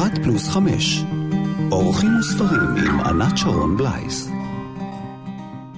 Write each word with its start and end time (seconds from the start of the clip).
אחת 0.00 0.18
פלוס 0.22 0.48
חמש. 0.48 1.04
אורחים 1.72 2.10
וספרים 2.20 2.60
עם 2.76 3.00
ענת 3.00 3.38
שרון 3.38 3.76
בלייס. 3.76 4.28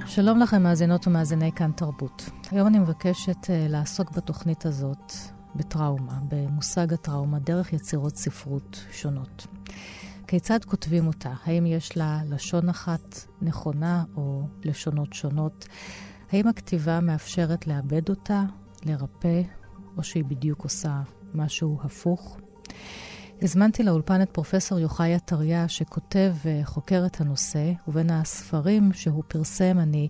שלום 0.07 0.39
לכם, 0.39 0.63
מאזינות 0.63 1.07
ומאזיני 1.07 1.53
כאן 1.53 1.71
תרבות. 1.73 2.31
היום 2.51 2.67
אני 2.69 2.79
מבקשת 2.79 3.45
uh, 3.45 3.49
לעסוק 3.69 4.11
בתוכנית 4.11 4.67
הזאת 4.67 5.13
בטראומה, 5.55 6.19
במושג 6.29 6.93
הטראומה, 6.93 7.39
דרך 7.39 7.73
יצירות 7.73 8.17
ספרות 8.17 8.85
שונות. 8.93 9.47
כיצד 10.27 10.65
כותבים 10.65 11.07
אותה? 11.07 11.33
האם 11.45 11.67
יש 11.67 11.97
לה 11.97 12.21
לשון 12.29 12.69
אחת 12.69 13.19
נכונה 13.43 14.05
או 14.17 14.43
לשונות 14.65 15.13
שונות? 15.13 15.69
האם 16.33 16.49
הכתיבה 16.49 17.01
מאפשרת 17.01 17.67
לאבד 17.67 18.09
אותה, 18.09 18.43
לרפא, 18.85 19.43
או 19.97 20.03
שהיא 20.03 20.25
בדיוק 20.25 20.65
עושה 20.65 21.01
משהו 21.35 21.79
הפוך? 21.85 22.39
הזמנתי 23.43 23.83
לאולפן 23.83 24.23
את 24.23 24.31
פרופסור 24.31 24.79
יוחאי 24.79 25.15
עטריה, 25.15 25.69
שכותב 25.69 26.35
וחוקר 26.45 27.07
את 27.07 27.21
הנושא, 27.21 27.73
ובין 27.89 28.11
הספרים 28.11 28.93
שהוא 28.93 29.23
פרסם 29.29 29.79
אני 29.79 30.09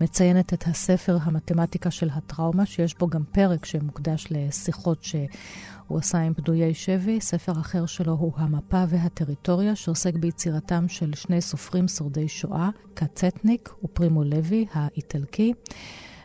מציינת 0.00 0.54
את 0.54 0.66
הספר 0.66 1.18
המתמטיקה 1.22 1.90
של 1.90 2.08
הטראומה, 2.12 2.66
שיש 2.66 2.98
בו 2.98 3.06
גם 3.06 3.24
פרק 3.32 3.64
שמוקדש 3.64 4.26
לשיחות 4.30 5.04
שהוא 5.04 5.98
עשה 5.98 6.18
עם 6.18 6.34
פדויי 6.34 6.74
שבי. 6.74 7.20
ספר 7.20 7.52
אחר 7.52 7.86
שלו 7.86 8.12
הוא 8.12 8.32
המפה 8.36 8.84
והטריטוריה, 8.88 9.76
שעוסק 9.76 10.14
ביצירתם 10.14 10.88
של 10.88 11.14
שני 11.14 11.40
סופרים 11.40 11.88
שורדי 11.88 12.28
שואה, 12.28 12.70
קצטניק 12.94 13.68
ופרימו 13.84 14.24
לוי 14.24 14.66
האיטלקי, 14.72 15.52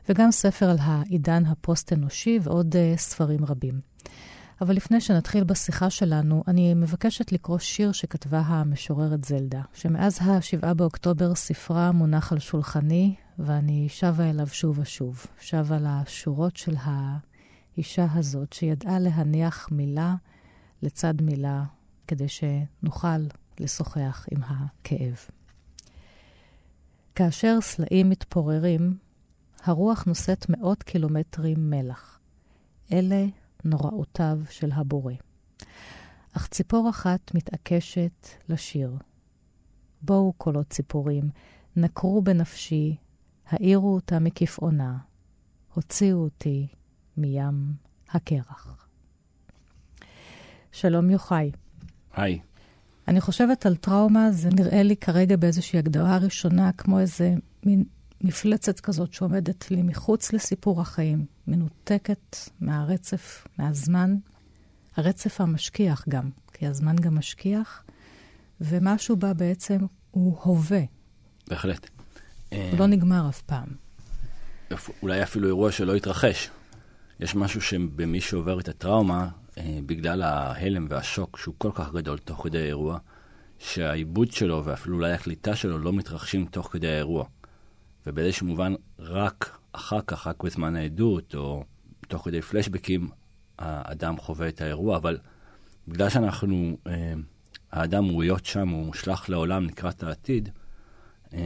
וגם 0.10 0.32
ספר 0.32 0.70
על 0.70 0.78
העידן 0.80 1.46
הפוסט-אנושי 1.46 2.40
ועוד 2.44 2.76
uh, 2.76 2.98
ספרים 2.98 3.46
רבים. 3.46 3.94
אבל 4.64 4.76
לפני 4.76 5.02
שנתחיל 5.02 5.44
בשיחה 5.44 5.90
שלנו, 5.90 6.44
אני 6.48 6.74
מבקשת 6.74 7.32
לקרוא 7.32 7.58
שיר 7.58 7.92
שכתבה 7.92 8.40
המשוררת 8.40 9.24
זלדה, 9.24 9.62
שמאז 9.74 10.20
ה-7 10.22 10.74
באוקטובר 10.74 11.36
ספרה 11.36 11.92
מונח 11.92 12.32
על 12.32 12.40
שולחני, 12.40 13.16
ואני 13.40 13.90
שבה 13.90 14.30
אליו 14.30 14.48
שוב 14.48 14.80
ושוב. 14.80 15.26
שבה 15.40 15.78
לשורות 15.82 16.58
של 16.58 16.76
האישה 16.84 18.06
הזאת, 18.14 18.54
שידעה 18.54 19.00
להניח 19.00 19.68
מילה 19.72 20.16
לצד 20.82 21.22
מילה, 21.22 21.64
כדי 22.08 22.28
שנוכל 22.28 23.08
לשוחח 23.60 24.26
עם 24.32 24.42
הכאב. 24.44 25.16
כאשר 27.16 27.58
סלעים 27.62 28.10
מתפוררים, 28.10 28.98
הרוח 29.64 30.04
נושאת 30.04 30.46
מאות 30.50 30.84
קילומטרים 30.84 31.70
מלח. 31.70 32.20
אלה 32.94 33.26
נוראותיו 33.66 34.40
של 34.50 34.72
הבורא. 34.72 35.14
אך 36.34 36.48
ציפור 36.48 36.90
אחת 36.90 37.32
מתעקשת 37.34 38.28
לשיר. 38.50 38.98
בואו 40.02 40.34
קולות 40.34 40.70
ציפורים, 40.70 41.30
נקרו 41.76 42.22
בנפשי, 42.22 42.96
העירו 43.50 43.96
אותה 43.96 44.20
מכפעונה, 44.20 44.98
הוציאו 45.74 46.18
אותי 46.18 46.68
מים 47.18 47.74
הקרח. 48.10 48.88
שלום 50.72 51.10
יוחאי. 51.10 51.52
היי. 52.14 52.40
אני 53.08 53.22
חושבת 53.22 53.66
על 53.66 53.76
טראומה, 53.76 54.32
זה 54.32 54.50
נראה 54.50 54.84
לי 54.84 54.96
כרגע 54.98 55.38
באיזושהי 55.38 55.80
הגדרה 55.80 56.18
ראשונה, 56.18 56.72
כמו 56.72 57.00
איזה 57.00 57.34
מין 57.66 57.84
מפלצת 58.22 58.80
כזאת 58.80 59.14
שעומדת 59.14 59.72
לי 59.72 59.82
מחוץ 59.82 60.34
לסיפור 60.34 60.82
החיים, 60.82 61.26
מנותקת 61.48 62.38
מהרצף, 62.60 63.48
מהזמן, 63.58 64.16
הרצף 64.98 65.42
המשכיח 65.42 66.06
גם, 66.10 66.30
כי 66.54 66.68
הזמן 66.68 66.96
גם 66.96 67.16
משכיח, 67.16 67.84
ומשהו 68.62 69.16
בה 69.16 69.34
בעצם 69.34 69.78
הוא 70.12 70.38
הווה. 70.44 70.82
בהחלט. 71.48 71.90
הוא 72.50 72.80
לא 72.80 72.88
נגמר 72.88 73.30
אף 73.30 73.42
פעם. 73.42 73.68
אולי 75.02 75.24
אפילו 75.24 75.48
אירוע 75.48 75.72
שלא 75.72 75.96
התרחש. 75.96 76.50
יש 77.20 77.36
משהו 77.36 77.62
שבמי 77.62 78.22
שעובר 78.22 78.60
את 78.60 78.68
הטראומה, 78.68 79.30
אה, 79.58 79.80
בגלל 79.86 80.22
ההלם 80.22 80.88
והשוק 80.90 81.38
שהוא 81.38 81.56
כל 81.58 81.72
כך 81.74 81.94
גדול 81.94 82.18
תוך 82.18 82.44
כדי 82.44 82.62
האירוע, 82.62 82.98
שהעיבוד 83.60 84.32
שלו 84.32 84.66
ואפילו 84.66 84.96
אולי 84.96 85.14
הקליטה 85.14 85.56
שלו 85.56 85.78
לא 85.78 85.94
מתרחשים 85.94 86.46
תוך 86.46 86.72
כדי 86.72 86.88
האירוע. 86.88 87.26
ובאיזשהו 88.08 88.48
מובן 88.48 88.74
רק 89.00 89.58
אחר 89.74 90.00
כך, 90.08 90.28
רק 90.28 90.44
בזמן 90.44 90.76
העדות, 90.76 91.36
או 91.36 91.64
תוך 92.08 92.26
כדי 92.26 92.42
פלשבקים, 92.42 93.10
האדם 93.60 94.18
חווה 94.18 94.48
את 94.48 94.62
האירוע, 94.62 94.98
אבל 94.98 95.18
בגלל 95.88 96.10
שאנחנו, 96.10 96.78
אה, 96.88 97.14
האדם 97.72 98.06
הוא 98.06 98.24
להיות 98.24 98.46
שם, 98.46 98.70
הוא 98.70 98.86
מושלך 98.86 99.30
לעולם 99.30 99.66
לקראת 99.66 100.04
העתיד, 100.04 100.50
אה, 101.34 101.40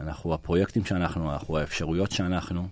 אנחנו, 0.00 0.34
הפרויקטים 0.34 0.84
שאנחנו, 0.84 1.32
אנחנו, 1.32 1.58
האפשרויות 1.58 2.10
שאנחנו, 2.10 2.68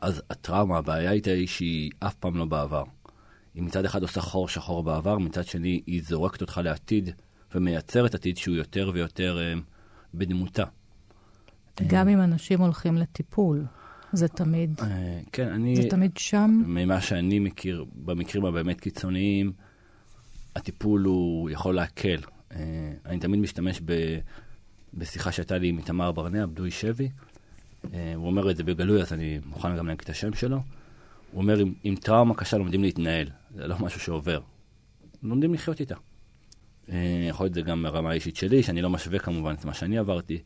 אז 0.00 0.22
הטראומה, 0.30 0.78
הבעיה 0.78 1.10
איתה 1.12 1.30
היא 1.30 1.46
שהיא 1.46 1.90
אף 2.00 2.14
פעם 2.14 2.36
לא 2.36 2.44
בעבר. 2.44 2.84
היא 3.54 3.62
מצד 3.62 3.84
אחד 3.84 4.02
עושה 4.02 4.20
חור 4.20 4.48
שחור 4.48 4.82
בעבר, 4.82 5.18
מצד 5.18 5.44
שני 5.44 5.80
היא 5.86 6.02
זורקת 6.04 6.40
אותך 6.40 6.60
לעתיד 6.64 7.10
ומייצרת 7.54 8.14
עתיד 8.14 8.36
שהוא 8.36 8.56
יותר 8.56 8.90
ויותר 8.94 9.38
אה, 9.38 9.60
בדמותה. 10.14 10.64
גם 11.86 12.08
אם 12.08 12.20
אנשים 12.20 12.60
הולכים 12.60 12.96
לטיפול, 12.96 13.64
זה 14.12 14.28
תמיד, 14.28 14.80
אה, 14.80 15.20
כן, 15.32 15.48
אני... 15.48 15.76
זה 15.76 15.82
תמיד 15.90 16.16
שם. 16.16 16.62
ממה 16.66 17.00
שאני 17.00 17.38
מכיר, 17.38 17.84
במקרים 17.94 18.44
הבאמת 18.44 18.80
קיצוניים, 18.80 19.52
הטיפול 20.56 21.04
הוא 21.04 21.50
יכול 21.50 21.74
להקל. 21.74 22.20
אה, 22.52 22.92
אני 23.06 23.18
תמיד 23.18 23.40
משתמש 23.40 23.80
ב, 23.84 24.18
בשיחה 24.94 25.32
שהייתה 25.32 25.58
לי 25.58 25.68
עם 25.68 25.78
איתמר 25.78 26.12
ברנע, 26.12 26.46
בדוי 26.46 26.70
שבי. 26.70 27.08
אה, 27.94 28.12
הוא 28.14 28.26
אומר 28.26 28.50
את 28.50 28.56
זה 28.56 28.64
בגלוי, 28.64 29.02
אז 29.02 29.12
אני 29.12 29.40
מוכן 29.46 29.76
גם 29.76 29.86
להגיד 29.86 30.02
את 30.04 30.10
השם 30.10 30.34
שלו. 30.34 30.56
הוא 31.32 31.42
אומר, 31.42 31.58
עם, 31.58 31.74
עם 31.84 31.96
טראומה 31.96 32.34
קשה 32.34 32.58
לומדים 32.58 32.82
להתנהל, 32.82 33.28
זה 33.54 33.66
לא 33.66 33.76
משהו 33.78 34.00
שעובר. 34.00 34.40
לומדים 35.22 35.54
לחיות 35.54 35.80
איתה. 35.80 35.94
יכול 37.28 37.44
להיות 37.44 37.54
זה 37.54 37.62
גם 37.62 37.82
ברמה 37.82 38.10
האישית 38.10 38.36
שלי, 38.36 38.62
שאני 38.62 38.82
לא 38.82 38.90
משווה 38.90 39.18
כמובן 39.18 39.54
את 39.54 39.64
מה 39.64 39.74
שאני 39.74 39.98
עברתי. 39.98 40.42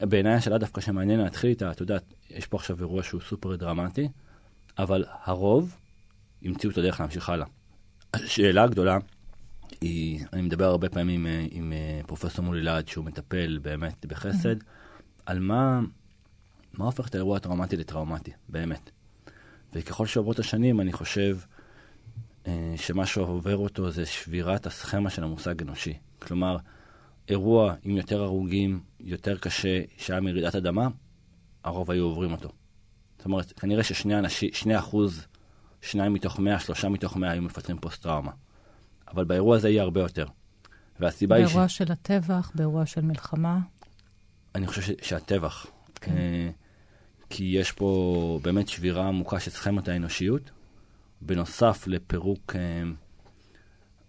בעיניי 0.00 0.34
השאלה 0.34 0.58
דווקא 0.58 0.80
שמעניין 0.80 1.20
להתחיל 1.20 1.50
איתה, 1.50 1.70
את 1.70 1.80
יודעת, 1.80 2.14
יש 2.30 2.46
פה 2.46 2.56
עכשיו 2.56 2.80
אירוע 2.80 3.02
שהוא 3.02 3.20
סופר 3.20 3.56
דרמטי, 3.56 4.08
אבל 4.78 5.04
הרוב 5.24 5.76
ימצאו 6.42 6.70
את 6.70 6.78
הדרך 6.78 7.00
להמשיך 7.00 7.28
הלאה. 7.28 7.46
השאלה 8.14 8.62
הגדולה 8.62 8.98
היא, 9.80 10.24
אני 10.32 10.42
מדבר 10.42 10.64
הרבה 10.64 10.88
פעמים 10.88 11.20
עם, 11.20 11.26
אה, 11.26 11.46
עם 11.50 11.72
אה, 11.72 12.00
פרופסור 12.06 12.44
מולי 12.44 12.62
להד, 12.62 12.88
שהוא 12.88 13.04
מטפל 13.04 13.58
באמת 13.62 14.06
בחסד, 14.06 14.56
על 15.26 15.38
מה, 15.38 15.80
מה 16.74 16.84
הופך 16.84 17.08
את 17.08 17.14
האירוע 17.14 17.36
הטראומטי 17.36 17.76
לטראומטי, 17.76 18.30
באמת. 18.48 18.90
וככל 19.72 20.06
שעוברות 20.06 20.38
השנים, 20.38 20.80
אני 20.80 20.92
חושב 20.92 21.38
שמה 22.76 23.06
שעובר 23.06 23.56
אותו 23.56 23.90
זה 23.90 24.06
שבירת 24.06 24.66
הסכמה 24.66 25.10
של 25.10 25.24
המושג 25.24 25.62
אנושי. 25.62 25.94
כלומר, 26.18 26.56
אירוע 27.28 27.74
עם 27.82 27.96
יותר 27.96 28.22
הרוגים, 28.22 28.80
יותר 29.00 29.38
קשה, 29.38 29.80
שהיה 29.96 30.20
מרעידת 30.20 30.54
אדמה, 30.54 30.88
הרוב 31.66 31.90
היו 31.90 32.04
עוברים 32.04 32.32
אותו. 32.32 32.48
זאת 33.16 33.24
אומרת, 33.24 33.52
כנראה 33.52 33.82
ששני 33.82 34.18
אנשים, 34.18 34.50
שני 34.52 34.78
אחוז, 34.78 35.26
שניים 35.82 36.12
מתוך 36.12 36.38
מאה, 36.38 36.60
שלושה 36.60 36.88
מתוך 36.88 37.16
מאה 37.16 37.30
היו 37.30 37.42
מפתחים 37.42 37.78
פוסט-טראומה. 37.78 38.30
אבל 39.08 39.24
באירוע 39.24 39.56
הזה 39.56 39.68
יהיה 39.68 39.82
הרבה 39.82 40.00
יותר. 40.00 40.26
והסיבה 41.00 41.36
היא 41.36 41.46
ש... 41.46 41.48
באירוע 41.48 41.68
של 41.68 41.92
הטבח, 41.92 42.52
באירוע 42.54 42.86
של 42.86 43.00
מלחמה? 43.00 43.58
אני 44.54 44.66
חושב 44.66 44.82
ש... 44.82 44.90
שהטבח. 45.02 45.66
כן. 45.94 46.12
אה, 46.16 46.50
כי 47.30 47.44
יש 47.44 47.72
פה 47.72 48.40
באמת 48.42 48.68
שבירה 48.68 49.08
עמוקה 49.08 49.40
של 49.40 49.50
סכמת 49.50 49.88
האנושיות, 49.88 50.50
בנוסף 51.20 51.84
לפירוק 51.86 52.56
אה, 52.56 52.82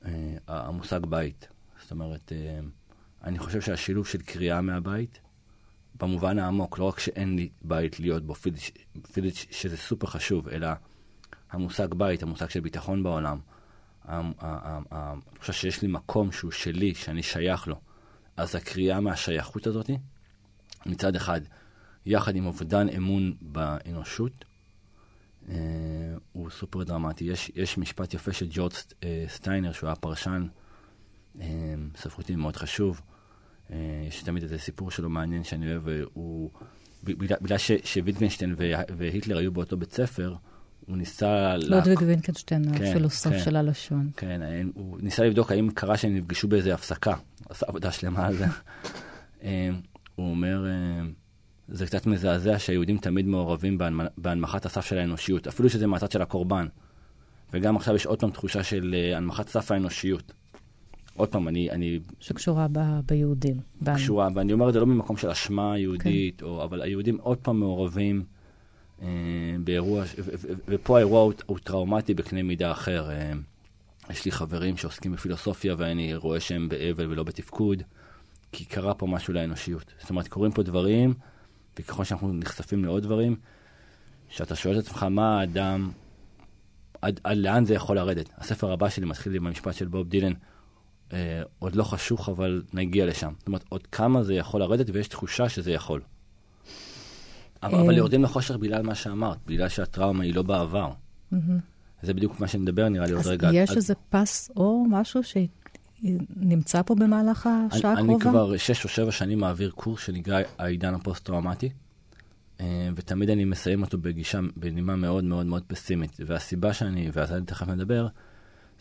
אה, 0.05 0.37
המושג 0.47 1.05
בית. 1.05 1.47
זאת 1.81 1.91
אומרת, 1.91 2.31
אה, 2.31 2.59
אני 3.23 3.39
חושב 3.39 3.61
שהשילוב 3.61 4.07
של 4.07 4.21
קריאה 4.21 4.61
מהבית, 4.61 5.19
במובן 5.99 6.39
העמוק, 6.39 6.79
לא 6.79 6.83
רק 6.83 6.99
שאין 6.99 7.35
לי 7.35 7.49
בית 7.61 7.99
להיות 7.99 8.25
בו, 8.25 8.33
פיזית 9.13 9.35
שזה 9.51 9.77
סופר 9.77 10.07
חשוב, 10.07 10.47
אלא 10.47 10.67
המושג 11.51 11.93
בית, 11.93 12.23
המושג 12.23 12.49
של 12.49 12.59
ביטחון 12.59 13.03
בעולם, 13.03 13.39
התחושה 14.05 15.53
שיש 15.53 15.81
לי 15.81 15.87
מקום 15.87 16.31
שהוא 16.31 16.51
שלי, 16.51 16.95
שאני 16.95 17.23
שייך 17.23 17.67
לו. 17.67 17.79
אז 18.37 18.55
הקריאה 18.55 18.99
מהשייכות 18.99 19.67
הזאת, 19.67 19.89
מצד 20.85 21.15
אחד, 21.15 21.41
יחד 22.05 22.35
עם 22.35 22.45
אובדן 22.45 22.89
אמון 22.89 23.33
באנושות, 23.41 24.45
אה, 25.49 25.55
הוא 26.31 26.49
סופר 26.49 26.83
דרמטי. 26.83 27.23
יש, 27.23 27.51
יש 27.55 27.77
משפט 27.77 28.13
יפה 28.13 28.33
של 28.33 28.47
ג'ורג' 28.49 28.73
אה, 29.03 29.25
סטיינר, 29.27 29.71
שהוא 29.71 29.87
היה 29.87 29.95
פרשן 29.95 30.47
אה, 31.39 31.45
ספרותי 31.95 32.35
מאוד 32.35 32.55
חשוב. 32.55 33.01
אה, 33.71 33.77
יש 34.07 34.23
תמיד 34.23 34.43
איזה 34.43 34.57
סיפור 34.57 34.91
שלו 34.91 35.09
מעניין 35.09 35.43
שאני 35.43 35.71
אוהב, 35.71 35.83
הוא... 36.13 36.49
בגלל, 37.03 37.37
בגלל 37.41 37.57
שוויטגנשטיין 37.83 38.55
והיטלר 38.97 39.37
היו 39.37 39.51
באותו 39.51 39.77
בית 39.77 39.93
ספר, 39.93 40.35
הוא 40.87 40.97
ניסה... 40.97 41.57
לודוויג 41.57 42.01
וינקנשטיין, 42.01 42.77
כן, 42.77 42.83
הפילוסוף 42.83 43.33
כן. 43.33 43.39
של 43.39 43.55
הלשון. 43.55 44.09
כן, 44.17 44.41
הוא 44.75 44.97
ניסה 45.01 45.23
לבדוק 45.23 45.51
האם 45.51 45.69
קרה 45.69 45.97
שהם 45.97 46.15
נפגשו 46.15 46.47
באיזה 46.47 46.73
הפסקה, 46.73 47.13
עשה 47.49 47.65
עבודה 47.69 47.91
שלמה 47.91 48.25
על 48.25 48.35
זה. 48.35 48.45
אה, 49.43 49.69
הוא 50.15 50.29
אומר, 50.29 50.65
אה, 50.67 51.07
זה 51.67 51.85
קצת 51.85 52.05
מזעזע 52.05 52.59
שהיהודים 52.59 52.97
תמיד 52.97 53.25
מעורבים 53.25 53.77
בהנמ- 53.77 54.11
בהנמכת 54.17 54.65
הסף 54.65 54.85
של 54.85 54.97
האנושיות, 54.97 55.47
אפילו 55.47 55.69
שזה 55.69 55.87
מהצד 55.87 56.11
של 56.11 56.21
הקורבן. 56.21 56.67
וגם 57.53 57.75
עכשיו 57.75 57.95
יש 57.95 58.05
עוד 58.05 58.19
פעם 58.19 58.31
תחושה 58.31 58.63
של 58.63 58.95
הנמכת 59.15 59.47
סף 59.49 59.71
האנושיות. 59.71 60.33
עוד 61.17 61.29
פעם, 61.29 61.47
אני, 61.47 61.71
אני 61.71 61.99
שקשורה 62.19 62.67
ב- 62.71 62.99
ביהודים. 63.05 63.55
בנו. 63.81 63.95
קשורה, 63.95 64.29
ואני 64.35 64.53
אומר 64.53 64.67
את 64.67 64.73
זה 64.73 64.79
לא 64.79 64.85
ממקום 64.85 65.17
של 65.17 65.29
אשמה 65.29 65.77
יהודית, 65.77 66.43
או, 66.43 66.63
אבל 66.63 66.81
היהודים 66.81 67.17
עוד 67.21 67.37
פעם 67.37 67.59
מעורבים 67.59 68.23
אה, 69.01 69.07
באירוע, 69.63 70.05
ש- 70.05 70.15
ו- 70.19 70.31
ו- 70.39 70.53
ופה 70.67 70.97
האירוע 70.97 71.21
הוא, 71.21 71.33
הוא 71.45 71.57
טראומטי 71.63 72.13
בקנה 72.13 72.43
מידה 72.43 72.71
אחר. 72.71 73.11
אה, 73.11 73.33
יש 74.09 74.25
לי 74.25 74.31
חברים 74.31 74.77
שעוסקים 74.77 75.11
בפילוסופיה, 75.11 75.75
ואני 75.77 76.15
רואה 76.15 76.39
שהם 76.39 76.69
באבל 76.69 77.11
ולא 77.11 77.23
בתפקוד, 77.23 77.83
כי 78.51 78.65
קרה 78.65 78.93
פה 78.93 79.07
משהו 79.07 79.33
לאנושיות. 79.33 79.93
זאת 79.99 80.09
אומרת, 80.09 80.27
קורים 80.27 80.51
פה 80.51 80.63
דברים, 80.63 81.13
וככל 81.79 82.03
שאנחנו 82.03 82.33
נחשפים 82.33 82.85
לעוד 82.85 83.03
דברים, 83.03 83.35
שאתה 84.29 84.55
שואל 84.55 84.79
את 84.79 84.85
עצמך 84.85 85.03
מה 85.03 85.39
האדם, 85.39 85.91
עד, 87.01 87.19
עד 87.23 87.37
לאן 87.37 87.65
זה 87.65 87.73
יכול 87.73 87.95
לרדת. 87.95 88.29
הספר 88.37 88.71
הבא 88.71 88.89
שלי 88.89 89.05
מתחיל 89.05 89.35
עם 89.35 89.47
המשפט 89.47 89.73
של 89.73 89.87
בוב 89.87 90.07
דילן, 90.09 90.33
אה, 91.13 91.41
עוד 91.59 91.75
לא 91.75 91.83
חשוך, 91.83 92.29
אבל 92.29 92.61
נגיע 92.73 93.05
לשם. 93.05 93.31
זאת 93.39 93.47
אומרת, 93.47 93.63
עוד 93.69 93.87
כמה 93.87 94.23
זה 94.23 94.33
יכול 94.33 94.61
לרדת, 94.61 94.85
ויש 94.93 95.07
תחושה 95.07 95.49
שזה 95.49 95.71
יכול. 95.71 96.01
אבל, 97.63 97.75
אה. 97.75 97.81
אבל 97.81 97.97
יורדים 97.97 98.23
לחושך 98.23 98.55
בגלל 98.55 98.81
מה 98.83 98.95
שאמרת, 98.95 99.37
בגלל 99.45 99.69
שהטראומה 99.69 100.23
היא 100.23 100.35
לא 100.35 100.41
בעבר. 100.41 100.91
זה 102.01 102.13
בדיוק 102.13 102.39
מה 102.39 102.47
שנדבר, 102.47 102.89
נראה 102.89 103.05
לי 103.05 103.11
עוד 103.11 103.19
אז 103.21 103.27
רגע. 103.27 103.49
יש 103.53 103.69
עד- 103.69 103.75
איזה 103.75 103.93
פס 104.09 104.51
או 104.55 104.85
משהו 104.89 105.21
שנמצא 105.23 106.81
פה 106.81 106.95
במהלך 106.95 107.49
השעה 107.71 107.93
הקרובה? 107.93 108.13
אני 108.13 108.19
כבר 108.21 108.57
שש 108.57 108.83
או 108.83 108.89
שבע 108.89 109.11
שנים 109.11 109.39
מעביר 109.39 109.71
קורס 109.71 110.01
שנקרא 110.05 110.41
העידן 110.57 110.93
הפוסט-טראומטי, 110.93 111.69
אה, 112.61 112.89
ותמיד 112.95 113.29
אני 113.29 113.45
מסיים 113.45 113.81
אותו 113.81 113.97
בגישה, 113.97 114.39
בנימה 114.55 114.95
מאוד 114.95 115.23
מאוד 115.23 115.45
מאוד 115.45 115.63
פסימית. 115.67 116.17
והסיבה 116.25 116.73
שאני, 116.73 117.09
ואז 117.13 117.31
אני 117.31 117.45
תכף 117.45 117.67
מדבר, 117.67 118.07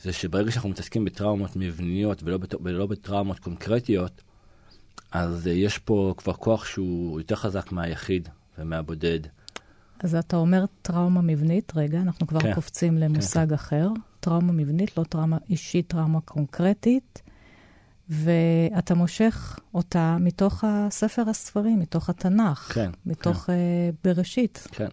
זה 0.03 0.13
שברגע 0.13 0.51
שאנחנו 0.51 0.69
מתעסקים 0.69 1.05
בטראומות 1.05 1.51
מבניות 1.57 2.23
ולא, 2.23 2.39
בת, 2.39 2.55
ולא 2.65 2.87
בטראומות 2.87 3.39
קונקרטיות, 3.39 4.23
אז 5.13 5.47
אה, 5.47 5.53
יש 5.53 5.79
פה 5.79 6.15
כבר 6.17 6.33
כוח 6.33 6.65
שהוא 6.65 7.21
יותר 7.21 7.37
חזק 7.37 7.73
מהיחיד 7.73 8.29
ומהבודד. 8.59 9.21
אז 10.01 10.15
אתה 10.15 10.37
אומר 10.37 10.65
טראומה 10.83 11.21
מבנית, 11.21 11.73
רגע, 11.77 12.01
אנחנו 12.01 12.27
כבר 12.27 12.41
כן. 12.41 12.55
קופצים 12.55 12.99
למושג 12.99 13.53
אחר. 13.53 13.89
טראומה 14.21 14.53
מבנית, 14.53 14.99
לא 14.99 15.05
טראומה 15.05 15.39
אישית, 15.51 15.89
טראומה 15.89 16.21
קונקרטית, 16.21 17.23
ואתה 18.09 18.95
מושך 18.95 19.59
אותה 19.75 20.17
מתוך 20.21 20.65
הספר 20.67 21.29
הספרים, 21.29 21.79
מתוך 21.79 22.11
התנ"ך, 22.11 22.73
כן, 22.75 22.91
מתוך 23.07 23.51
אה, 23.51 23.55
בראשית. 24.05 24.67
כן. 24.73 24.89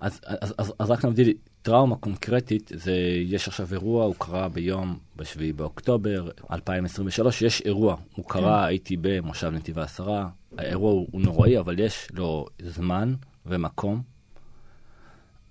אז, 0.00 0.20
אז, 0.26 0.54
אז, 0.58 0.72
אז 0.78 0.90
רק 0.90 1.04
נבדיל, 1.04 1.32
טראומה 1.64 1.96
קונקרטית, 1.96 2.72
זה, 2.74 2.92
יש 3.24 3.48
עכשיו 3.48 3.68
אירוע, 3.72 4.04
הוא 4.04 4.14
קרה 4.18 4.48
ביום, 4.48 4.98
ב-7 5.16 5.38
באוקטובר 5.56 6.30
2023, 6.52 7.42
יש 7.42 7.60
אירוע, 7.60 7.96
הוא 8.14 8.24
קרה, 8.28 8.60
כן. 8.62 8.68
הייתי 8.68 8.96
במושב 9.00 9.46
נתיב 9.46 9.78
העשרה, 9.78 10.28
האירוע 10.58 10.92
הוא, 10.92 11.08
הוא 11.12 11.20
נוראי, 11.20 11.58
אבל 11.58 11.78
יש 11.78 12.08
לו 12.12 12.46
זמן 12.58 13.14
ומקום. 13.46 14.02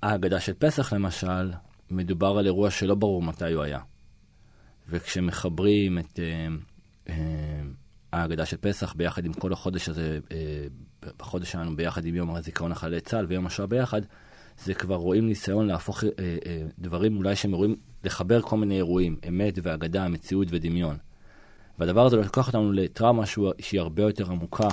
ההגדה 0.02 0.40
של 0.40 0.54
פסח, 0.54 0.94
למשל, 0.94 1.52
מדובר 1.92 2.38
על 2.38 2.46
אירוע 2.46 2.72
שלא 2.72 2.96
ברור 2.96 3.22
מתי 3.22 3.54
הוא 3.54 3.64
היה. 3.64 3.80
וכשמחברים 4.90 6.00
את 6.00 6.20
אה, 6.20 6.48
אה, 7.10 7.62
ההגדה 8.14 8.46
של 8.46 8.58
פסח 8.58 8.94
ביחד 8.94 9.26
עם 9.26 9.34
כל 9.34 9.54
החודש 9.54 9.90
הזה, 9.90 10.20
אה, 10.32 10.68
בחודש 11.18 11.52
שלנו 11.52 11.76
ביחד 11.76 12.06
עם 12.06 12.16
יום 12.16 12.36
הזיכרון 12.36 12.72
לחללי 12.72 13.02
צה"ל 13.02 13.26
ויום 13.26 13.46
השואה 13.46 13.68
ביחד, 13.68 14.02
זה 14.58 14.74
כבר 14.74 14.96
רואים 14.96 15.28
ניסיון 15.28 15.68
להפוך 15.68 16.04
אה, 16.04 16.10
אה, 16.20 16.62
דברים 16.80 17.18
אולי 17.18 17.36
שהם 17.36 17.52
רואים, 17.54 17.76
לחבר 18.04 18.42
כל 18.42 18.58
מיני 18.58 18.76
אירועים, 18.76 19.18
אמת 19.28 19.60
ואגדה, 19.64 20.08
מציאות 20.08 20.48
ודמיון. 20.52 20.98
והדבר 21.80 22.06
הזה 22.06 22.16
לוקח 22.18 22.48
אותנו 22.48 22.72
לטראומה 22.72 23.26
שהוא- 23.26 23.54
שהיא 23.60 23.82
הרבה 23.82 24.04
יותר 24.04 24.32
עמוקה 24.32 24.68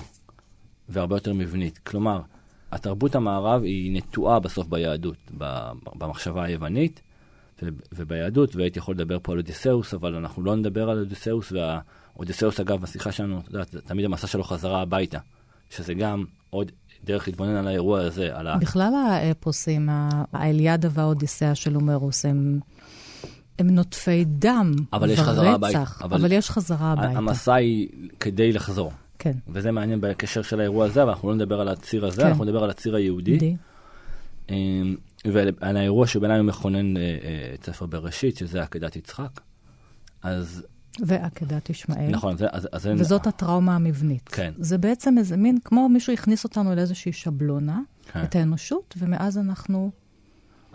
והרבה 0.88 1.16
יותר 1.16 1.32
מבנית. 1.32 1.78
כלומר, 1.78 2.20
התרבות 2.72 3.14
המערב 3.14 3.62
היא 3.62 3.96
נטועה 3.96 4.40
בסוף 4.40 4.66
ביהדות, 4.66 5.16
במחשבה 5.94 6.44
היוונית 6.44 7.00
וביהדות, 7.92 8.56
והייתי 8.56 8.78
יכול 8.78 8.94
לדבר 8.94 9.18
פה 9.22 9.32
על 9.32 9.38
אודיסאוס, 9.38 9.94
אבל 9.94 10.14
אנחנו 10.14 10.44
לא 10.44 10.56
נדבר 10.56 10.90
על 10.90 10.98
אודיסאוס, 10.98 11.52
והאודיסאוס 11.52 12.60
אגב, 12.60 12.80
בשיחה 12.80 13.12
שלנו, 13.12 13.42
תמיד 13.84 14.04
המסע 14.04 14.26
שלו 14.26 14.44
חזרה 14.44 14.80
הביתה, 14.82 15.18
שזה 15.70 15.94
גם 15.94 16.24
עוד 16.50 16.72
דרך 17.04 17.28
להתבונן 17.28 17.54
על 17.56 17.66
האירוע 17.68 18.00
הזה, 18.00 18.36
על 18.36 18.46
ה... 18.46 18.56
בכלל 18.56 18.92
האפוסים, 18.94 19.88
האליאדה 20.32 20.88
והאודיסאה 20.92 21.54
של 21.54 21.74
הומרוס, 21.74 22.24
הם, 22.24 22.60
הם 23.58 23.70
נוטפי 23.70 24.24
דם 24.24 24.72
אבל 24.92 25.10
יש 25.10 25.20
חזרה 25.20 25.52
הביתה. 25.54 25.84
אבל- 26.00 26.16
אבל 26.20 26.32
יש 26.32 26.50
חזרה 26.50 26.92
הביתה. 26.92 27.18
המסע 27.18 27.54
היא 27.54 27.88
כדי 28.20 28.52
לחזור. 28.52 28.92
כן. 29.18 29.32
וזה 29.48 29.72
מעניין 29.72 30.00
בהקשר 30.00 30.42
של 30.42 30.60
האירוע 30.60 30.86
הזה, 30.86 31.02
אבל 31.02 31.10
אנחנו 31.10 31.28
לא 31.28 31.34
נדבר 31.34 31.60
על 31.60 31.68
הציר 31.68 32.06
הזה, 32.06 32.22
כן. 32.22 32.28
אנחנו 32.28 32.44
נדבר 32.44 32.64
על 32.64 32.70
הציר 32.70 32.96
היהודי. 32.96 33.36
די. 33.36 33.56
אמ, 34.50 34.96
ועל 35.24 35.76
האירוע 35.76 36.06
שבעיניי 36.06 36.38
הוא 36.38 36.46
מכונן 36.46 36.96
אה, 36.96 37.02
אה, 37.02 37.50
את 37.54 37.64
ספר 37.66 37.86
בראשית, 37.86 38.36
שזה 38.36 38.62
עקדת 38.62 38.96
יצחק. 38.96 39.40
אז 40.22 40.62
ועקדת 41.06 41.70
ישמעאל. 41.70 42.10
נכון, 42.10 42.36
זה, 42.36 42.46
אז, 42.52 42.68
אז 42.72 42.82
זה... 42.82 42.94
וזאת 42.98 43.26
הטראומה 43.26 43.74
המבנית. 43.74 44.28
כן. 44.28 44.52
זה 44.58 44.78
בעצם 44.78 45.18
איזה 45.18 45.36
מין, 45.36 45.58
כמו 45.64 45.88
מישהו 45.88 46.12
הכניס 46.12 46.44
אותנו 46.44 46.74
לאיזושהי 46.74 47.12
שבלונה, 47.12 47.80
כן. 48.12 48.22
את 48.22 48.36
האנושות, 48.36 48.94
ומאז 48.98 49.38
אנחנו 49.38 49.90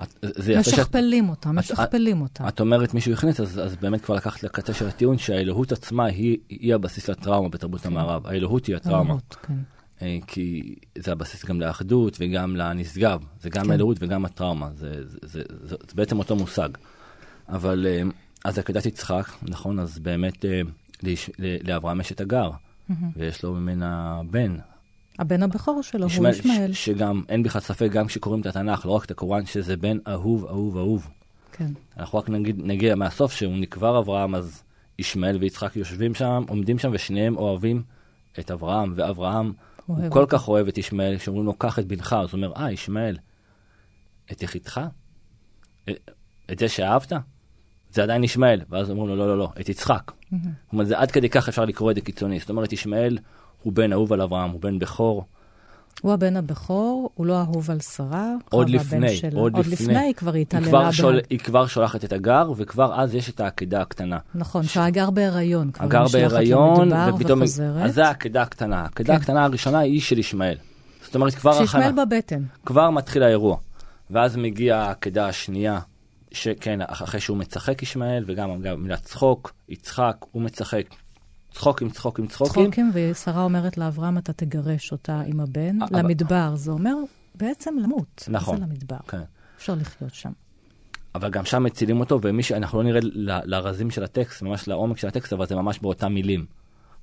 את, 0.03 0.15
זה 0.21 0.53
יפה 0.53 0.63
שאת, 0.63 0.73
משכפלים 0.79 1.29
אותה, 1.29 1.49
את- 1.49 1.55
משכפלים 1.55 2.21
אותה. 2.21 2.47
את 2.47 2.59
אומרת 2.59 2.93
מישהו 2.93 3.13
הכניס, 3.13 3.39
אז, 3.39 3.59
אז 3.59 3.75
באמת 3.75 4.01
כבר 4.05 4.15
לקחת 4.15 4.43
לקצה 4.43 4.73
של 4.73 4.87
הטיעון 4.87 5.17
שהאלוהות 5.17 5.71
עצמה 5.71 6.05
היא, 6.05 6.37
היא 6.49 6.75
הבסיס 6.75 7.09
לטראומה 7.09 7.49
בתרבות 7.49 7.85
המערב. 7.85 8.27
האלוהות 8.27 8.65
היא 8.65 8.75
הטראומה. 8.75 8.99
האלוהות, 9.01 9.35
כן. 9.41 9.53
אה, 10.01 10.17
כי 10.27 10.75
זה 10.97 11.11
הבסיס 11.11 11.45
גם 11.45 11.61
לאחדות 11.61 12.17
וגם 12.19 12.55
לנשגב. 12.55 13.21
זה 13.41 13.49
גם 13.49 13.65
כן. 13.65 13.71
האלוהות 13.71 13.97
וגם 13.99 14.25
הטראומה. 14.25 14.69
זה, 14.75 14.93
זה, 15.07 15.17
זה, 15.21 15.41
זה, 15.63 15.75
זה 15.87 15.93
בעצם 15.95 16.19
אותו 16.19 16.35
מושג. 16.35 16.69
אבל 17.49 17.85
אה, 17.89 18.01
אז 18.45 18.59
עקדת 18.59 18.85
יצחק, 18.85 19.25
נכון, 19.41 19.79
אז 19.79 19.99
באמת 19.99 20.45
אה, 20.45 20.61
לאברהם 21.63 22.01
יש 22.01 22.11
את 22.11 22.21
הגר, 22.21 22.49
ויש 23.15 23.43
לו 23.43 23.53
ממנה 23.53 24.21
בן, 24.31 24.57
הבן 25.19 25.43
הבכור 25.43 25.81
שלו 25.83 26.01
הוא 26.03 26.11
ישמעאל. 26.29 26.73
ש- 26.73 26.85
שגם 26.85 27.23
אין 27.29 27.43
בכלל 27.43 27.61
ספק, 27.61 27.89
גם 27.91 28.07
כשקוראים 28.07 28.41
את 28.41 28.45
התנ"ך, 28.45 28.85
לא 28.85 28.91
רק 28.91 29.05
את 29.05 29.11
הקוראן, 29.11 29.45
שזה 29.45 29.77
בן 29.77 29.97
אהוב, 30.07 30.45
אהוב, 30.45 30.77
אהוב. 30.77 31.09
כן. 31.51 31.71
אנחנו 31.97 32.19
רק 32.19 32.29
נגיד, 32.29 32.55
נגיע 32.63 32.95
מהסוף, 32.95 33.31
שהוא 33.31 33.53
נקבר 33.57 33.99
אברהם, 33.99 34.35
אז 34.35 34.63
ישמעאל 34.99 35.37
ויצחק 35.37 35.75
יושבים 35.75 36.13
שם, 36.15 36.43
עומדים 36.49 36.79
שם, 36.79 36.89
ושניהם 36.93 37.37
אוהבים 37.37 37.83
את 38.39 38.51
אברהם, 38.51 38.93
ואברהם, 38.95 39.51
הוא 39.85 39.97
אוהב 39.99 40.13
כל 40.13 40.21
אותו. 40.21 40.37
כך 40.37 40.47
אוהב 40.47 40.67
את 40.67 40.77
ישמעאל, 40.77 41.17
שאומרים 41.17 41.45
לו, 41.45 41.53
קח 41.53 41.79
את 41.79 41.85
בנך, 41.87 42.13
אז 42.13 42.29
הוא 42.31 42.37
אומר, 42.37 42.53
אה, 42.57 42.71
ישמעאל, 42.71 43.17
את 44.31 44.43
יחידך? 44.43 44.81
את- 45.89 46.09
את 46.51 46.59
זה 46.59 46.69
שאהבת? 46.69 47.13
זה 47.95 48.03
עדיין 48.03 48.23
ישמעאל. 48.23 48.61
ואז 48.69 48.89
אומרים 48.89 49.09
לו, 49.09 49.15
לא, 49.15 49.27
לא, 49.27 49.37
לא, 49.37 49.49
את 49.61 49.69
יצחק. 49.69 50.11
זאת 50.31 50.41
אומרת, 50.73 50.87
זה 50.87 50.99
עד 50.99 51.11
כדי 51.11 51.29
כך 51.29 51.49
אפשר 51.49 51.65
לקרוא 51.65 51.91
את 51.91 51.95
זה 51.95 52.01
קיצוני. 52.01 52.39
זאת 52.39 52.49
אומרת, 52.49 52.73
ישמעאל 52.73 53.17
הוא 53.63 53.73
בן 53.73 53.93
אהוב 53.93 54.13
על 54.13 54.21
אברהם, 54.21 54.49
הוא 54.49 54.61
בן 54.61 54.79
בכור. 54.79 55.25
הוא 56.01 56.13
הבן 56.13 56.37
הבכור, 56.37 57.09
הוא 57.15 57.25
לא 57.25 57.39
אהוב 57.39 57.71
על 57.71 57.79
שרה. 57.79 58.33
עוד 58.49 58.69
לפני, 58.69 59.15
שלה. 59.15 59.39
עוד 59.39 59.55
עוד 59.55 59.67
לפני. 59.67 59.85
לפני, 59.85 59.99
היא 59.99 60.13
כבר 60.13 60.33
היא 60.33 60.41
התעללה. 60.41 60.93
שול, 60.93 61.19
היא 61.29 61.39
כבר 61.39 61.67
שולחת 61.67 62.03
את 62.03 62.13
הגר, 62.13 62.51
וכבר 62.55 63.01
אז 63.01 63.15
יש 63.15 63.29
את 63.29 63.39
העקדה 63.39 63.81
הקטנה. 63.81 64.17
נכון, 64.35 64.63
שהגר 64.63 65.09
בהיריון. 65.09 65.71
כבר 65.71 65.85
הגר 65.85 66.05
בהיריון, 66.13 66.91
ופתאום... 66.93 67.39
וחוזרת. 67.39 67.85
אז 67.85 67.93
זה 67.95 68.07
העקדה 68.07 68.41
הקטנה. 68.41 68.81
העקדה 68.81 69.13
כן. 69.13 69.21
הקטנה 69.21 69.43
הראשונה 69.43 69.79
היא 69.79 70.01
של 70.01 70.19
ישמעאל. 70.19 70.57
זאת 71.05 71.15
אומרת, 71.15 71.33
כבר 71.35 71.53
שישמעאל 71.53 71.87
הכנה. 71.87 72.05
בבטן. 72.05 72.43
כבר 72.65 72.89
מתחיל 72.89 73.23
האירוע. 73.23 73.57
ואז 74.11 74.35
מגיעה 74.35 74.87
העקדה 74.87 75.27
השנייה, 75.27 75.79
שכן, 76.35 76.79
אחרי 76.87 77.19
שהוא 77.19 77.37
מצחק 77.37 77.83
ישמעאל, 77.83 78.23
וגם 78.27 78.61
גם 78.61 78.83
מילת 78.83 79.01
צחוק, 79.03 79.53
יצחק, 79.69 80.15
הוא 80.31 80.41
מצחק. 80.41 80.83
צחוק 81.51 81.81
עם 81.81 81.89
צחוק 81.89 82.19
עם 82.19 82.27
צחוקים. 82.27 82.63
צחוקים, 82.63 82.91
ושרה 82.93 83.43
אומרת 83.43 83.77
לאברהם, 83.77 84.17
אתה 84.17 84.33
תגרש 84.33 84.91
אותה 84.91 85.21
עם 85.25 85.39
הבן, 85.39 85.81
אבל- 85.81 85.99
למדבר. 85.99 86.55
זה 86.55 86.71
אומר 86.71 86.95
בעצם 87.35 87.75
למות. 87.83 88.23
נכון. 88.27 88.57
זה 88.57 88.63
למדבר. 88.63 88.97
כן. 89.07 89.21
אפשר 89.57 89.75
לחיות 89.75 90.13
שם. 90.13 90.31
אבל 91.15 91.29
גם 91.29 91.45
שם 91.45 91.63
מצילים 91.63 91.99
אותו, 91.99 92.19
ומי 92.23 92.43
ש... 92.43 92.51
אנחנו 92.51 92.83
לא 92.83 92.89
ל- 92.99 93.39
לרזים 93.45 93.91
של 93.91 94.03
הטקסט, 94.03 94.41
ממש 94.41 94.67
לעומק 94.67 94.97
של 94.97 95.07
הטקסט, 95.07 95.33
אבל 95.33 95.45
זה 95.47 95.55
ממש 95.55 95.79
באותם 95.79 96.13
מילים. 96.13 96.45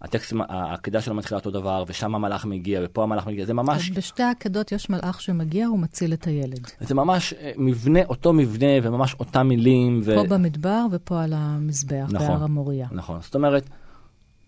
הטקסט, 0.03 0.33
העקדה 0.49 1.01
שלו 1.01 1.15
מתחילה 1.15 1.39
אותו 1.39 1.51
דבר, 1.51 1.85
ושם 1.87 2.15
המלאך 2.15 2.45
מגיע, 2.45 2.81
ופה 2.85 3.03
המלאך 3.03 3.27
מגיע, 3.27 3.47
זה 3.47 3.55
ממש... 3.55 3.91
אז 3.91 3.97
בשתי 3.97 4.23
העקדות 4.23 4.73
יש 4.73 4.91
מלאך 4.91 5.21
שמגיע, 5.21 5.67
הוא 5.67 5.79
מציל 5.79 6.13
את 6.13 6.27
הילד. 6.27 6.67
זה 6.81 6.95
ממש 6.95 7.33
אה, 7.33 7.53
מבנה, 7.57 8.01
אותו 8.09 8.33
מבנה, 8.33 8.67
וממש 8.83 9.15
אותם 9.21 9.49
מילים. 9.49 10.01
ו... 10.05 10.15
פה 10.15 10.25
במדבר 10.25 10.87
ופה 10.91 11.23
על 11.23 11.33
המזבח, 11.37 12.07
נכון, 12.11 12.29
בהר 12.29 12.45
המוריה. 12.45 12.87
נכון, 12.93 13.21
זאת 13.23 13.35
אומרת, 13.35 13.69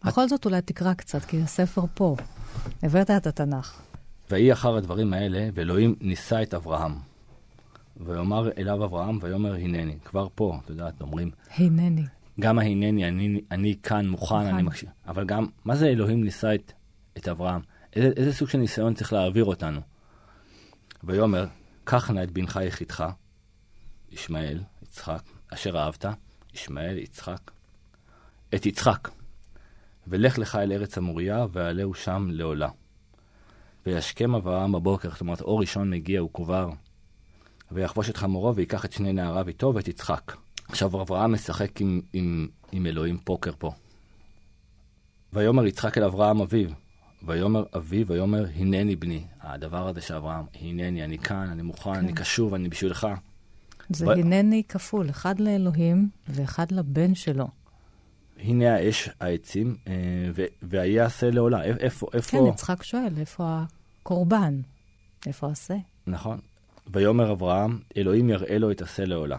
בכל 0.04 0.28
זאת 0.28 0.44
אולי 0.44 0.60
תקרא 0.62 0.94
קצת, 0.94 1.24
כי 1.24 1.42
הספר 1.42 1.82
פה. 1.94 2.16
הבאת 2.82 3.10
את 3.10 3.26
התנ"ך. 3.26 3.80
ויהי 4.30 4.52
אחר 4.52 4.76
הדברים 4.76 5.12
האלה, 5.12 5.48
ואלוהים 5.54 5.94
נישא 6.00 6.42
את 6.42 6.54
אברהם. 6.54 6.94
ויאמר 8.06 8.50
אליו 8.58 8.84
אברהם, 8.84 9.18
ויאמר 9.22 9.54
הנני. 9.54 9.96
כבר 10.04 10.26
פה, 10.34 10.58
את 10.64 10.70
יודעת, 10.70 11.00
אומרים, 11.00 11.30
הנני. 11.56 12.04
גם 12.40 12.58
ההנני, 12.58 13.08
אני, 13.08 13.40
אני 13.50 13.74
כאן 13.82 14.08
מוכן, 14.08 14.36
מוכן. 14.36 14.46
אני 14.54 14.62
מקשיב. 14.62 14.88
אבל 15.06 15.24
גם, 15.24 15.46
מה 15.64 15.76
זה 15.76 15.86
אלוהים 15.86 16.24
נישא 16.24 16.54
את, 16.54 16.72
את 17.18 17.28
אברהם? 17.28 17.60
איזה, 17.96 18.10
איזה 18.16 18.32
סוג 18.32 18.48
של 18.48 18.58
ניסיון 18.58 18.94
צריך 18.94 19.12
להעביר 19.12 19.44
אותנו? 19.44 19.80
ויאמר, 21.04 21.46
קח 21.84 22.10
נא 22.10 22.22
את 22.22 22.30
בנך 22.30 22.60
יחידך, 22.66 23.04
ישמעאל, 24.12 24.60
יצחק, 24.82 25.22
אשר 25.48 25.78
אהבת, 25.78 26.04
ישמעאל, 26.54 26.98
יצחק, 26.98 27.50
את 28.54 28.66
יצחק, 28.66 29.08
ולך 30.06 30.38
לך 30.38 30.56
אל 30.56 30.72
ארץ 30.72 30.98
המוריה, 30.98 31.46
ועלהו 31.52 31.94
שם 31.94 32.28
לעולה. 32.30 32.68
וישכם 33.86 34.34
אברהם 34.34 34.72
בבוקר, 34.72 35.10
זאת 35.10 35.20
אומרת, 35.20 35.40
אור 35.40 35.60
ראשון 35.60 35.90
מגיע, 35.90 36.20
הוא 36.20 36.30
כבר, 36.32 36.70
ויחבוש 37.72 38.10
את 38.10 38.16
חמורו, 38.16 38.56
ויקח 38.56 38.84
את 38.84 38.92
שני 38.92 39.12
נעריו 39.12 39.48
איתו 39.48 39.72
ואת 39.74 39.88
יצחק. 39.88 40.36
עכשיו 40.68 41.02
אברהם 41.02 41.32
משחק 41.32 41.80
עם, 41.80 42.00
עם, 42.12 42.48
עם 42.72 42.86
אלוהים 42.86 43.18
פוקר 43.18 43.50
פה. 43.58 43.72
ויאמר 45.32 45.66
יצחק 45.66 45.98
אל 45.98 46.04
אברהם 46.04 46.40
אביו, 46.40 46.70
ויאמר 47.26 47.64
אבי, 47.76 48.04
ויאמר 48.06 48.46
הנני 48.56 48.96
בני. 48.96 49.24
הדבר 49.40 49.88
הזה 49.88 50.00
שאברהם, 50.00 50.44
הנני, 50.60 51.04
אני 51.04 51.18
כאן, 51.18 51.48
אני 51.50 51.62
מוכן, 51.62 51.92
כן. 51.92 51.98
אני 51.98 52.12
קשוב, 52.12 52.54
אני 52.54 52.68
בשבילך. 52.68 53.06
זה 53.90 54.06
ב- 54.06 54.08
הנני 54.08 54.62
כפול, 54.68 55.10
אחד 55.10 55.40
לאלוהים 55.40 56.08
ואחד 56.28 56.72
לבן 56.72 57.14
שלו. 57.14 57.48
הנה 58.38 58.74
האש, 58.74 59.08
העצים, 59.20 59.76
אה, 59.86 59.92
ו- 60.34 60.44
ויעשה 60.62 61.30
לעולה. 61.30 61.64
איפה, 61.64 62.06
איפה... 62.14 62.30
כן, 62.30 62.46
יצחק 62.46 62.82
שואל, 62.82 63.12
איפה 63.18 63.60
הקורבן? 64.02 64.60
איפה 65.26 65.46
השה? 65.50 65.76
נכון. 66.06 66.38
ויאמר 66.92 67.32
אברהם, 67.32 67.78
אלוהים 67.96 68.30
יראה 68.30 68.58
לו 68.58 68.70
את 68.70 68.82
עשה 68.82 69.04
לעולה. 69.04 69.38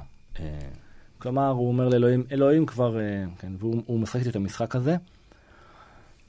כלומר, 1.26 1.50
הוא 1.50 1.68
אומר 1.68 1.90
לאלוהים, 1.90 2.24
אלוהים 2.32 2.66
כבר, 2.66 3.00
אה, 3.00 3.24
כן, 3.40 3.52
והוא 3.60 3.84
הוא 3.86 4.00
משחק 4.00 4.28
את 4.28 4.36
המשחק 4.36 4.76
הזה. 4.76 4.96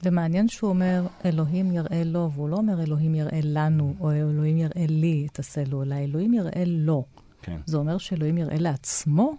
ומעניין 0.03 0.47
שהוא 0.47 0.69
אומר, 0.69 1.03
אלוהים 1.25 1.71
יראה 1.71 2.03
לו, 2.05 2.31
והוא 2.33 2.49
לא 2.49 2.55
אומר 2.55 2.83
אלוהים 2.83 3.15
יראה 3.15 3.39
לנו, 3.43 3.95
או 3.99 4.11
אלוהים 4.11 4.57
יראה 4.57 4.85
לי 4.89 5.27
את 5.31 5.39
השה 5.39 5.63
לו, 5.63 5.83
אלא 5.83 5.95
אלוהים 5.95 6.33
יראה 6.33 6.63
לו. 6.65 7.05
כן. 7.41 7.57
זה 7.65 7.77
אומר 7.77 7.97
שאלוהים 7.97 8.37
יראה 8.37 8.57
לעצמו? 8.57 9.37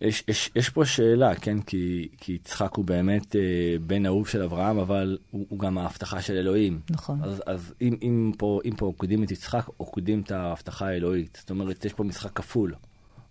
יש, 0.00 0.24
יש, 0.28 0.50
יש 0.56 0.68
פה 0.68 0.84
שאלה, 0.84 1.34
כן? 1.34 1.60
כי, 1.60 2.08
כי 2.18 2.32
יצחק 2.32 2.74
הוא 2.74 2.84
באמת 2.84 3.36
אה, 3.36 3.76
בן 3.86 4.06
אהוב 4.06 4.28
של 4.28 4.42
אברהם, 4.42 4.78
אבל 4.78 5.18
הוא, 5.30 5.46
הוא 5.48 5.58
גם 5.58 5.78
ההבטחה 5.78 6.22
של 6.22 6.36
אלוהים. 6.36 6.80
נכון. 6.90 7.22
אז, 7.22 7.42
אז 7.46 7.74
אם, 7.80 7.96
אם, 8.02 8.32
פה, 8.38 8.60
אם 8.64 8.74
פה 8.76 8.92
קודים 8.96 9.22
את 9.22 9.30
יצחק, 9.30 9.68
או 9.80 9.86
קודים 9.86 10.20
את 10.20 10.30
ההבטחה 10.30 10.86
האלוהית. 10.86 11.38
זאת 11.40 11.50
אומרת, 11.50 11.84
יש 11.84 11.92
פה 11.92 12.04
משחק 12.04 12.32
כפול. 12.32 12.74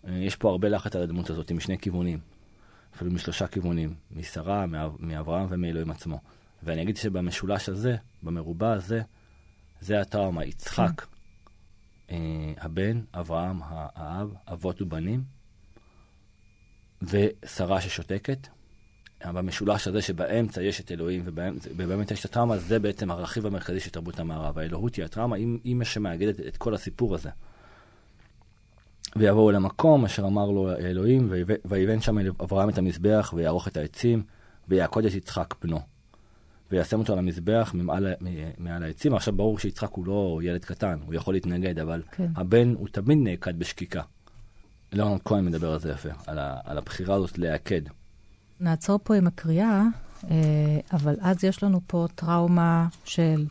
יש 0.07 0.35
פה 0.35 0.49
הרבה 0.49 0.69
לחץ 0.69 0.95
על 0.95 1.01
הדמות 1.01 1.29
הזאת, 1.29 1.51
משני 1.51 1.77
כיוונים. 1.77 2.19
אפילו 2.95 3.11
משלושה 3.11 3.47
כיוונים. 3.47 3.93
משרה, 4.11 4.65
מאב, 4.65 4.95
מאברהם 4.99 5.47
ומאלוהים 5.49 5.91
עצמו. 5.91 6.19
ואני 6.63 6.81
אגיד 6.81 6.97
שבמשולש 6.97 7.69
הזה, 7.69 7.95
במרובע 8.23 8.71
הזה, 8.73 9.01
זה 9.81 10.01
הטראומה. 10.01 10.45
יצחק, 10.45 11.05
אה, 12.11 12.17
הבן, 12.57 13.01
אברהם, 13.13 13.59
האב, 13.63 14.33
אבות 14.47 14.81
ובנים, 14.81 15.23
ושרה 17.01 17.81
ששותקת. 17.81 18.47
במשולש 19.25 19.87
הזה 19.87 20.01
שבאמצע 20.01 20.61
יש 20.61 20.81
את 20.81 20.91
אלוהים 20.91 21.23
ובאמת 21.25 22.11
יש 22.11 22.19
את 22.19 22.25
הטראומה, 22.25 22.57
זה 22.57 22.79
בעצם 22.79 23.11
הרכיב 23.11 23.45
המרכזי 23.45 23.79
של 23.79 23.89
תרבות 23.89 24.19
המערב. 24.19 24.57
האלוהות 24.57 24.95
היא 24.95 25.05
הטראומה, 25.05 25.35
היא 25.35 25.75
מה 25.75 25.85
שמאגדת 25.85 26.39
את 26.39 26.57
כל 26.57 26.73
הסיפור 26.73 27.15
הזה. 27.15 27.29
ויבואו 29.17 29.51
למקום 29.51 30.05
אשר 30.05 30.25
אמר 30.25 30.51
לו 30.51 30.75
אלוהים, 30.75 31.31
ויבן 31.65 32.01
שם 32.01 32.19
אל 32.19 32.31
אברהם 32.43 32.69
את 32.69 32.77
המזבח, 32.77 33.33
ויערוך 33.35 33.67
את 33.67 33.77
העצים, 33.77 34.23
ויעקוד 34.67 35.05
את 35.05 35.13
יצחק 35.13 35.53
בנו. 35.63 35.79
וישם 36.71 36.99
אותו 36.99 37.13
על 37.13 37.19
המזבח 37.19 37.71
ממעל, 37.73 38.13
מעל 38.57 38.83
העצים. 38.83 39.13
עכשיו 39.13 39.33
ברור 39.33 39.59
שיצחק 39.59 39.91
הוא 39.91 40.05
לא 40.05 40.39
ילד 40.43 40.65
קטן, 40.65 40.99
הוא 41.05 41.13
יכול 41.13 41.33
להתנגד, 41.33 41.79
אבל 41.79 42.01
כן. 42.11 42.27
הבן 42.35 42.73
הוא 42.77 42.87
תמיד 42.87 43.17
נעקד 43.21 43.59
בשקיקה. 43.59 44.01
ליאונרד 44.91 45.19
כהן 45.25 45.45
מדבר 45.45 45.73
על 45.73 45.79
זה 45.79 45.91
יפה, 45.91 46.09
על, 46.27 46.39
ה, 46.39 46.57
על 46.63 46.77
הבחירה 46.77 47.15
הזאת 47.15 47.37
להיעקד. 47.37 47.81
נעצור 48.59 48.99
פה 49.03 49.15
עם 49.15 49.27
הקריאה, 49.27 49.83
אה, 50.29 50.79
אבל 50.93 51.15
אז 51.21 51.43
יש 51.43 51.63
לנו 51.63 51.81
פה 51.87 52.05
טראומה 52.15 52.87
של 53.05 53.45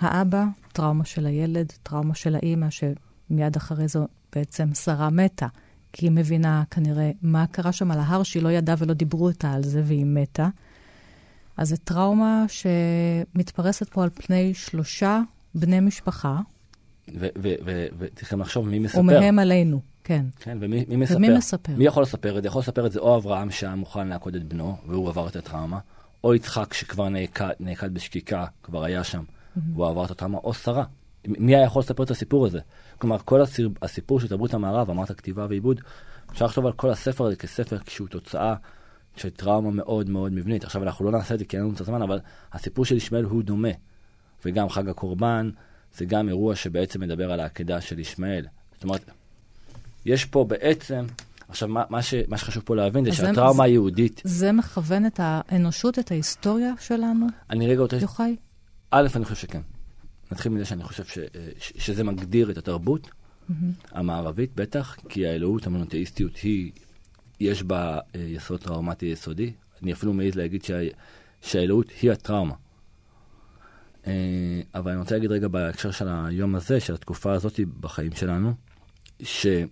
האבא, 0.00 0.44
טראומה 0.72 1.04
של 1.04 1.26
הילד, 1.26 1.72
טראומה 1.82 2.14
של 2.14 2.34
האימא, 2.34 2.66
שמיד 2.70 3.56
אחרי 3.56 3.88
זו 3.88 4.06
בעצם 4.34 4.74
שרה 4.74 5.10
מתה, 5.10 5.46
כי 5.92 6.06
היא 6.06 6.12
מבינה 6.12 6.62
כנראה 6.70 7.10
מה 7.22 7.46
קרה 7.46 7.72
שם 7.72 7.90
על 7.90 7.98
ההר, 7.98 8.22
שהיא 8.22 8.42
לא 8.42 8.48
ידעה 8.48 8.76
ולא 8.78 8.94
דיברו 8.94 9.28
איתה 9.28 9.52
על 9.52 9.62
זה, 9.62 9.82
והיא 9.84 10.06
מתה. 10.06 10.48
אז 11.56 11.68
זו 11.68 11.76
טראומה 11.84 12.44
שמתפרסת 12.48 13.88
פה 13.88 14.02
על 14.02 14.10
פני 14.14 14.54
שלושה 14.54 15.20
בני 15.54 15.80
משפחה, 15.80 16.40
וצריכים 17.98 18.40
לחשוב 18.40 18.68
מי 18.68 18.78
מספר. 18.78 19.00
ומהם 19.00 19.38
עלינו, 19.38 19.80
כן. 20.04 20.26
כן, 20.40 20.58
ומי 20.60 20.84
מי 20.88 20.96
מספר? 20.96 21.16
ומי 21.16 21.28
מספר? 21.36 21.72
מי 21.76 21.84
יכול 21.84 22.02
לספר 22.02 22.38
את 22.38 22.42
זה? 22.42 22.48
יכול 22.48 22.60
לספר 22.60 22.86
את 22.86 22.92
זה 22.92 22.98
או 22.98 23.16
אברהם 23.16 23.50
שהיה 23.50 23.74
מוכן 23.74 24.08
לעקוד 24.08 24.34
את 24.34 24.44
בנו, 24.44 24.76
והוא 24.86 25.08
עבר 25.08 25.28
את 25.28 25.36
הטראומה, 25.36 25.78
או 26.24 26.34
יצחק 26.34 26.74
שכבר 26.74 27.08
נעקד, 27.08 27.50
נעקד 27.60 27.94
בשקיקה, 27.94 28.46
כבר 28.62 28.84
היה 28.84 29.04
שם, 29.04 29.22
והוא 29.74 29.86
עבר 29.86 30.04
את 30.04 30.10
הטראומה, 30.10 30.38
או 30.38 30.54
שרה. 30.54 30.84
מי 31.26 31.56
היה 31.56 31.64
יכול 31.64 31.80
לספר 31.80 32.02
את 32.02 32.10
הסיפור 32.10 32.46
הזה? 32.46 32.60
כלומר, 32.98 33.16
כל 33.24 33.40
הסיר, 33.40 33.70
הסיפור 33.82 34.20
של 34.20 34.28
תרבות 34.28 34.54
המערב, 34.54 34.90
אמרת 34.90 35.12
כתיבה 35.12 35.46
ועיבוד, 35.48 35.80
אפשר 36.32 36.44
לחשוב 36.44 36.66
על 36.66 36.72
כל 36.72 36.90
הספר 36.90 37.24
הזה 37.26 37.36
כספר 37.36 37.76
שהוא 37.88 38.08
תוצאה 38.08 38.54
של 39.16 39.30
טראומה 39.30 39.70
מאוד 39.70 40.10
מאוד 40.10 40.32
מבנית. 40.32 40.64
עכשיו, 40.64 40.82
אנחנו 40.82 41.04
לא 41.04 41.10
נעשה 41.18 41.34
את 41.34 41.38
זה 41.38 41.44
כי 41.44 41.56
אין 41.56 41.64
לנו 41.64 41.74
את 41.74 41.80
הזמן, 41.80 42.02
אבל 42.02 42.20
הסיפור 42.52 42.84
של 42.84 42.96
ישמעאל 42.96 43.24
הוא 43.24 43.42
דומה. 43.42 43.68
וגם 44.44 44.68
חג 44.68 44.88
הקורבן, 44.88 45.50
זה 45.96 46.04
גם 46.04 46.28
אירוע 46.28 46.54
שבעצם 46.56 47.00
מדבר 47.00 47.32
על 47.32 47.40
העקדה 47.40 47.80
של 47.80 47.98
ישמעאל. 47.98 48.46
זאת 48.74 48.84
אומרת, 48.84 49.04
יש 50.04 50.24
פה 50.24 50.44
בעצם, 50.48 51.04
עכשיו, 51.48 51.68
מה, 51.68 51.84
מה, 51.90 52.02
ש, 52.02 52.14
מה 52.28 52.38
שחשוב 52.38 52.62
פה 52.66 52.76
להבין 52.76 53.04
זה 53.04 53.12
שהטראומה 53.12 53.52
זה- 53.54 53.62
היהודית, 53.62 54.20
זה 54.24 54.52
מכוון 54.52 55.06
את 55.06 55.20
האנושות, 55.22 55.98
את 55.98 56.10
ההיסטוריה 56.10 56.72
שלנו, 56.80 57.26
אני 57.50 57.66
רגע 57.68 57.80
רוצה, 57.82 57.96
יוחאי? 57.96 58.36
א', 58.90 59.06
אני 59.16 59.24
חושב 59.24 59.36
שכן. 59.36 59.60
נתחיל 60.32 60.52
מזה 60.52 60.64
שאני 60.64 60.84
חושב 60.84 61.04
ש, 61.04 61.18
ש, 61.58 61.72
שזה 61.76 62.04
מגדיר 62.04 62.50
את 62.50 62.58
התרבות 62.58 63.10
המערבית, 63.90 64.50
בטח, 64.54 64.96
כי 65.08 65.26
האלוהות 65.26 65.66
המונותאיסטיות 65.66 66.36
היא, 66.36 66.72
יש 67.40 67.62
בה 67.62 67.98
אה, 68.14 68.20
יסוד 68.20 68.60
טראומטי 68.60 69.06
יסודי. 69.06 69.52
אני 69.82 69.92
אפילו 69.92 70.12
מעז 70.12 70.34
להגיד 70.34 70.64
שה, 70.64 70.80
שהאלוהות 71.40 71.90
היא 72.02 72.12
הטראומה. 72.12 72.54
אה, 74.06 74.12
אבל 74.74 74.90
אני 74.90 75.00
רוצה 75.00 75.14
להגיד 75.14 75.32
רגע 75.32 75.48
בהקשר 75.48 75.90
של 75.90 76.08
היום 76.08 76.54
הזה, 76.54 76.80
של 76.80 76.94
התקופה 76.94 77.32
הזאת 77.32 77.60
בחיים 77.80 78.12
שלנו, 78.12 78.54
שאי 79.22 79.66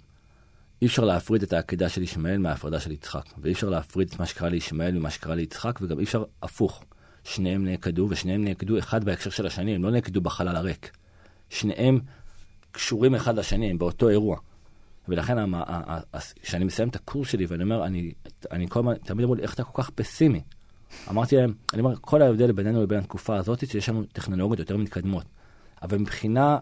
אפשר 0.87 1.05
להפריד 1.05 1.43
את 1.43 1.53
העקדה 1.53 1.89
של 1.89 2.03
ישמעאל 2.03 2.39
מההפרדה 2.39 2.81
של 2.81 2.93
יצחק, 2.93 3.25
ואי 3.39 3.53
אפשר 3.53 3.69
להפריד 3.69 4.09
את 4.09 4.21
מה 4.21 4.27
שקרה 4.27 4.49
לישמעאל 4.49 4.99
ממה 4.99 5.11
שקרה 5.11 5.35
ליצחק, 5.35 5.79
וגם 5.83 5.99
אי 5.99 6.05
אפשר 6.05 6.25
הפוך. 6.43 6.85
שניהם 7.25 7.65
נעקדו, 7.65 8.07
ושניהם 8.11 8.45
נעקדו 8.45 8.79
אחד 8.79 9.05
בהקשר 9.05 9.31
של 9.31 9.47
השני, 9.47 9.75
הם 9.75 9.83
לא 9.83 9.91
נעקדו 9.91 10.21
בחלל 10.21 10.57
הריק. 10.57 10.91
שניהם 11.51 12.01
קשורים 12.73 13.15
אחד 13.15 13.39
לשני, 13.39 13.71
הם 13.71 13.79
באותו 13.79 14.09
אירוע. 14.09 14.37
ולכן 15.09 15.37
כשאני 16.43 16.65
מסיים 16.65 16.89
את 16.89 16.97
הקורס 16.97 17.29
שלי 17.29 17.47
ואני 17.47 17.63
אומר, 17.63 17.85
אני, 17.85 18.13
אני 18.53 18.69
כל 18.69 18.79
הזמן, 18.81 18.95
תמיד 18.95 19.25
אמרו 19.25 19.35
לי, 19.35 19.43
איך 19.43 19.55
אתה 19.55 19.65
כל 19.65 19.83
כך 19.83 19.91
פסימי? 19.91 20.41
אמרתי 21.11 21.37
להם, 21.37 21.55
אני 21.73 21.83
אומר, 21.83 21.95
כל 22.01 22.23
ההבדל 22.23 22.53
בינינו 22.53 22.83
לבין 22.83 22.99
התקופה 22.99 23.37
הזאת, 23.37 23.67
שיש 23.67 23.89
לנו 23.89 24.05
טכנולוגיות 24.13 24.59
יותר 24.59 24.77
מתקדמות. 24.77 25.25
אבל 25.83 25.99
מבחינה 25.99 26.59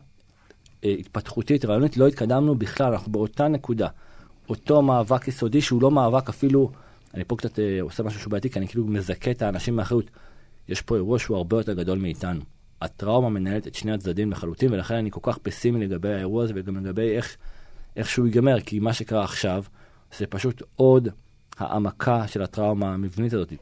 אה, 0.84 0.94
התפתחותית, 0.98 1.64
רעיונית, 1.64 1.96
לא 1.96 2.06
התקדמנו 2.06 2.54
בכלל, 2.54 2.92
אנחנו 2.92 3.12
באותה 3.12 3.48
נקודה. 3.48 3.88
אותו 4.48 4.82
מאבק 4.82 5.28
יסודי 5.28 5.60
שהוא 5.60 5.82
לא 5.82 5.90
מאבק 5.90 6.28
אפילו, 6.28 6.70
אני 7.14 7.24
פה 7.24 7.36
קצת 7.36 7.58
אה, 7.58 7.78
עושה 7.82 8.02
משהו 8.02 8.20
שהוא 8.20 8.30
בעייתי, 8.30 8.50
כי 8.50 8.58
אני 8.58 8.68
כאילו 8.68 8.86
מזכה 8.86 9.30
את 9.30 9.42
האנשים 9.42 9.76
מאחריות. 9.76 10.10
יש 10.68 10.82
פה 10.82 10.96
אירוע 10.96 11.18
שהוא 11.18 11.36
הרבה 11.36 11.56
יותר 11.56 11.72
גדול 11.72 11.98
מאיתנו. 11.98 12.40
הטראומה 12.80 13.28
מנהלת 13.28 13.66
את 13.66 13.74
שני 13.74 13.92
הצדדים 13.92 14.30
לחלוטין, 14.30 14.72
ולכן 14.72 14.94
אני 14.94 15.10
כל 15.10 15.20
כך 15.22 15.38
פסימי 15.38 15.86
לגבי 15.86 16.14
האירוע 16.14 16.44
הזה, 16.44 16.52
וגם 16.56 16.76
לגבי 16.76 17.16
איך, 17.16 17.36
איך 17.96 18.08
שהוא 18.08 18.26
ייגמר, 18.26 18.60
כי 18.60 18.78
מה 18.78 18.92
שקרה 18.92 19.24
עכשיו, 19.24 19.64
זה 20.18 20.26
פשוט 20.26 20.62
עוד 20.76 21.08
העמקה 21.58 22.28
של 22.28 22.42
הטראומה 22.42 22.94
המבנית 22.94 23.32
הזאת. 23.32 23.52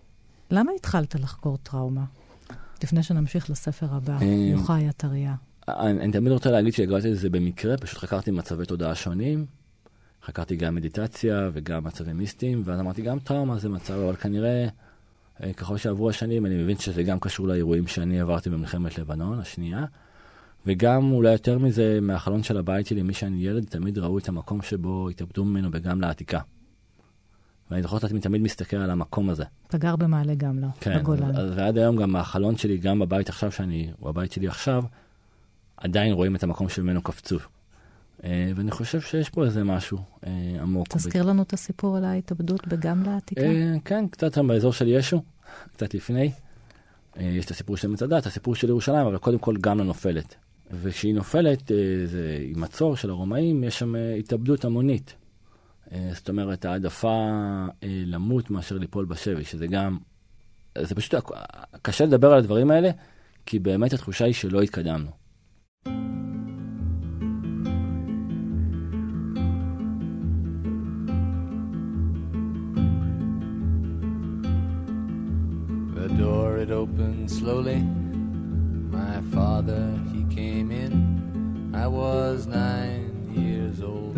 למה 0.50 0.72
התחלת 0.76 1.14
לחקור 1.14 1.56
טראומה? 1.56 2.04
לפני 2.82 3.02
שנמשיך 3.02 3.50
לספר 3.50 3.86
הבא, 3.90 4.18
אה, 4.20 4.26
יוחאי 4.26 4.88
עטריה. 4.88 5.34
אני, 5.68 6.00
אני 6.00 6.12
תמיד 6.12 6.32
רוצה 6.32 6.50
להגיד 6.50 6.72
שהגעתי 6.72 7.10
לזה 7.10 7.30
במקרה, 7.30 7.76
פשוט 7.76 7.98
חקרתי 7.98 8.30
מצבי 8.30 8.66
תודעה 8.66 8.94
שונים. 8.94 9.46
חקרתי 10.24 10.56
גם 10.56 10.74
מדיטציה 10.74 11.50
וגם 11.52 11.84
מצבים 11.84 12.16
מיסטיים, 12.16 12.62
ואז 12.64 12.80
אמרתי 12.80 13.02
גם 13.02 13.18
טראומה 13.18 13.58
זה 13.58 13.68
מצב, 13.68 13.94
אבל 13.94 14.16
כנראה 14.16 14.64
אה, 14.64 14.68
ככל 15.56 15.76
שעברו 15.76 16.10
השנים 16.10 16.46
אני 16.46 16.62
מבין 16.62 16.78
שזה 16.78 17.02
גם 17.02 17.20
קשור 17.20 17.48
לאירועים 17.48 17.86
שאני 17.86 18.20
עברתי 18.20 18.50
במלחמת 18.50 18.98
לבנון 18.98 19.38
השנייה. 19.38 19.84
וגם 20.66 21.12
אולי 21.12 21.32
יותר 21.32 21.58
מזה, 21.58 21.98
מהחלון 22.02 22.42
של 22.42 22.56
הבית 22.56 22.86
שלי, 22.86 23.02
מי 23.02 23.14
שאני 23.14 23.46
ילד, 23.46 23.64
תמיד 23.64 23.98
ראו 23.98 24.18
את 24.18 24.28
המקום 24.28 24.62
שבו 24.62 25.08
התאבדו 25.08 25.44
ממנו 25.44 25.70
בגם 25.70 26.00
לעתיקה. 26.00 26.40
ואני 27.70 27.82
זוכר 27.82 27.98
שאני 27.98 28.20
תמיד 28.20 28.42
מסתכל 28.42 28.76
על 28.76 28.90
המקום 28.90 29.30
הזה. 29.30 29.44
אתה 29.68 29.78
גר 29.78 29.96
במעלה 29.96 30.34
גמלא, 30.34 30.66
כן, 30.80 30.98
בגולן. 30.98 31.36
אז, 31.36 31.50
ועד 31.56 31.78
היום 31.78 31.96
גם 31.96 32.16
החלון 32.16 32.56
שלי, 32.56 32.78
גם 32.78 32.98
בבית 32.98 33.28
עכשיו 33.28 33.52
שאני, 33.52 33.90
או 34.02 34.08
הבית 34.08 34.32
שלי 34.32 34.48
עכשיו, 34.48 34.84
עדיין 35.76 36.12
רואים 36.12 36.36
את 36.36 36.42
המקום 36.42 36.68
שממנו 36.68 37.02
קפצו. 37.02 37.38
אה, 38.24 38.52
ואני 38.56 38.70
חושב 38.70 39.00
שיש 39.00 39.30
פה 39.30 39.44
איזה 39.44 39.64
משהו 39.64 39.98
אה, 40.26 40.32
עמוק. 40.62 40.88
תזכיר 40.88 41.22
לנו 41.22 41.42
את 41.42 41.52
הסיפור 41.52 41.96
על 41.96 42.04
ההתאבדות 42.04 42.68
בגמלא 42.68 43.10
העתיקה. 43.10 43.40
אה, 43.40 43.74
כן, 43.84 44.08
קצת 44.08 44.34
שם 44.34 44.46
באזור 44.46 44.72
של 44.72 44.88
ישו, 44.88 45.22
קצת 45.72 45.94
לפני. 45.94 46.32
יש 47.16 47.44
את 47.44 47.50
הסיפור 47.50 47.76
של 47.76 47.88
מצדה, 47.88 48.18
את 48.18 48.26
הסיפור 48.26 48.54
של 48.54 48.68
ירושלים, 48.68 49.06
אבל 49.06 49.18
קודם 49.18 49.38
כל 49.38 49.56
גמלא 49.56 49.84
נופלת. 49.84 50.34
וכשהיא 50.70 51.14
נופלת, 51.14 51.70
זה, 52.06 52.38
עם 52.42 52.60
מצור 52.60 52.96
של 52.96 53.10
הרומאים, 53.10 53.64
יש 53.64 53.78
שם 53.78 53.94
התאבדות 54.18 54.64
המונית. 54.64 55.14
זאת 56.12 56.28
אומרת, 56.28 56.64
העדפה 56.64 57.30
למות 57.82 58.50
מאשר 58.50 58.78
ליפול 58.78 59.04
בשבי, 59.04 59.44
שזה 59.44 59.66
גם... 59.66 59.98
זה 60.78 60.94
פשוט 60.94 61.14
קשה 61.82 62.04
לדבר 62.04 62.32
על 62.32 62.38
הדברים 62.38 62.70
האלה, 62.70 62.90
כי 63.46 63.58
באמת 63.58 63.92
התחושה 63.92 64.24
היא 64.24 64.34
שלא 64.34 64.62
התקדמנו. 64.62 65.10
Door 76.16 76.56
it 76.56 76.70
opened 76.70 77.30
slowly. 77.30 77.82
My 78.90 79.20
father 79.34 80.00
he 80.12 80.24
came 80.34 80.70
in. 80.70 81.72
I 81.74 81.86
was 81.86 82.46
nine 82.46 83.30
years 83.34 83.82
old, 83.82 84.16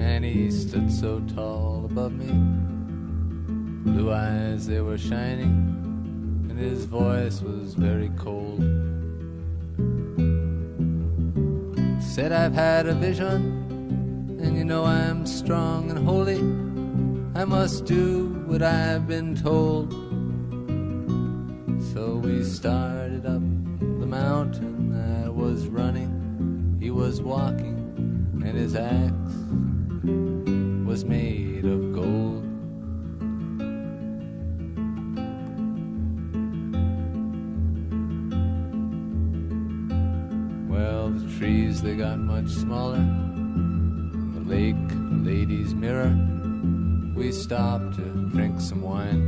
and 0.00 0.24
he 0.24 0.50
stood 0.50 0.90
so 0.90 1.20
tall 1.34 1.84
above 1.84 2.12
me. 2.12 2.32
Blue 3.92 4.10
eyes 4.12 4.66
they 4.66 4.80
were 4.80 4.96
shining, 4.96 6.46
and 6.48 6.58
his 6.58 6.86
voice 6.86 7.42
was 7.42 7.74
very 7.74 8.10
cold. 8.16 8.60
Said 12.02 12.32
I've 12.32 12.54
had 12.54 12.86
a 12.86 12.94
vision, 12.94 14.38
and 14.40 14.56
you 14.56 14.64
know 14.64 14.84
I'm 14.84 15.26
strong 15.26 15.90
and 15.90 15.98
holy. 15.98 16.69
I 17.32 17.44
must 17.44 17.84
do 17.84 18.26
what 18.46 18.60
I've 18.60 19.06
been 19.06 19.36
told. 19.36 19.92
So 21.94 22.16
we 22.16 22.42
started 22.42 23.24
up 23.24 23.40
the 23.80 24.06
mountain. 24.06 25.24
I 25.24 25.28
was 25.28 25.68
running, 25.68 26.76
he 26.80 26.90
was 26.90 27.22
walking, 27.22 27.76
and 28.44 28.58
his 28.58 28.74
axe 28.74 29.14
was 30.84 31.04
made 31.04 31.64
of 31.64 31.94
gold. 31.94 32.44
Well, 40.68 41.10
the 41.10 41.38
trees 41.38 41.80
they 41.80 41.94
got 41.94 42.18
much 42.18 42.48
smaller. 42.48 43.06
The 44.34 44.40
lake, 44.40 44.88
the 44.88 45.22
lady's 45.22 45.76
mirror 45.76 46.39
we 47.20 47.30
stopped 47.30 47.96
to 47.96 48.02
drink 48.32 48.58
some 48.58 48.80
wine. 48.80 49.22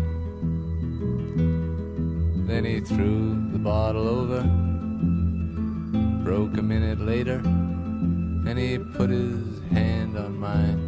Then 2.46 2.64
he 2.64 2.80
threw 2.80 3.34
the 3.52 3.58
bottle 3.58 4.08
over, 4.08 4.40
broke 6.24 6.56
a 6.56 6.62
minute 6.62 7.00
later, 7.00 7.42
and 8.48 8.58
he 8.58 8.78
put 8.78 9.10
his 9.10 9.60
hand 9.72 10.16
on 10.16 10.38
mine. 10.38 10.80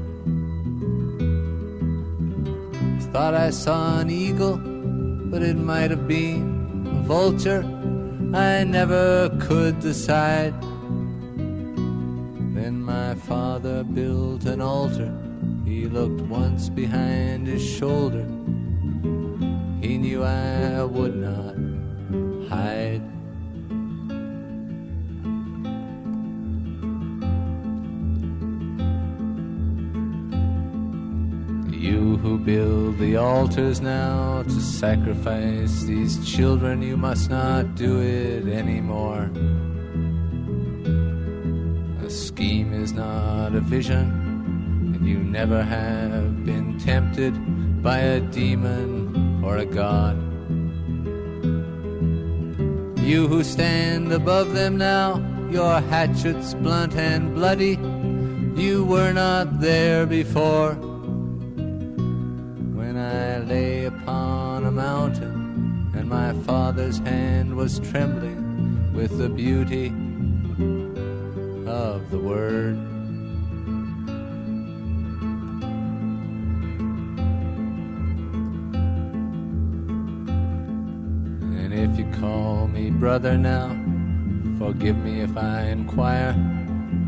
Thought 3.13 3.35
I 3.35 3.51
saw 3.51 3.99
an 3.99 4.09
eagle, 4.09 4.57
but 4.57 5.43
it 5.43 5.59
might 5.59 5.91
have 5.91 6.09
been 6.09 6.87
a 6.87 7.03
vulture. 7.03 7.63
I 8.33 8.65
never 8.65 9.29
could 9.43 9.79
decide. 9.81 10.55
Then 12.57 12.81
my 12.81 13.15
father 13.15 13.85
built 13.85 14.47
an 14.47 14.63
altar. 14.63 15.24
He 15.75 15.87
looked 15.87 16.21
once 16.21 16.69
behind 16.69 17.49
his 17.49 17.61
shoulder. 17.61 18.25
He 19.83 19.99
knew 19.99 20.23
I 20.23 20.85
would 20.85 21.17
not 21.17 21.57
hide. 22.49 23.03
You 31.73 32.19
who 32.19 32.39
build 32.39 32.99
the 32.99 33.17
altars 33.17 33.81
now 33.81 34.45
to 34.45 34.61
sacrifice 34.61 35.83
these 35.83 36.25
children, 36.25 36.83
you 36.83 36.97
must 36.97 37.31
not 37.31 37.75
do 37.75 38.01
it 38.01 38.47
anymore. 38.47 39.29
A 42.07 42.09
scheme 42.09 42.73
is 42.73 42.93
not 42.93 43.57
a 43.57 43.61
vision 43.61 44.24
you 45.05 45.19
never 45.19 45.63
have 45.63 46.45
been 46.47 46.79
tempted 46.79 47.33
by 47.83 47.99
a 47.99 48.21
demon 48.21 49.43
or 49.45 49.59
a 49.59 49.67
god. 49.67 50.17
You 53.01 53.29
who 53.29 53.45
stand 53.45 54.11
above 54.13 54.55
them 54.55 54.79
now, 54.79 55.23
your 55.51 55.81
hatchets 55.83 56.55
blunt 56.55 56.97
and 56.97 57.35
bloody, 57.35 57.79
you 58.61 58.85
were 58.87 59.13
not 59.13 59.61
there 59.61 60.07
before. 60.07 60.73
When 62.73 62.97
I 62.97 63.41
lay 63.41 63.85
upon 63.85 64.65
a 64.65 64.71
mountain 64.71 65.93
and 65.95 66.09
my 66.09 66.33
father's 66.45 66.99
hand 67.01 67.55
was 67.55 67.79
trembling 67.81 68.93
with 68.95 69.19
the 69.19 69.29
beauty 69.29 69.89
of 71.67 72.11
the 72.11 72.19
word. 72.19 72.94
Brother 83.05 83.37
now, 83.37 83.69
forgive 84.59 84.97
me 84.97 85.21
if 85.21 85.37
I 85.37 85.65
inquire, 85.65 86.35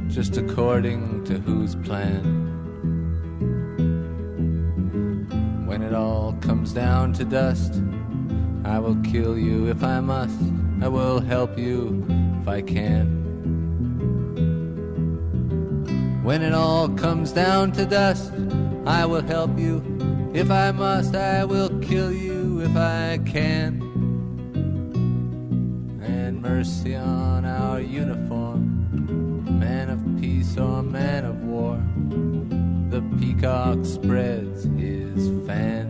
just 0.08 0.36
according 0.36 1.24
to 1.24 1.38
whose 1.38 1.74
plan. 1.74 2.22
When 5.64 5.80
it 5.80 5.94
all 5.94 6.34
comes 6.42 6.74
down 6.74 7.14
to 7.14 7.24
dust, 7.24 7.80
I 8.62 8.78
will 8.78 8.96
kill 8.96 9.38
you 9.38 9.68
if 9.70 9.82
I 9.82 10.00
must, 10.00 10.38
I 10.82 10.88
will 10.88 11.18
help 11.18 11.58
you 11.58 12.04
if 12.42 12.46
I 12.46 12.60
can. 12.60 13.06
When 16.22 16.42
it 16.42 16.52
all 16.52 16.90
comes 16.90 17.32
down 17.32 17.72
to 17.72 17.86
dust, 17.86 18.34
I 18.84 19.06
will 19.06 19.22
help 19.22 19.58
you 19.58 19.82
if 20.34 20.50
I 20.50 20.72
must, 20.72 21.16
I 21.16 21.46
will 21.46 21.70
kill 21.80 22.12
you 22.12 22.60
if 22.60 22.76
I 22.76 23.18
can 23.24 23.85
mercy 26.66 26.96
on 26.96 27.44
our 27.44 27.80
uniform. 27.80 28.60
Man 29.64 29.88
of 29.94 30.00
peace 30.20 30.52
or 30.58 30.82
man 30.82 31.22
of 31.32 31.36
war, 31.52 31.76
the 32.92 33.02
peacock 33.18 33.78
spreads 33.94 34.60
his 34.80 35.22
fan. 35.46 35.86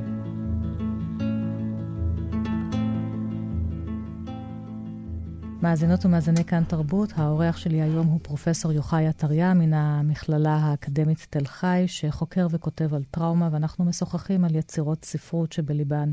מאזינות 5.63 6.05
ומאזיני 6.05 6.45
כאן 6.45 6.65
תרבות, 6.65 7.13
האורח 7.17 7.57
שלי 7.57 7.83
היום 7.83 8.07
הוא 8.07 8.21
פרופסור 8.23 8.73
יוחאי 8.73 9.07
עטריה 9.07 9.55
מן 9.55 9.73
המכללה 9.75 10.57
האקדמית 10.57 11.27
תל 11.31 11.45
חי, 11.45 11.85
שחוקר 11.87 12.47
וכותב 12.51 12.95
על 12.95 13.03
טראומה, 13.11 13.49
ואנחנו 13.53 13.85
משוחחים 13.85 14.45
על 14.45 14.55
יצירות 14.55 15.05
ספרות 15.05 15.53
שבליבן 15.53 16.13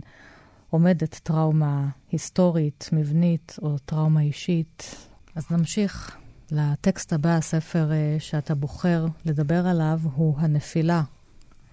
עומדת 0.73 1.19
טראומה 1.23 1.89
היסטורית, 2.12 2.89
מבנית 2.93 3.55
או 3.62 3.77
טראומה 3.77 4.21
אישית. 4.21 4.95
אז 5.36 5.51
נמשיך 5.51 6.17
לטקסט 6.51 7.13
הבא, 7.13 7.29
הספר 7.29 7.89
uh, 7.89 8.19
שאתה 8.19 8.55
בוחר 8.55 9.05
לדבר 9.25 9.67
עליו 9.67 9.99
הוא 10.13 10.39
הנפילה 10.39 11.03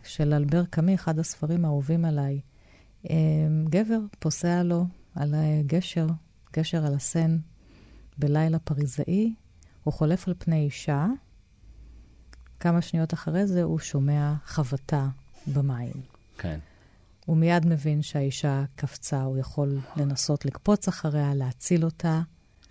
של 0.05 0.35
אלבר 0.35 0.65
קאמי, 0.65 0.95
אחד 0.95 1.19
הספרים 1.19 1.65
האהובים 1.65 2.05
עליי. 2.05 2.41
אה, 3.11 3.17
גבר 3.69 3.99
פוסע 4.19 4.63
לו 4.63 4.87
על 5.15 5.35
הגשר, 5.35 6.07
גשר 6.53 6.87
על 6.87 6.95
הסן, 6.95 7.39
בלילה 8.19 8.59
פריזאי, 8.59 9.35
הוא 9.85 9.95
חולף 9.95 10.29
על 10.29 10.35
פני 10.39 10.65
אישה, 10.65 11.07
כמה 12.61 12.83
שניות 12.83 13.15
אחרי 13.15 13.47
זה 13.47 13.63
הוא 13.63 13.79
שומע 13.79 14.35
חבטה 14.45 15.09
במים. 15.47 15.93
כן. 16.39 16.59
הוא 17.27 17.37
מיד 17.37 17.67
מבין 17.67 18.03
שהאישה 18.03 18.65
קפצה, 18.77 19.23
הוא 19.23 19.39
יכול 19.39 19.79
לנסות 19.97 20.45
לקפוץ 20.45 20.89
אחריה, 20.89 21.35
להציל 21.35 21.85
אותה, 21.85 22.21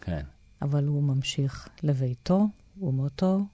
כן. 0.02 0.22
אבל 0.62 0.86
הוא 0.86 1.04
ממשיך 1.04 1.68
לביתו, 1.84 2.48
ומאותו 2.82 3.46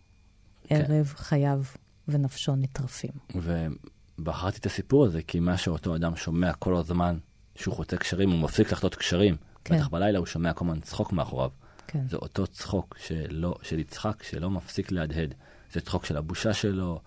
כן. 0.63 0.83
ערב 0.87 1.13
חייו 1.15 1.63
ונפשו 2.07 2.55
נטרפים. 2.55 3.11
ובחרתי 3.35 4.59
את 4.59 4.65
הסיפור 4.65 5.05
הזה, 5.05 5.21
כי 5.21 5.39
מה 5.39 5.57
שאותו 5.57 5.95
אדם 5.95 6.15
שומע 6.15 6.53
כל 6.53 6.75
הזמן, 6.75 7.17
שהוא 7.55 7.75
חוצה 7.75 7.97
קשרים, 7.97 8.31
הוא 8.31 8.39
מפסיק 8.39 8.71
לחטות 8.71 8.95
קשרים. 8.95 9.35
כן. 9.63 9.75
בטח 9.75 9.87
בלילה 9.87 10.19
הוא 10.19 10.25
שומע 10.25 10.53
כל 10.53 10.65
הזמן 10.65 10.79
צחוק 10.79 11.13
מאחוריו. 11.13 11.49
כן. 11.87 12.07
זה 12.09 12.17
אותו 12.17 12.47
צחוק 12.47 12.95
שלא, 12.99 13.55
של 13.61 13.79
יצחק 13.79 14.23
שלא 14.23 14.49
מפסיק 14.49 14.91
להדהד. 14.91 15.33
זה 15.71 15.81
צחוק 15.81 16.05
של 16.05 16.17
הבושה 16.17 16.53
שלו, 16.53 17.01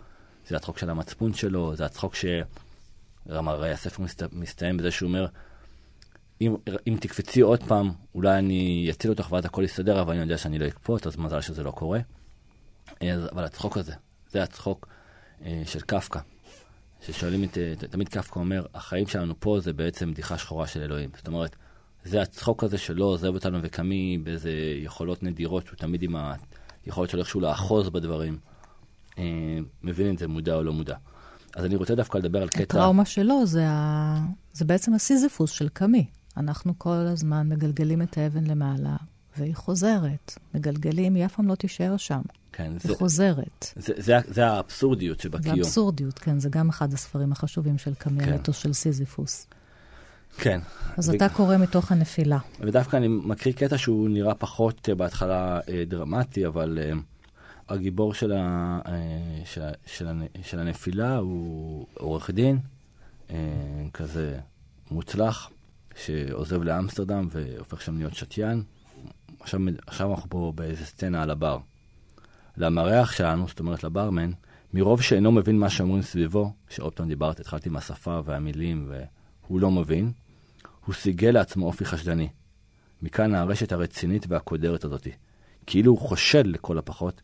זה 0.49 0.57
הצחוק 0.57 0.79
של 0.79 0.91
המצפון 0.91 1.35
שלו, 1.35 1.77
זה 1.77 1.85
הצחוק 1.85 2.15
ש... 2.15 2.25
גם 3.35 3.49
הספר 3.49 4.03
מסת... 4.03 4.33
מסתיים 4.33 4.77
בזה 4.77 4.91
שהוא 4.91 5.09
אומר, 5.09 5.27
אם, 6.41 6.57
אם 6.89 6.97
תקפצי 7.01 7.41
עוד 7.41 7.63
פעם, 7.63 7.91
אולי 8.15 8.39
אני 8.39 8.89
אציל 8.91 9.11
אותך 9.11 9.33
ואז 9.33 9.45
הכל 9.45 9.65
יסתדר, 9.65 10.01
אבל 10.01 10.13
אני 10.13 10.23
יודע 10.23 10.39
שאני 10.39 10.59
לא 10.59 10.67
אקפוץ, 10.67 11.07
אז 11.07 11.17
מזל 11.17 11.41
שזה 11.41 11.63
לא 11.63 11.71
קורה. 11.71 12.01
אז, 13.01 13.29
אבל 13.33 13.45
הצחוק 13.45 13.77
הזה, 13.77 13.93
זה 14.29 14.43
הצחוק 14.43 14.89
אה, 15.45 15.63
של 15.67 15.81
קפקא. 15.81 16.21
ששואלים 17.01 17.45
את, 17.45 17.59
אה, 17.59 17.75
תמיד 17.91 18.09
קפקא 18.09 18.39
אומר, 18.39 18.67
החיים 18.75 19.07
שלנו 19.07 19.35
פה 19.41 19.61
זה 19.61 19.73
בעצם 19.73 20.11
בדיחה 20.13 20.39
שחורה 20.39 20.67
של 20.67 20.83
אלוהים. 20.83 21.11
זאת 21.17 21.27
אומרת, 21.27 21.57
זה 22.05 22.23
הצחוק 22.23 22.65
הזה 22.65 22.79
שלא 22.79 23.05
עוזב 23.05 23.35
אותנו 23.35 23.59
וקמי 23.63 24.19
באיזה 24.19 24.51
יכולות 24.83 25.23
נדירות, 25.23 25.67
שהוא 25.67 25.77
תמיד 25.77 26.03
עם 26.03 26.17
היכולת 26.87 27.11
שלו 27.11 27.21
איכשהו 27.21 27.41
לאחוז 27.41 27.89
בדברים. 27.89 28.39
אה, 29.19 29.59
מבין 29.83 30.15
את 30.15 30.19
זה 30.19 30.29
מודע 30.29 30.55
או 30.55 30.63
לא 30.63 30.73
מודע. 30.73 30.97
אז 31.59 31.65
אני 31.65 31.77
רוצה 31.77 31.95
דווקא 31.95 32.19
לדבר 32.19 32.43
על 32.43 32.49
קטע... 32.49 32.63
הטראומה 32.63 33.05
שלו 33.05 33.47
זה, 33.47 33.65
ה... 33.69 34.21
זה 34.53 34.65
בעצם 34.65 34.95
הסיזיפוס 34.95 35.51
של 35.51 35.69
קאמי. 35.69 36.07
אנחנו 36.37 36.79
כל 36.79 36.91
הזמן 36.91 37.49
מגלגלים 37.49 38.03
את 38.03 38.19
האבן 38.19 38.45
למעלה, 38.45 38.97
והיא 39.39 39.55
חוזרת. 39.55 40.39
מגלגלים, 40.55 41.15
היא 41.15 41.27
אף 41.27 41.35
פעם 41.35 41.49
לא 41.49 41.55
תישאר 41.55 41.97
שם. 41.97 42.21
כן, 42.53 42.65
היא 42.65 42.81
זה, 42.83 42.95
חוזרת. 42.95 43.67
זה, 43.77 43.93
זה, 43.97 44.19
זה 44.29 44.47
האבסורדיות 44.47 45.19
זה 45.19 45.23
שבקיום. 45.23 45.59
אבסורדיות, 45.59 46.19
כן, 46.19 46.39
זה 46.39 46.49
גם 46.49 46.69
אחד 46.69 46.93
הספרים 46.93 47.33
החשובים 47.33 47.79
של 47.79 47.95
קאמי, 47.95 48.25
כן. 48.25 48.33
המיתוס 48.33 48.57
של 48.57 48.73
סיזיפוס. 48.73 49.47
כן. 50.37 50.61
אז 50.97 51.09
ו- 51.09 51.15
אתה 51.15 51.29
קורא 51.29 51.57
מתוך 51.57 51.93
הנפילה. 51.93 52.39
ודווקא 52.61 52.97
אני 52.97 53.09
מקריא 53.09 53.55
קטע 53.55 53.79
שהוא 53.79 54.09
נראה 54.09 54.35
פחות 54.35 54.89
אה, 54.89 54.95
בהתחלה 54.95 55.61
אה, 55.69 55.85
דרמטי, 55.87 56.47
אבל 56.47 56.79
אה, 56.83 56.93
הגיבור 57.69 58.15
של, 58.15 58.33
ה, 58.33 58.79
אה, 58.87 59.43
של, 59.45 59.63
של, 59.87 60.07
של 60.43 60.59
הנפילה 60.59 61.17
הוא 61.17 61.87
עורך 61.95 62.31
דין, 62.31 62.59
אה, 63.31 63.37
כזה 63.93 64.39
מוצלח, 64.91 65.51
שעוזב 65.97 66.63
לאמסטרדם 66.63 67.29
והופך 67.31 67.83
שם 67.83 67.99
להיות 67.99 68.15
שתיין. 68.15 68.63
עכשיו, 69.41 69.61
עכשיו 69.87 70.11
אנחנו 70.11 70.31
פה 70.31 70.53
באיזה 70.55 70.87
סצנה 70.87 71.23
על 71.23 71.31
הבר. 71.31 71.59
למארח 72.57 73.13
שלנו, 73.13 73.49
זאת 73.49 73.61
אומרת 73.61 73.85
לברמן, 73.85 74.31
מרוב 74.75 75.03
שאינו 75.03 75.33
מבין 75.33 75.59
מה 75.59 75.71
שאומרים 75.71 76.03
סביבו, 76.03 76.53
שעוד 76.69 76.93
פעם 76.93 77.09
דיברת, 77.09 77.41
התחלתי 77.41 77.69
עם 77.69 77.77
השפה 77.77 78.21
והמילים, 78.25 78.93
והוא 79.43 79.61
לא 79.61 79.71
מבין, 79.71 80.13
הוא 80.85 80.95
סיגל 80.95 81.31
לעצמו 81.31 81.67
אופי 81.67 81.85
חשדני. 81.85 82.29
מכאן 83.03 83.35
הרשת 83.35 83.73
הרצינית 83.73 84.27
והקודרת 84.29 84.85
הזאתי. 84.85 85.11
כאילו 85.67 85.93
הוא 85.93 85.99
חושד 85.99 86.47
לכל 86.47 86.79
הפחות, 86.79 87.23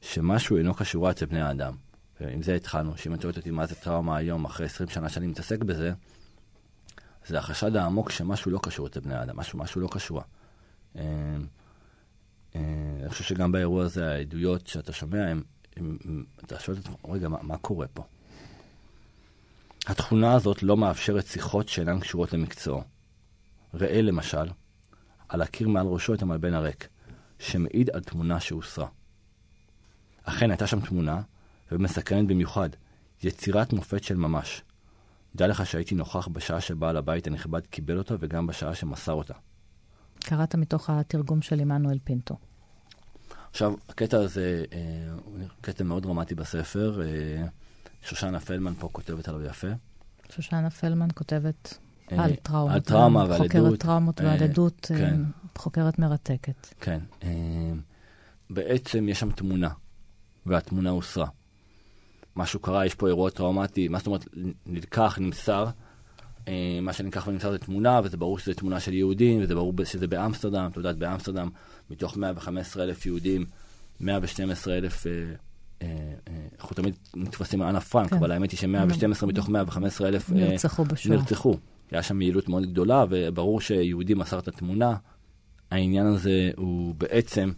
שמשהו 0.00 0.56
אינו 0.56 0.74
קשורה 0.74 1.10
אצל 1.10 1.26
בני 1.26 1.40
האדם. 1.40 1.74
ועם 2.20 2.42
זה 2.42 2.54
התחלנו, 2.54 2.96
שאם 2.96 3.14
את 3.14 3.20
שואלת 3.20 3.36
אותי 3.36 3.50
מה 3.50 3.66
זה 3.66 3.74
טראומה 3.74 4.16
היום, 4.16 4.44
אחרי 4.44 4.66
20 4.66 4.88
שנה 4.88 5.08
שאני 5.08 5.26
מתעסק 5.26 5.58
בזה, 5.62 5.92
זה 7.26 7.38
החשד 7.38 7.76
העמוק 7.76 8.10
שמשהו 8.10 8.50
לא 8.50 8.58
קשור 8.62 8.86
אצל 8.86 9.00
בני 9.00 9.14
האדם, 9.14 9.36
משהו, 9.36 9.58
משהו 9.58 9.80
לא 9.80 9.88
קשור. 9.90 10.22
אה, 10.96 11.02
אה, 12.56 12.60
אני 13.00 13.08
חושב 13.08 13.24
שגם 13.24 13.52
באירוע 13.52 13.84
הזה, 13.84 14.10
העדויות 14.10 14.66
שאתה 14.66 14.92
שומע, 14.92 15.26
הם, 15.26 15.42
הם, 15.76 15.98
הם, 16.04 16.24
אתה 16.44 16.60
שואל 16.60 16.76
את 16.76 16.82
עצמך, 16.84 16.96
רגע, 17.08 17.28
מה, 17.28 17.38
מה 17.42 17.56
קורה 17.56 17.86
פה? 17.86 18.04
התכונה 19.86 20.32
הזאת 20.32 20.62
לא 20.62 20.76
מאפשרת 20.76 21.26
שיחות 21.26 21.68
שאינן 21.68 22.00
קשורות 22.00 22.32
למקצועו. 22.32 22.82
ראה 23.74 24.02
למשל, 24.02 24.48
על 25.28 25.42
הקיר 25.42 25.68
מעל 25.68 25.86
ראשו 25.86 26.14
את 26.14 26.22
המלבן 26.22 26.54
הריק, 26.54 26.88
שמעיד 27.38 27.90
על 27.90 28.00
תמונה 28.00 28.40
שהוסרה. 28.40 28.86
אכן 30.26 30.50
הייתה 30.50 30.66
שם 30.66 30.80
תמונה, 30.80 31.20
ומסקרנת 31.72 32.26
במיוחד, 32.26 32.68
יצירת 33.22 33.72
מופת 33.72 34.04
של 34.04 34.16
ממש. 34.16 34.62
דע 35.36 35.46
לך 35.46 35.66
שהייתי 35.66 35.94
נוכח 35.94 36.28
בשעה 36.28 36.60
שבעל 36.60 36.96
הבית 36.96 37.26
הנכבד 37.26 37.66
קיבל 37.66 37.98
אותה 37.98 38.14
וגם 38.20 38.46
בשעה 38.46 38.74
שמסר 38.74 39.12
אותה. 39.12 39.34
קראת 40.20 40.54
מתוך 40.54 40.90
התרגום 40.90 41.42
של 41.42 41.60
עמנואל 41.60 41.98
פינטו. 42.04 42.36
עכשיו, 43.50 43.74
הקטע 43.88 44.18
הזה 44.18 44.64
אה, 44.72 44.78
הוא 45.24 45.38
קטע 45.60 45.84
מאוד 45.84 46.02
דרמטי 46.02 46.34
בספר. 46.34 47.00
אה, 47.02 47.46
שושנה 48.02 48.40
פלמן 48.40 48.74
פה 48.78 48.88
כותבת 48.92 49.28
עליו 49.28 49.44
יפה. 49.44 49.66
שושנה 50.30 50.70
פלמן 50.70 51.08
כותבת 51.14 51.78
אה, 52.12 52.24
על 52.24 52.34
טראומה. 52.34 52.74
על 52.74 52.80
טראומה 52.80 53.24
ועל 53.28 53.38
חוקרת 53.38 53.64
עדות. 53.66 53.80
טראומות 53.80 54.20
אה, 54.20 54.26
ועל 54.26 54.42
עדות, 54.42 54.86
כן. 54.88 55.22
חוקרת 55.56 55.98
מרתקת. 55.98 56.66
כן. 56.80 56.98
בעצם 58.50 59.08
יש 59.08 59.20
שם 59.20 59.30
תמונה, 59.30 59.68
והתמונה 60.46 60.90
הוסרה. 60.90 61.26
משהו 62.36 62.60
קרה, 62.60 62.86
יש 62.86 62.94
פה 62.94 63.06
אירוע 63.06 63.30
טראומטי, 63.30 63.88
מה 63.88 63.98
זאת 63.98 64.06
אומרת, 64.06 64.24
נלקח, 64.66 65.18
נמסר. 65.20 65.66
אה, 66.48 66.78
מה 66.82 66.92
שנלקח 66.92 67.26
ונמסר 67.26 67.52
זה 67.52 67.58
תמונה, 67.58 68.00
וזה 68.04 68.16
ברור 68.16 68.38
שזה 68.38 68.54
תמונה 68.54 68.80
של 68.80 68.92
יהודים, 68.92 69.42
וזה 69.42 69.54
ברור 69.54 69.72
שזה 69.84 70.06
באמסטרדם. 70.06 70.68
את 70.72 70.76
יודעת, 70.76 70.98
באמסטרדם, 70.98 71.48
מתוך 71.90 72.16
115 72.16 72.84
אלף 72.84 73.06
יהודים, 73.06 73.44
112 74.00 74.76
אלף, 74.78 75.06
אה, 75.06 75.12
אה, 75.82 75.88
אנחנו 76.60 76.74
תמיד 76.76 76.94
נתפסים 77.16 77.62
על 77.62 77.68
אנה 77.68 77.80
פרנק, 77.80 78.10
כן. 78.10 78.16
אבל 78.16 78.32
האמת 78.32 78.50
היא 78.50 78.58
ש-112 78.58 79.26
מתוך 79.26 79.48
115 79.48 80.08
אלף 80.08 80.30
נרצחו 80.30 80.84
בשואה. 80.84 81.16
נרצחו. 81.16 81.56
היה 81.90 82.02
שם 82.02 82.22
יעילות 82.22 82.48
מאוד 82.48 82.66
גדולה, 82.66 83.04
וברור 83.10 83.60
שיהודי 83.60 84.14
מסר 84.14 84.38
את 84.38 84.48
התמונה. 84.48 84.96
העניין 85.70 86.06
הזה 86.06 86.50
הוא 86.56 86.94
בעצם, 86.94 87.52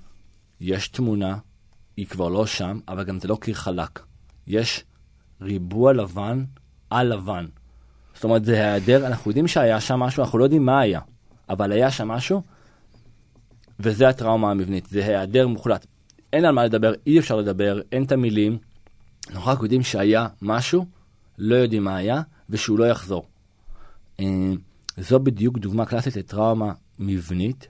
יש 0.60 0.88
תמונה, 0.88 1.36
היא 1.98 2.06
כבר 2.06 2.28
לא 2.28 2.46
שם, 2.46 2.80
אבל 2.88 3.04
גם 3.04 3.20
זה 3.20 3.28
לא 3.28 3.38
קיר 3.40 3.54
חלק. 3.54 4.00
יש 4.46 4.84
ריבוע 5.40 5.92
לבן 5.92 6.44
על 6.90 7.14
לבן. 7.14 7.46
זאת 8.14 8.24
אומרת, 8.24 8.44
זה 8.44 8.54
היעדר, 8.54 9.06
אנחנו 9.06 9.30
יודעים 9.30 9.48
שהיה 9.48 9.80
שם 9.80 10.00
משהו, 10.00 10.22
אנחנו 10.24 10.38
לא 10.38 10.44
יודעים 10.44 10.66
מה 10.66 10.80
היה, 10.80 11.00
אבל 11.48 11.72
היה 11.72 11.90
שם 11.90 12.08
משהו, 12.08 12.42
וזה 13.80 14.08
הטראומה 14.08 14.50
המבנית, 14.50 14.86
זה 14.86 15.06
היעדר 15.06 15.48
מוחלט. 15.48 15.86
אין 16.32 16.44
על 16.44 16.54
מה 16.54 16.64
לדבר, 16.64 16.92
אי 17.06 17.18
אפשר 17.18 17.36
לדבר, 17.36 17.80
אין 17.92 18.04
את 18.04 18.12
המילים, 18.12 18.58
אנחנו 19.30 19.50
רק 19.50 19.58
יודעים 19.62 19.82
שהיה 19.82 20.28
משהו, 20.42 20.86
לא 21.38 21.54
יודעים 21.54 21.84
מה 21.84 21.96
היה, 21.96 22.22
ושהוא 22.50 22.78
לא 22.78 22.84
יחזור. 22.84 23.26
אה, 24.20 24.52
זו 24.98 25.20
בדיוק 25.20 25.58
דוגמה 25.58 25.86
קלאסית 25.86 26.16
לטראומה 26.16 26.72
מבנית, 26.98 27.68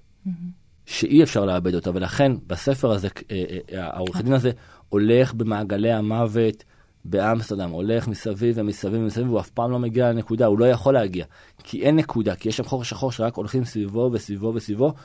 שאי 0.88 1.22
אפשר 1.22 1.44
לאבד 1.44 1.74
אותה, 1.74 1.90
ולכן 1.94 2.32
בספר 2.46 2.90
הזה, 2.92 3.08
אה, 3.30 3.44
אה, 3.72 3.86
העורך 3.86 4.20
דין 4.20 4.32
הזה 4.32 4.50
הולך 4.88 5.34
במעגלי 5.34 5.92
המוות 5.92 6.64
באמסטרדם, 7.04 7.70
הולך 7.70 8.08
מסביב 8.08 8.54
ומסביב 8.58 8.94
ומסביב, 8.94 9.26
והוא 9.26 9.40
אף 9.40 9.50
פעם 9.50 9.70
לא 9.70 9.78
מגיע 9.78 10.12
לנקודה, 10.12 10.46
הוא 10.46 10.58
לא 10.58 10.64
יכול 10.64 10.94
להגיע. 10.94 11.24
כי 11.62 11.82
אין 11.82 11.96
נקודה, 11.96 12.34
כי 12.34 12.48
יש 12.48 12.56
שם 12.56 12.64
חור 12.64 12.84
שחור 12.84 13.12
שרק 13.12 13.34
הולכים 13.34 13.64
סביבו 13.64 14.10
וסביבו 14.12 14.52
וסביבו, 14.54 14.86
החור 14.86 14.96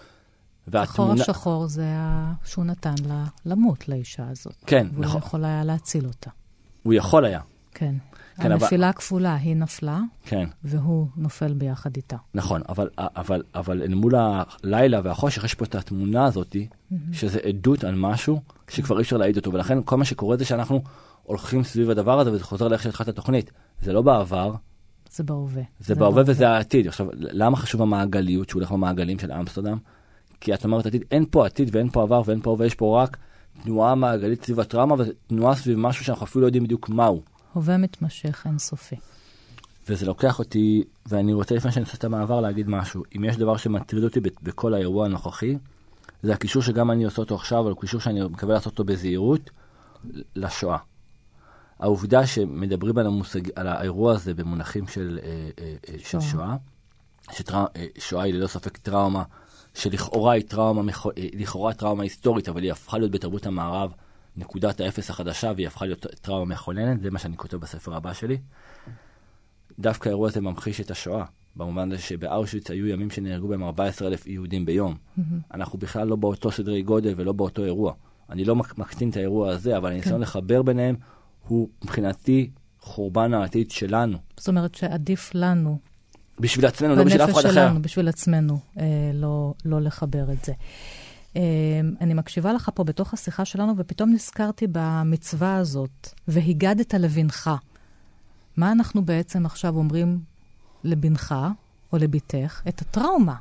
והתמונה... 0.67 1.21
השחור 1.21 1.67
זה 1.67 1.85
ה... 1.87 2.33
שהוא 2.45 2.65
נתן 2.65 2.95
לה 3.07 3.23
למות, 3.45 3.89
לאישה 3.89 4.23
הזאת. 4.31 4.55
כן, 4.65 4.87
והוא 4.91 5.05
נכון. 5.05 5.21
יכול 5.21 5.45
היה 5.45 5.63
להציל 5.63 6.05
אותה. 6.05 6.29
הוא 6.83 6.93
יכול 6.93 7.25
היה, 7.25 7.39
כן. 7.73 7.95
כן, 8.37 8.51
אבל- 8.51 8.63
הנפילה 8.63 8.89
הכפולה, 8.89 9.35
היא 9.35 9.55
נפלה, 9.55 9.99
כן. 10.25 10.47
והוא 10.63 11.07
נופל 11.17 11.53
ביחד 11.53 11.95
איתה. 11.95 12.17
נכון, 12.33 12.61
אבל, 12.69 12.89
אבל, 12.97 13.43
אבל 13.55 13.81
אל 13.81 13.93
מול 13.93 14.13
הלילה 14.15 15.01
והחושך 15.03 15.43
יש 15.43 15.53
פה 15.53 15.65
את 15.65 15.75
התמונה 15.75 16.25
הזאתי, 16.25 16.67
שזה 17.11 17.39
עדות 17.39 17.83
על 17.83 17.95
משהו 17.95 18.41
שכבר 18.69 18.97
אי 18.97 19.01
אפשר 19.01 19.17
להעיד 19.17 19.37
אותו, 19.37 19.53
ולכן 19.53 19.77
כל 19.85 19.97
מה 19.97 20.05
שקורה 20.05 20.37
זה 20.37 20.45
שאנחנו 20.45 20.81
הולכים 21.23 21.63
סביב 21.63 21.89
הדבר 21.89 22.19
הזה, 22.19 22.31
וזה 22.31 22.43
חוזר 22.43 22.67
לאיך 22.67 22.83
שהתחלת 22.83 23.07
התוכנית. 23.07 23.51
זה 23.81 23.93
לא 23.93 24.01
בעבר, 24.01 24.53
זה 25.11 25.23
בהווה. 25.23 25.63
זה 25.79 25.95
בהווה 25.95 26.23
וזה 26.25 26.49
העתיד. 26.49 26.87
עכשיו, 26.87 27.07
למה 27.13 27.57
חשוב 27.57 27.81
המעגליות 27.81 28.49
שהוא 28.49 28.59
הולך 28.59 28.71
במעגלים 28.71 29.19
של 29.19 29.31
אמסטרדם? 29.31 29.77
כי 30.41 30.53
את 30.53 30.65
אומרת 30.65 30.85
עתיד, 30.85 31.03
אין 31.11 31.25
פה 31.31 31.45
עתיד 31.45 31.69
ואין 31.75 31.89
פה 31.89 32.01
עבר 32.03 32.21
ואין 32.25 32.41
פה 32.41 32.49
הווה, 32.49 32.65
יש 32.65 32.75
פה 32.75 33.03
רק 33.03 33.17
תנועה 33.63 33.95
מעגלית 33.95 34.45
סביב 34.45 34.59
הטראומה, 34.59 34.95
ותנועה 34.97 35.55
סביב 35.55 35.79
משהו 35.79 36.05
שאנחנו 36.05 36.25
אפילו 36.25 36.41
לא 36.41 36.47
יודעים 36.47 36.63
בדיוק 36.63 36.89
מהו. 36.89 37.21
הווה 37.53 37.77
מתמשך 37.77 38.43
אינסופי. 38.45 38.95
וזה 39.89 40.05
לוקח 40.05 40.39
אותי, 40.39 40.83
ואני 41.05 41.33
רוצה 41.33 41.55
לפני 41.55 41.71
שאני 41.71 41.85
עושה 41.85 41.97
את 41.97 42.03
המעבר 42.03 42.41
להגיד 42.41 42.69
משהו. 42.69 43.03
אם 43.17 43.23
יש 43.23 43.37
דבר 43.37 43.57
שמטריד 43.57 44.03
אותי 44.03 44.19
בכל 44.43 44.73
האירוע 44.73 45.05
הנוכחי, 45.05 45.57
זה 46.23 46.33
הקישור 46.33 46.61
שגם 46.61 46.91
אני 46.91 47.03
עושה 47.03 47.21
אותו 47.21 47.35
עכשיו, 47.35 47.59
אבל 47.59 47.73
קישור 47.81 48.01
שאני 48.01 48.23
מקווה 48.23 48.53
לעשות 48.53 48.73
אותו 48.73 48.83
בזהירות, 48.83 49.49
לשואה. 50.35 50.77
העובדה 51.79 52.27
שמדברים 52.27 52.97
על, 52.97 53.05
המושג, 53.05 53.41
על 53.55 53.67
האירוע 53.67 54.13
הזה 54.13 54.33
במונחים 54.33 54.87
של, 54.87 55.19
אה, 55.23 55.49
אה, 55.59 55.75
אה, 55.89 55.95
של 55.99 56.19
שואה, 56.19 56.55
ששואה 57.31 58.23
היא 58.23 58.33
ללא 58.33 58.47
ספק 58.47 58.77
טראומה, 58.77 59.23
שלכאורה 59.73 60.33
היא 60.33 60.43
טראומה, 60.47 60.91
לכאורה 61.15 61.73
טראומה 61.73 62.03
היסטורית, 62.03 62.49
אבל 62.49 62.63
היא 62.63 62.71
הפכה 62.71 62.97
להיות 62.97 63.11
בתרבות 63.11 63.45
המערב 63.45 63.91
נקודת 64.37 64.79
האפס 64.79 65.09
החדשה, 65.09 65.51
והיא 65.55 65.67
הפכה 65.67 65.85
להיות 65.85 66.05
טראומה 66.21 66.53
מכוננת, 66.53 67.01
זה 67.01 67.11
מה 67.11 67.19
שאני 67.19 67.37
כותב 67.37 67.57
בספר 67.57 67.95
הבא 67.95 68.13
שלי. 68.13 68.37
דווקא 69.79 70.09
האירוע 70.09 70.27
הזה 70.27 70.41
ממחיש 70.41 70.81
את 70.81 70.91
השואה, 70.91 71.25
במובן 71.55 71.91
הזה 71.91 72.01
שבאושוויץ 72.01 72.71
היו 72.71 72.87
ימים 72.87 73.09
שנהרגו 73.09 73.47
בהם 73.47 73.63
14,000 73.63 74.27
יהודים 74.27 74.65
ביום. 74.65 74.95
Mm-hmm. 74.95 75.21
אנחנו 75.53 75.79
בכלל 75.79 76.07
לא 76.07 76.15
באותו 76.15 76.51
סדרי 76.51 76.81
גודל 76.81 77.13
ולא 77.17 77.31
באותו 77.31 77.65
אירוע. 77.65 77.93
אני 78.29 78.45
לא 78.45 78.55
מקטין 78.55 79.09
את 79.09 79.17
האירוע 79.17 79.49
הזה, 79.49 79.77
אבל 79.77 79.91
הניסיון 79.91 80.15
כן. 80.15 80.21
לחבר 80.21 80.61
ביניהם 80.61 80.95
הוא 81.47 81.69
מבחינתי 81.83 82.49
חורבן 82.79 83.33
העתיד 83.33 83.71
שלנו. 83.71 84.17
זאת 84.37 84.47
אומרת 84.47 84.75
שעדיף 84.75 85.31
לנו. 85.35 85.77
בשביל 86.39 86.65
עצמנו, 86.65 86.95
לא 86.95 87.03
בשביל 87.03 87.21
אף 87.21 87.29
אחד 87.29 87.39
אחר. 87.39 87.49
בנפש 87.49 87.53
שלנו, 87.53 87.81
בשביל 87.81 88.07
עצמנו, 88.07 88.59
אה, 88.79 89.11
לא, 89.13 89.53
לא 89.65 89.81
לחבר 89.81 90.31
את 90.31 90.45
זה. 90.45 90.53
אה, 91.35 91.41
אני 92.01 92.13
מקשיבה 92.13 92.53
לך 92.53 92.69
פה 92.73 92.83
בתוך 92.83 93.13
השיחה 93.13 93.45
שלנו, 93.45 93.73
ופתאום 93.77 94.13
נזכרתי 94.13 94.67
במצווה 94.71 95.55
הזאת, 95.55 96.09
והגדת 96.27 96.93
לבנך. 96.93 97.51
מה 98.57 98.71
אנחנו 98.71 99.05
בעצם 99.05 99.45
עכשיו 99.45 99.75
אומרים 99.75 100.19
לבנך 100.83 101.35
או 101.93 101.97
לבתך? 101.97 102.61
את 102.67 102.81
הטראומה. 102.81 103.35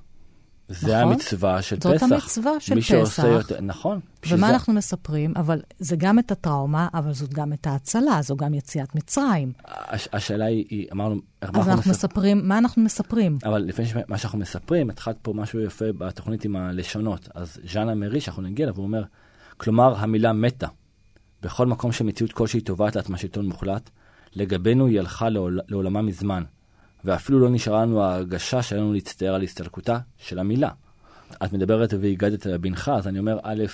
זה 0.73 0.87
נכון? 0.87 1.13
המצווה 1.13 1.63
של 1.63 1.77
זאת 1.81 1.95
פסח. 1.95 2.07
זאת 2.07 2.13
המצווה 2.13 2.53
של 2.61 2.75
מי 2.75 2.81
פסח. 2.81 2.89
שעושה 2.89 3.27
יותר, 3.27 3.61
נכון. 3.61 4.01
ומה 4.29 4.47
זה... 4.47 4.53
אנחנו 4.53 4.73
מספרים? 4.73 5.33
אבל 5.37 5.61
זה 5.79 5.97
גם 5.97 6.19
את 6.19 6.31
הטראומה, 6.31 6.89
אבל 6.95 7.13
זאת 7.13 7.35
גם 7.35 7.53
את 7.53 7.67
ההצלה, 7.67 8.23
זו 8.23 8.37
גם 8.37 8.55
יציאת 8.55 8.95
מצרים. 8.95 9.53
הש, 9.65 10.09
השאלה 10.13 10.45
היא, 10.45 10.65
היא 10.71 10.87
אמרנו, 10.93 11.15
אז 11.15 11.49
אנחנו, 11.49 11.61
אנחנו 11.73 11.91
מספ... 11.91 12.05
מספרים, 12.05 12.49
מה 12.49 12.59
אנחנו 12.59 12.83
מספרים? 12.83 13.39
אבל 13.45 13.59
לפני 13.59 13.87
מה 14.09 14.19
שאנחנו 14.19 14.39
מספרים, 14.39 14.91
התחלת 14.91 15.17
פה 15.23 15.33
משהו 15.33 15.61
יפה 15.61 15.93
בתוכנית 15.99 16.45
עם 16.45 16.57
הלשונות. 16.57 17.29
אז 17.35 17.59
ז'אנה 17.73 17.95
מרי, 17.95 18.21
שאנחנו 18.21 18.43
נגיע 18.43 18.65
אליו, 18.65 18.77
הוא 18.77 18.85
אומר, 18.85 19.05
כלומר, 19.57 19.95
המילה 19.99 20.33
מתה. 20.33 20.69
בכל 21.43 21.67
מקום 21.67 21.93
שמציאות 21.93 22.33
כלשהי 22.33 22.61
תובעת 22.61 22.97
לעצמה 22.97 23.19
שלטון 23.19 23.47
מוחלט, 23.47 23.91
לגבינו 24.35 24.87
היא 24.87 24.99
הלכה 24.99 25.29
לעול, 25.29 25.61
לעולמה 25.69 26.03
מזמן. 26.03 26.43
ואפילו 27.05 27.41
לא 27.41 27.51
נשארה 27.51 27.83
לנו 27.83 28.03
ההרגשה 28.03 28.63
שלנו 28.63 28.93
להצטער 28.93 29.35
על 29.35 29.43
הסתלקותה 29.43 29.99
של 30.17 30.39
המילה. 30.39 30.71
את 31.45 31.53
מדברת 31.53 31.95
והגדת 32.01 32.47
לבנך, 32.47 32.91
אז 32.97 33.09
אני 33.09 33.19
אומר, 33.19 33.39
א', 33.43 33.65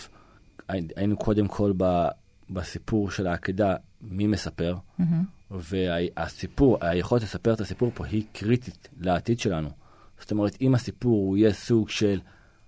היינו 0.69 1.17
קודם 1.17 1.49
כל 1.49 1.73
ב, 1.77 2.09
בסיפור 2.51 3.11
של 3.11 3.27
העקדה, 3.27 3.75
מי 4.03 4.27
מספר, 4.27 4.77
mm-hmm. 5.01 5.05
והסיפור, 5.51 6.79
היכולת 6.81 7.23
לספר 7.23 7.53
את 7.53 7.61
הסיפור 7.61 7.91
פה 7.95 8.07
היא 8.07 8.25
קריטית 8.33 8.89
לעתיד 9.01 9.41
שלנו. 9.41 9.71
זאת 10.21 10.31
אומרת, 10.31 10.57
אם 10.61 10.75
הסיפור 10.75 11.27
הוא 11.27 11.37
יהיה 11.37 11.53
סוג 11.53 11.89
של 11.89 12.21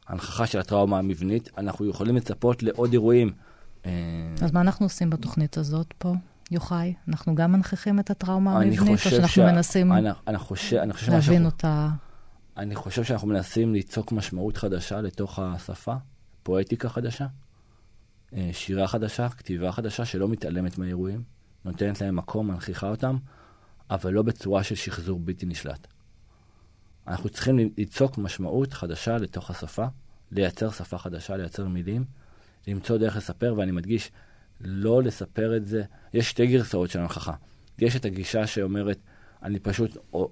הנכחה 0.08 0.46
של 0.46 0.58
הטראומה 0.58 0.98
המבנית, 0.98 1.48
אנחנו 1.58 1.86
יכולים 1.86 2.16
לצפות 2.16 2.62
לעוד 2.62 2.92
אירועים. 2.92 3.32
אה, 3.86 3.90
אז 4.42 4.52
מה 4.52 4.60
אנחנו 4.60 4.86
עושים 4.86 5.10
בתוכנית 5.10 5.58
הזאת 5.58 5.94
פה? 5.98 6.14
יוחאי, 6.50 6.94
אנחנו 7.08 7.34
גם 7.34 7.52
מנכיחים 7.52 8.00
את 8.00 8.10
הטראומה 8.10 8.56
המבנית, 8.56 8.80
או 8.80 8.98
שאנחנו 8.98 9.28
ש... 9.28 9.38
מנסים 9.38 9.92
אני, 9.92 10.08
אני 10.26 10.38
חושב, 10.38 10.76
אני 10.76 10.92
חושב 10.92 11.12
להבין 11.12 11.22
שאנחנו, 11.22 11.46
אותה? 11.46 11.88
אני 12.56 12.74
חושב 12.74 13.04
שאנחנו 13.04 13.28
מנסים 13.28 13.72
ליצוק 13.72 14.12
משמעות 14.12 14.56
חדשה 14.56 15.00
לתוך 15.00 15.38
השפה, 15.38 15.94
פואטיקה 16.42 16.88
חדשה, 16.88 17.26
אה, 18.34 18.50
שירה 18.52 18.88
חדשה, 18.88 19.28
כתיבה 19.28 19.72
חדשה 19.72 20.04
שלא 20.04 20.28
מתעלמת 20.28 20.78
מהאירועים, 20.78 21.22
נותנת 21.64 22.00
להם 22.00 22.16
מקום, 22.16 22.48
מנכיחה 22.48 22.88
אותם, 22.88 23.16
אבל 23.90 24.12
לא 24.12 24.22
בצורה 24.22 24.62
של 24.62 24.74
שחזור 24.74 25.20
בלתי 25.20 25.46
נשלט. 25.46 25.86
אנחנו 27.06 27.28
צריכים 27.28 27.56
ליצוק 27.76 28.18
משמעות 28.18 28.72
חדשה 28.72 29.18
לתוך 29.18 29.50
השפה, 29.50 29.86
לייצר 30.32 30.70
שפה 30.70 30.98
חדשה, 30.98 31.36
לייצר 31.36 31.68
מילים, 31.68 32.04
למצוא 32.66 32.98
דרך 32.98 33.16
לספר, 33.16 33.54
ואני 33.56 33.72
מדגיש, 33.72 34.10
לא 34.60 35.02
לספר 35.02 35.56
את 35.56 35.66
זה. 35.66 35.82
יש 36.14 36.30
שתי 36.30 36.46
גרסאות 36.46 36.90
של 36.90 37.00
הנכחה. 37.00 37.32
יש 37.78 37.96
את 37.96 38.04
הגישה 38.04 38.46
שאומרת, 38.46 38.98
אני 39.42 39.58
פשוט, 39.58 39.96
או, 40.12 40.30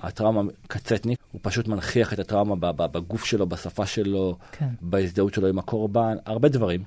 הטראומה 0.00 0.42
קצטניק, 0.66 1.18
הוא 1.32 1.40
פשוט 1.42 1.68
מנכיח 1.68 2.12
את 2.12 2.18
הטראומה 2.18 2.72
בגוף 2.72 3.24
שלו, 3.24 3.46
בשפה 3.46 3.86
שלו, 3.86 4.36
כן. 4.52 4.68
בהזדהות 4.80 5.34
שלו 5.34 5.48
עם 5.48 5.58
הקורבן, 5.58 6.16
הרבה 6.26 6.48
דברים. 6.48 6.82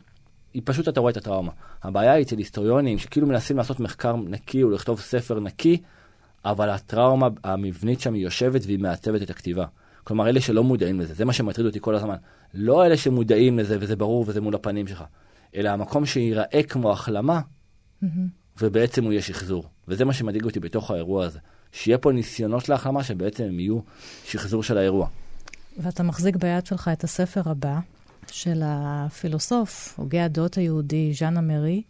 היא 0.54 0.62
פשוט, 0.66 0.88
אתה 0.88 1.00
רואה 1.00 1.12
את 1.12 1.18
הטראומה. 1.18 1.52
הבעיה 1.84 2.14
היא 2.14 2.26
אצל 2.26 2.38
היסטוריונים 2.38 2.98
שכאילו 2.98 3.28
מנסים 3.28 3.58
לעשות 3.58 3.80
מחקר 3.80 4.16
נקי 4.16 4.64
או 4.64 4.70
לכתוב 4.70 5.00
ספר 5.00 5.40
נקי, 5.40 5.82
אבל 6.46 6.70
הטראומה 6.70 7.28
המבנית 7.44 8.02
שם 8.02 8.14
היא 8.14 8.24
יושבת 8.24 8.62
והיא 8.66 8.80
מעצבת 8.80 9.22
את 9.22 9.30
הכתיבה. 9.30 9.66
כלומר, 10.04 10.30
אלה 10.30 10.42
שלא 10.42 10.64
מודעים 10.64 11.00
לזה, 11.00 11.14
זה 11.14 11.26
מה 11.26 11.34
שמטריד 11.34 11.68
אותי 11.68 11.80
כל 11.82 11.96
הזמן. 11.96 12.16
לא 12.54 12.86
אלה 12.86 12.98
שמודעים 12.98 13.60
לזה 13.60 13.78
וזה 13.80 13.96
ברור 13.96 14.26
וזה 14.28 14.42
מול 14.42 14.56
הפנים 14.56 14.88
שלך. 14.88 15.04
אלא 15.56 15.70
המקום 15.70 16.06
שייראה 16.06 16.64
כמו 16.70 16.92
החלמה, 16.92 17.40
mm-hmm. 17.40 18.08
ובעצם 18.62 19.04
הוא 19.04 19.12
יהיה 19.12 19.22
שחזור. 19.22 19.66
וזה 19.88 20.06
מה 20.06 20.14
שמדאיג 20.14 20.46
אותי 20.46 20.60
בתוך 20.60 20.92
האירוע 20.92 21.26
הזה. 21.26 21.40
שיהיה 21.72 21.98
פה 21.98 22.12
ניסיונות 22.12 22.70
להחלמה 22.70 23.04
שבעצם 23.04 23.44
הם 23.44 23.60
יהיו 23.60 23.80
שחזור 24.26 24.64
של 24.64 24.78
האירוע. 24.78 25.08
ואתה 25.78 26.04
מחזיק 26.04 26.36
ביד 26.36 26.66
שלך 26.66 26.90
את 26.94 27.04
הספר 27.04 27.42
הבא 27.46 27.80
של 28.32 28.62
הפילוסוף, 28.66 29.94
הוגה 29.98 30.26
הדעות 30.26 30.56
היהודי, 30.56 31.14
ז'אנה 31.14 31.42
מרי, 31.42 31.82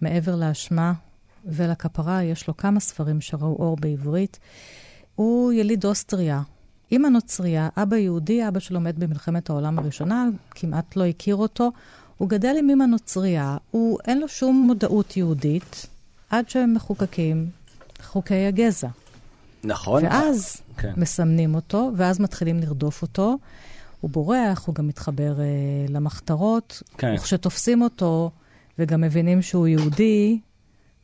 מעבר 0.00 0.36
לאשמה 0.36 0.92
ולכפרה, 1.44 2.22
יש 2.22 2.48
לו 2.48 2.56
כמה 2.56 2.80
ספרים 2.80 3.20
שראו 3.20 3.56
אור 3.58 3.76
בעברית. 3.76 4.38
הוא 5.14 5.52
יליד 5.52 5.84
אוסטריה. 5.84 6.42
אימא 6.92 7.08
נוצריה, 7.08 7.68
אבא 7.76 7.96
יהודי, 7.96 8.48
אבא 8.48 8.60
שלו 8.60 8.80
מת 8.80 8.98
במלחמת 8.98 9.50
העולם 9.50 9.78
הראשונה, 9.78 10.26
כמעט 10.50 10.96
לא 10.96 11.04
הכיר 11.04 11.36
אותו. 11.36 11.70
הוא 12.18 12.28
גדל 12.28 12.54
עם 12.58 12.70
אמא 12.70 12.84
נוצרייה, 12.84 13.56
הוא, 13.70 13.98
אין 14.06 14.20
לו 14.20 14.28
שום 14.28 14.64
מודעות 14.66 15.16
יהודית, 15.16 15.86
עד 16.30 16.48
שהם 16.48 16.74
מחוקקים 16.74 17.50
חוקי 18.02 18.46
הגזע. 18.46 18.88
נכון. 19.64 20.04
ואז 20.04 20.56
כן. 20.76 20.92
מסמנים 20.96 21.54
אותו, 21.54 21.90
ואז 21.96 22.20
מתחילים 22.20 22.60
לרדוף 22.60 23.02
אותו. 23.02 23.38
הוא 24.00 24.10
בורח, 24.10 24.66
הוא 24.66 24.74
גם 24.74 24.88
מתחבר 24.88 25.40
אה, 25.40 25.44
למחתרות. 25.88 26.82
כן. 26.98 27.14
וכשתופסים 27.16 27.82
אותו, 27.82 28.30
וגם 28.78 29.00
מבינים 29.00 29.42
שהוא 29.42 29.66
יהודי, 29.66 30.38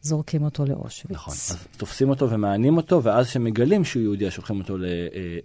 זורקים 0.03 0.43
אותו 0.43 0.65
לאושוויץ. 0.65 1.17
נכון, 1.17 1.35
אז 1.35 1.67
תופסים 1.77 2.11
אותו 2.11 2.31
ומענים 2.31 2.77
אותו, 2.77 3.03
ואז 3.03 3.27
כשמגלים 3.27 3.85
שהוא 3.85 4.03
יהודי, 4.03 4.27
אז 4.27 4.33
שולחים 4.33 4.61
אותו 4.61 4.77
אה, 4.77 4.89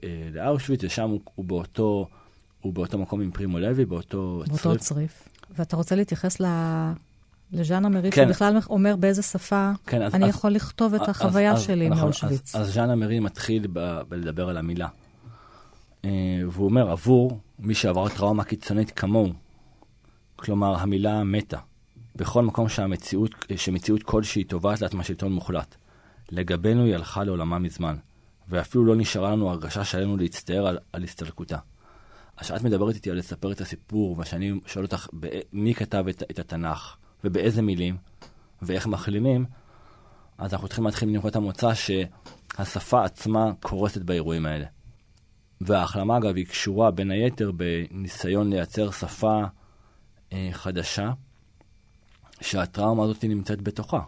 אה, 0.04 0.30
לאושוויץ, 0.32 0.84
ושם 0.84 1.10
הוא, 1.10 1.20
הוא, 1.36 1.46
באותו, 1.46 2.08
הוא 2.62 2.74
באותו 2.74 2.98
מקום 2.98 3.22
עם 3.22 3.32
פרימו 3.32 3.60
לוי, 3.60 3.86
באותו, 3.86 4.44
באותו 4.48 4.58
צריף. 4.58 4.82
צריף. 4.82 5.33
ואתה 5.58 5.76
רוצה 5.76 5.96
להתייחס 5.96 6.40
ל... 6.40 6.46
לז'אנה 7.52 7.90
מרי, 7.90 8.12
כן. 8.12 8.28
שבכלל 8.28 8.58
אומר 8.70 8.96
באיזה 8.96 9.22
שפה 9.22 9.72
כן, 9.86 10.02
אז, 10.02 10.16
אני 10.16 10.26
אז, 10.26 10.30
יכול 10.30 10.52
לכתוב 10.52 10.94
את 10.94 11.02
אז, 11.02 11.10
החוויה 11.10 11.54
אז, 11.54 11.62
שלי 11.62 11.90
מאושוויץ. 11.90 12.56
אז, 12.56 12.62
אז 12.62 12.74
ז'אנה 12.74 12.96
מרי 12.96 13.20
מתחיל 13.20 13.68
ב, 13.74 14.02
בלדבר 14.10 14.50
על 14.50 14.58
המילה. 14.58 14.88
Uh, 16.02 16.06
והוא 16.50 16.66
אומר, 16.66 16.92
עבור 16.92 17.40
מי 17.60 17.74
שעבר 17.74 18.10
טראומה 18.10 18.44
קיצונית 18.44 18.92
כמוהו, 18.92 19.34
כלומר, 20.36 20.76
המילה 20.76 21.24
מתה, 21.24 21.58
בכל 22.16 22.44
מקום 22.44 22.70
שהמציאות, 22.70 23.32
שמציאות 23.56 24.04
כלשהי 24.04 24.44
תובעת 24.44 24.82
לעצמה 24.82 25.04
שלטון 25.04 25.32
מוחלט. 25.32 25.76
לגבינו 26.32 26.84
היא 26.84 26.96
הלכה 26.96 27.24
לעולמה 27.24 27.60
מזמן, 27.60 27.96
ואפילו 28.50 28.86
לא 28.86 28.96
נשארה 28.96 29.32
לנו 29.32 29.50
הרגשה 29.50 29.84
שעלינו 29.84 30.18
להצטער 30.18 30.68
על, 30.68 30.78
על 30.94 31.04
הסתלקותה. 31.04 31.58
כשאת 32.38 32.62
מדברת 32.62 32.96
איתי 32.96 33.12
על 33.12 33.18
לספר 33.18 33.52
את 33.52 33.62
הסיפור, 33.62 34.20
ושאני 34.20 34.52
שואל 34.66 34.86
אותך 34.86 35.08
מי 35.54 35.74
כתב 35.74 36.06
את, 36.10 36.24
את 36.32 36.40
התנ"ך, 36.40 36.96
ובאיזה 37.24 37.62
מילים, 37.62 37.98
ואיך 38.62 38.88
מחלימים, 38.88 39.46
אז 40.38 40.54
אנחנו 40.54 40.68
צריכים 40.68 40.86
להתחיל 40.86 41.10
מנקודת 41.10 41.36
המוצא 41.36 41.72
שהשפה 41.74 43.04
עצמה 43.04 43.52
קורסת 43.60 44.02
באירועים 44.02 44.46
האלה. 44.46 44.66
וההחלמה, 45.62 46.18
אגב, 46.18 46.36
היא 46.36 46.46
קשורה 46.46 46.92
בין 46.92 47.12
היתר 47.12 47.52
בניסיון 47.52 48.50
לייצר 48.50 48.92
שפה 48.92 49.42
אה, 50.34 50.50
חדשה, 50.52 51.12
שהטראומה 52.42 53.04
הזאת 53.04 53.24
נמצאת 53.24 53.62
בתוכה. 53.62 54.02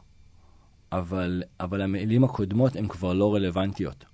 אבל, 0.92 1.44
אבל 1.60 1.82
המילים 1.82 2.24
הקודמות 2.24 2.76
הן 2.76 2.88
כבר 2.88 3.14
לא 3.14 3.36
רלוונטיות. 3.36 4.06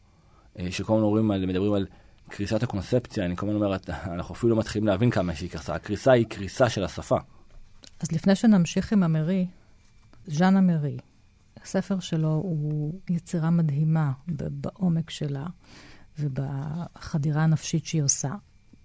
אה, 0.60 0.72
שכל 0.72 1.18
הזמן 1.18 1.48
מדברים 1.48 1.74
על 1.74 1.86
קריסת 2.30 2.64
הקונספציה, 2.64 3.26
אני 3.26 3.36
הזמן 3.38 3.56
אומר, 3.56 3.78
אנחנו 3.90 4.36
אפילו 4.36 4.50
לא 4.56 4.60
מתחילים 4.60 4.88
להבין 4.88 5.12
כמה 5.12 5.36
שהיא 5.36 5.50
קרסה. 5.50 5.76
הקריסה 5.76 6.12
היא 6.12 6.26
קריסה 6.26 6.70
של 6.70 6.84
השפה. 6.84 7.18
אז 8.00 8.12
לפני 8.12 8.36
שנמשיך 8.36 8.94
עם 8.94 9.04
המרי, 9.04 9.48
ז'אנה 10.28 10.62
מרי, 10.62 10.98
הספר 11.64 12.00
שלו 12.00 12.30
הוא 12.30 13.00
יצירה 13.10 13.50
מדהימה 13.50 14.12
בעומק 14.28 15.10
שלה 15.10 15.46
ובחדירה 16.20 17.44
הנפשית 17.44 17.86
שהיא 17.86 18.04
עושה. 18.04 18.32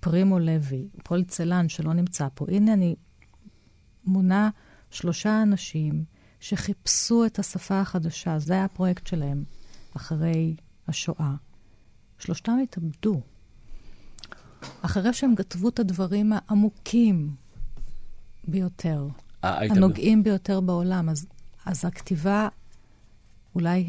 פרימו 0.00 0.38
לוי, 0.38 0.88
פול 1.04 1.24
צלן 1.24 1.68
שלא 1.68 1.92
נמצא 1.92 2.28
פה. 2.34 2.46
הנה 2.48 2.72
אני 2.72 2.96
מונה 4.04 4.50
שלושה 4.90 5.42
אנשים 5.42 6.04
שחיפשו 6.40 7.26
את 7.26 7.38
השפה 7.38 7.80
החדשה, 7.80 8.38
זה 8.38 8.52
היה 8.52 8.64
הפרויקט 8.64 9.06
שלהם 9.06 9.44
אחרי 9.96 10.56
השואה. 10.88 11.34
שלושתם 12.18 12.58
התאבדו. 12.62 13.20
אחרי 14.82 15.12
שהם 15.12 15.34
כתבו 15.34 15.68
את 15.68 15.78
הדברים 15.78 16.32
העמוקים 16.32 17.30
ביותר, 18.48 19.06
הנוגעים 19.42 20.22
ביותר 20.22 20.60
בעולם, 20.60 21.08
אז, 21.08 21.26
אז 21.64 21.84
הכתיבה 21.84 22.48
אולי 23.54 23.84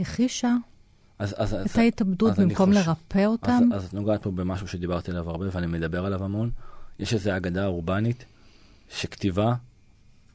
אז, 1.20 1.36
אז, 1.38 1.54
את 1.54 1.60
אז, 1.60 1.78
ההתאבדות 1.78 2.32
אז 2.32 2.40
במקום 2.40 2.74
חוש... 2.74 2.88
לרפא 2.88 3.26
אותם? 3.26 3.70
אז, 3.74 3.84
אז 3.84 3.88
את 3.88 3.94
נוגעת 3.94 4.24
פה 4.24 4.32
במשהו 4.32 4.68
שדיברתי 4.68 5.12
עליו 5.12 5.30
הרבה 5.30 5.46
ואני 5.52 5.68
מדבר 5.68 6.06
עליו 6.06 6.24
המון. 6.24 6.52
יש 7.00 7.14
איזו 7.14 7.38
אגדה 7.38 7.66
אורבנית 7.66 8.26
שכתיבה 8.90 9.56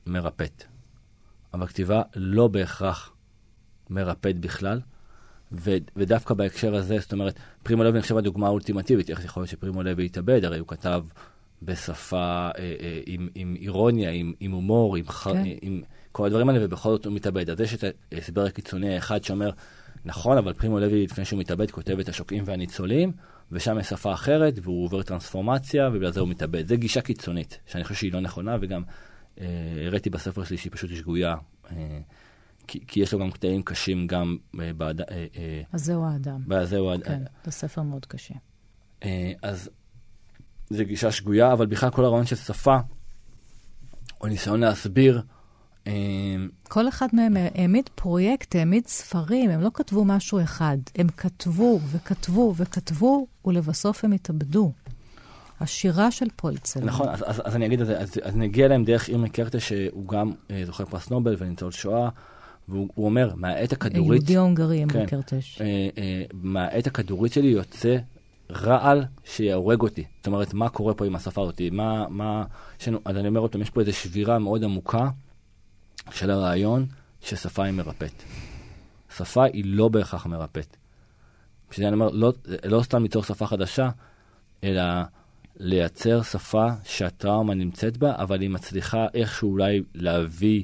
מרפאת. 0.06 0.64
אבל 1.54 1.66
כתיבה 1.66 2.02
לא 2.16 2.48
בהכרח 2.48 3.12
מרפאת 3.90 4.40
בכלל, 4.40 4.80
ו, 5.52 5.76
ודווקא 5.96 6.34
בהקשר 6.34 6.74
הזה, 6.74 6.98
זאת 6.98 7.12
אומרת, 7.12 7.38
פרימו 7.62 7.84
לוי 7.84 7.98
נחשב 7.98 8.16
הדוגמה 8.16 8.46
האולטימטיבית, 8.46 9.10
איך 9.10 9.24
יכול 9.24 9.40
להיות 9.40 9.50
שפרימו 9.50 9.82
לוי 9.82 10.04
התאבד? 10.04 10.44
הרי 10.44 10.58
הוא 10.58 10.68
כתב 10.68 11.02
בשפה 11.62 12.48
אה, 12.58 12.74
אה, 12.80 13.00
עם, 13.06 13.28
עם 13.34 13.54
אירוניה, 13.60 14.10
עם, 14.10 14.32
עם 14.40 14.50
הומור, 14.50 14.96
עם, 14.96 15.04
כן. 15.04 15.30
עם, 15.36 15.44
עם 15.62 15.82
כל 16.12 16.26
הדברים 16.26 16.48
האלה, 16.48 16.64
ובכל 16.64 16.90
זאת 16.90 17.04
הוא 17.04 17.12
מתאבד. 17.12 17.50
אז 17.50 17.60
יש 17.60 17.74
את 17.74 17.84
ההסבר 18.12 18.44
הקיצוני 18.44 18.94
האחד 18.94 19.24
שאומר, 19.24 19.50
נכון, 20.04 20.38
אבל 20.38 20.52
פרימו 20.52 20.80
לוי, 20.80 21.04
לפני 21.04 21.24
שהוא 21.24 21.40
מתאבד, 21.40 21.70
כותב 21.70 21.98
את 21.98 22.08
השוקעים 22.08 22.42
והניצולים, 22.46 23.12
ושם 23.52 23.78
יש 23.78 23.86
שפה 23.86 24.12
אחרת, 24.12 24.54
והוא 24.62 24.84
עובר 24.84 25.02
טרנספורמציה, 25.02 25.88
ובגלל 25.88 26.12
זה 26.12 26.20
הוא 26.20 26.28
מתאבד. 26.28 26.68
זו 26.68 26.76
גישה 26.76 27.00
קיצונית, 27.00 27.58
שאני 27.66 27.84
חושב 27.84 27.94
שהיא 27.94 28.12
לא 28.12 28.20
נכונה, 28.20 28.56
וגם 28.60 28.82
אה, 29.40 29.46
הראיתי 29.86 30.10
בספר 30.10 30.44
שלי 30.44 30.56
שהיא 30.56 30.72
פשוט 30.72 30.90
שגויה. 30.90 31.34
אה, 31.70 31.98
כי, 32.66 32.86
כי 32.86 33.00
יש 33.00 33.12
לו 33.12 33.18
גם 33.18 33.30
קטעים 33.30 33.62
קשים 33.62 34.06
גם 34.06 34.36
אה, 34.60 34.72
בעד... 34.72 35.00
אה, 35.00 35.06
אה, 35.36 35.62
אז 35.72 35.84
זהו 35.84 36.04
האדם. 36.04 36.64
זהו 36.64 36.90
האדם. 36.90 37.04
כן, 37.04 37.22
זה 37.44 37.50
ספר 37.50 37.82
מאוד 37.82 38.06
קשה. 38.06 38.34
אז 39.42 39.70
זו 40.70 40.84
גישה 40.84 41.12
שגויה, 41.12 41.52
אבל 41.52 41.66
בכלל 41.66 41.90
כל 41.90 42.04
הרעיון 42.04 42.26
של 42.26 42.36
שפה, 42.36 42.78
או 44.20 44.26
ניסיון 44.26 44.60
להסביר, 44.60 45.22
כל 46.68 46.88
אחד 46.88 47.06
מהם 47.12 47.36
העמיד 47.36 47.88
פרויקט, 47.94 48.56
העמיד 48.56 48.86
ספרים, 48.86 49.50
הם 49.50 49.60
לא 49.60 49.70
כתבו 49.74 50.04
משהו 50.04 50.42
אחד, 50.42 50.76
הם 50.96 51.08
כתבו 51.08 51.80
וכתבו 51.90 52.54
וכתבו, 52.56 53.26
ולבסוף 53.44 54.04
הם 54.04 54.12
התאבדו. 54.12 54.72
השירה 55.62 56.10
של 56.10 56.26
פולצל. 56.36 56.80
נכון, 56.84 57.08
אז, 57.08 57.24
אז, 57.26 57.42
אז 57.44 57.56
אני 57.56 57.66
אגיד 57.66 57.80
את 57.80 57.86
זה, 57.86 57.98
אז, 57.98 58.12
אז 58.22 58.36
נגיע 58.36 58.66
אליהם 58.66 58.84
דרך 58.84 59.08
אירמה 59.08 59.28
קרטה, 59.28 59.60
שהוא 59.60 60.08
גם 60.08 60.32
אה, 60.50 60.62
זוכר 60.66 60.84
פרס 60.84 61.10
נובל 61.10 61.36
וניצול 61.38 61.70
שואה, 61.70 62.08
והוא 62.68 62.88
אומר, 62.96 63.34
מהעת 63.36 63.72
הכדורית... 63.72 64.20
יהודי 64.20 64.36
הונגרי, 64.36 64.84
כן, 64.88 65.06
קרטש. 65.06 65.60
אה, 65.60 65.88
אה, 65.98 66.22
מהעת 66.32 66.86
הכדורית 66.86 67.32
שלי 67.32 67.46
יוצא 67.46 67.96
רעל 68.50 69.04
שיהורג 69.24 69.80
אותי. 69.80 70.04
זאת 70.16 70.26
אומרת, 70.26 70.54
מה 70.54 70.68
קורה 70.68 70.94
פה 70.94 71.06
עם 71.06 71.16
השפה 71.16 71.40
אותי? 71.40 71.70
מה, 71.70 72.08
מה... 72.08 72.44
שנו, 72.78 72.98
אז 73.04 73.16
אני 73.16 73.28
אומר 73.28 73.40
עוד 73.40 73.52
פעם, 73.52 73.62
יש 73.62 73.70
פה 73.70 73.80
איזו 73.80 73.92
שבירה 73.92 74.38
מאוד 74.38 74.64
עמוקה 74.64 75.10
של 76.10 76.30
הרעיון 76.30 76.86
ששפה 77.20 77.64
היא 77.64 77.72
מרפאת. 77.72 78.22
שפה 79.16 79.44
היא 79.44 79.64
לא 79.66 79.88
בהכרח 79.88 80.26
מרפאת. 80.26 80.76
בשביל 81.70 81.86
אני 81.86 81.94
אומר, 81.94 82.08
לא, 82.08 82.32
לא 82.64 82.82
סתם 82.82 83.02
ליצור 83.02 83.22
שפה 83.22 83.46
חדשה, 83.46 83.90
אלא 84.64 84.82
לייצר 85.56 86.22
שפה 86.22 86.66
שהטראומה 86.84 87.54
נמצאת 87.54 87.96
בה, 87.96 88.14
אבל 88.16 88.40
היא 88.40 88.50
מצליחה 88.50 89.06
איכשהו 89.14 89.50
אולי 89.50 89.82
להביא 89.94 90.62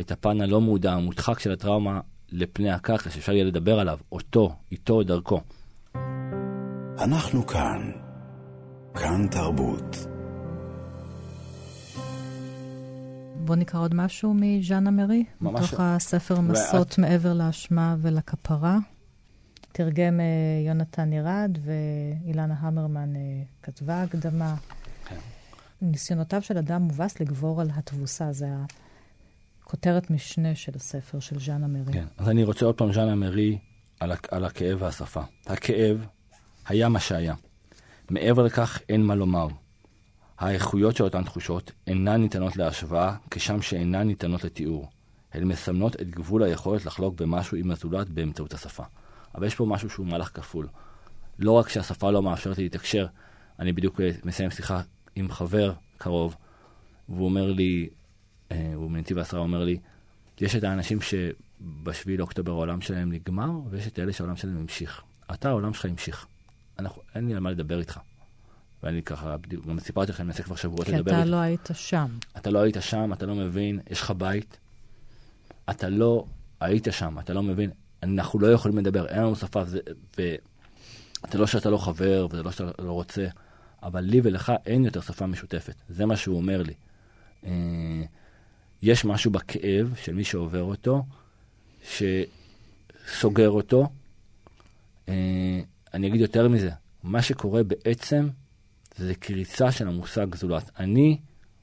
את 0.00 0.10
הפן 0.10 0.40
הלא 0.40 0.60
מודע, 0.60 0.92
המודחק 0.92 1.38
של 1.38 1.52
הטראומה, 1.52 2.00
לפני 2.32 2.70
הקרקע, 2.70 3.10
שאפשר 3.10 3.32
יהיה 3.32 3.44
לדבר 3.44 3.80
עליו, 3.80 3.98
אותו, 4.12 4.54
איתו, 4.72 5.02
דרכו. 5.02 5.40
אנחנו 6.98 7.46
כאן. 7.46 7.92
כאן 8.94 9.26
תרבות. 9.30 9.96
בוא 13.44 13.56
נקרא 13.56 13.80
עוד 13.80 13.94
משהו 13.94 14.34
מז'אנה 14.34 14.90
מרי, 14.90 15.24
ממש... 15.40 15.62
מתוך 15.62 15.80
הספר 15.80 16.40
מסות 16.40 16.88
ואת... 16.88 16.98
מעבר 16.98 17.32
לאשמה 17.32 17.96
ולכפרה. 17.98 18.78
תרגם 19.72 20.20
uh, 20.20 20.66
יונתן 20.66 21.12
ירד 21.12 21.58
ואילנה 21.64 22.54
המרמן 22.58 23.14
uh, 23.14 23.18
כתבה 23.62 24.02
הקדמה. 24.02 24.54
כן. 25.08 25.16
ניסיונותיו 25.82 26.42
של 26.42 26.58
אדם 26.58 26.82
מובס 26.82 27.20
לגבור 27.20 27.60
על 27.60 27.70
התבוסה, 27.74 28.32
זה 28.32 28.46
הכותרת 29.66 30.10
משנה 30.10 30.54
של 30.54 30.72
הספר 30.74 31.20
של 31.20 31.40
ז'אנה 31.40 31.66
מרי. 31.66 31.92
כן, 31.92 32.06
אז 32.18 32.28
אני 32.28 32.44
רוצה 32.44 32.66
עוד 32.66 32.74
פעם 32.74 32.92
ז'אנה 32.92 33.14
מרי 33.14 33.58
על, 34.00 34.12
על 34.30 34.44
הכאב 34.44 34.82
והשפה. 34.82 35.20
הכאב 35.46 36.06
היה 36.66 36.88
מה 36.88 37.00
שהיה. 37.00 37.34
מעבר 38.10 38.42
לכך 38.42 38.80
אין 38.88 39.02
מה 39.02 39.14
לומר. 39.14 39.46
האיכויות 40.38 40.96
של 40.96 41.04
אותן 41.04 41.24
תחושות 41.24 41.72
אינן 41.86 42.20
ניתנות 42.20 42.56
להשוואה, 42.56 43.16
כשם 43.30 43.62
שאינן 43.62 44.02
ניתנות 44.02 44.44
לתיאור. 44.44 44.90
הן 45.32 45.44
מסמנות 45.44 46.00
את 46.00 46.10
גבול 46.10 46.42
היכולת 46.42 46.86
לחלוק 46.86 47.20
במשהו 47.20 47.56
עם 47.56 47.70
הזולת 47.70 48.08
באמצעות 48.08 48.54
השפה. 48.54 48.84
אבל 49.34 49.46
יש 49.46 49.54
פה 49.54 49.66
משהו 49.66 49.90
שהוא 49.90 50.06
מהלך 50.06 50.30
כפול. 50.34 50.68
לא 51.38 51.52
רק 51.52 51.68
שהשפה 51.68 52.10
לא 52.10 52.22
מאפשרת 52.22 52.58
לי 52.58 52.64
להתקשר, 52.64 53.06
אני 53.58 53.72
בדיוק 53.72 54.00
מסיים 54.24 54.50
שיחה 54.50 54.80
עם 55.16 55.30
חבר 55.30 55.72
קרוב, 55.98 56.36
והוא 57.08 57.24
אומר 57.24 57.52
לי, 57.52 57.88
הוא 58.74 58.90
מנתיב 58.90 59.18
העשרה 59.18 59.40
אומר 59.40 59.64
לי, 59.64 59.78
יש 60.40 60.56
את 60.56 60.64
האנשים 60.64 60.98
שבשביעי 61.00 62.16
לאוקטובר 62.16 62.52
העולם 62.52 62.80
שלהם 62.80 63.12
נגמר, 63.12 63.50
ויש 63.70 63.86
את 63.86 63.98
אלה 63.98 64.12
שהעולם 64.12 64.36
שלהם 64.36 64.56
המשיך. 64.56 65.02
אתה, 65.34 65.48
העולם 65.48 65.74
שלך 65.74 65.84
המשיך. 65.84 66.26
אנחנו, 66.78 67.02
אין 67.14 67.26
לי 67.26 67.34
על 67.34 67.40
מה 67.40 67.50
לדבר 67.50 67.78
איתך. 67.78 68.00
ואני 68.82 69.02
ככה, 69.02 69.36
גם 69.68 69.80
סיפרתי 69.80 70.12
לכם, 70.12 70.22
אני 70.22 70.26
מנסה 70.26 70.42
כבר 70.42 70.56
שבועות 70.56 70.88
לדבר 70.88 70.98
איתך. 70.98 71.10
כי 71.10 71.22
אתה 71.22 71.24
לא 71.24 71.36
היית 71.36 71.68
שם. 71.74 72.06
אתה 72.36 72.50
לא 72.50 72.58
היית 72.58 72.76
שם, 72.80 73.12
אתה 73.12 73.26
לא 73.26 73.34
מבין, 73.34 73.80
יש 73.90 74.00
לך 74.00 74.10
בית. 74.10 74.58
אתה 75.70 75.88
לא 75.88 76.24
היית 76.60 76.88
שם, 76.90 77.18
אתה 77.18 77.34
לא 77.34 77.42
מבין. 77.42 77.70
אנחנו 78.02 78.38
לא 78.38 78.46
יכולים 78.46 78.78
לדבר, 78.78 79.06
אין 79.06 79.18
לנו 79.18 79.36
שפה, 79.36 79.64
זה, 79.64 79.78
ואתה 80.18 81.38
לא 81.38 81.46
שאתה 81.46 81.70
לא 81.70 81.78
חבר, 81.78 82.26
וזה 82.30 82.42
לא 82.42 82.52
שאתה 82.52 82.82
לא 82.82 82.92
רוצה, 82.92 83.26
אבל 83.82 84.00
לי 84.00 84.20
ולך 84.22 84.52
אין 84.66 84.84
יותר 84.84 85.00
שפה 85.00 85.26
משותפת. 85.26 85.74
זה 85.88 86.06
מה 86.06 86.16
שהוא 86.16 86.36
אומר 86.36 86.62
לי. 86.62 86.74
יש 88.86 89.04
משהו 89.04 89.30
בכאב 89.30 89.94
של 90.02 90.14
מי 90.14 90.24
שעובר 90.24 90.62
אותו, 90.62 91.04
שסוגר 91.84 93.50
אותו. 93.50 93.88
אה, 95.08 95.60
אני 95.94 96.06
אגיד 96.06 96.20
יותר 96.20 96.48
מזה, 96.48 96.70
מה 97.02 97.22
שקורה 97.22 97.62
בעצם 97.62 98.28
זה 98.96 99.14
קריצה 99.14 99.72
של 99.72 99.88
המושג 99.88 100.34
זולת. 100.34 100.70
אני 100.78 101.18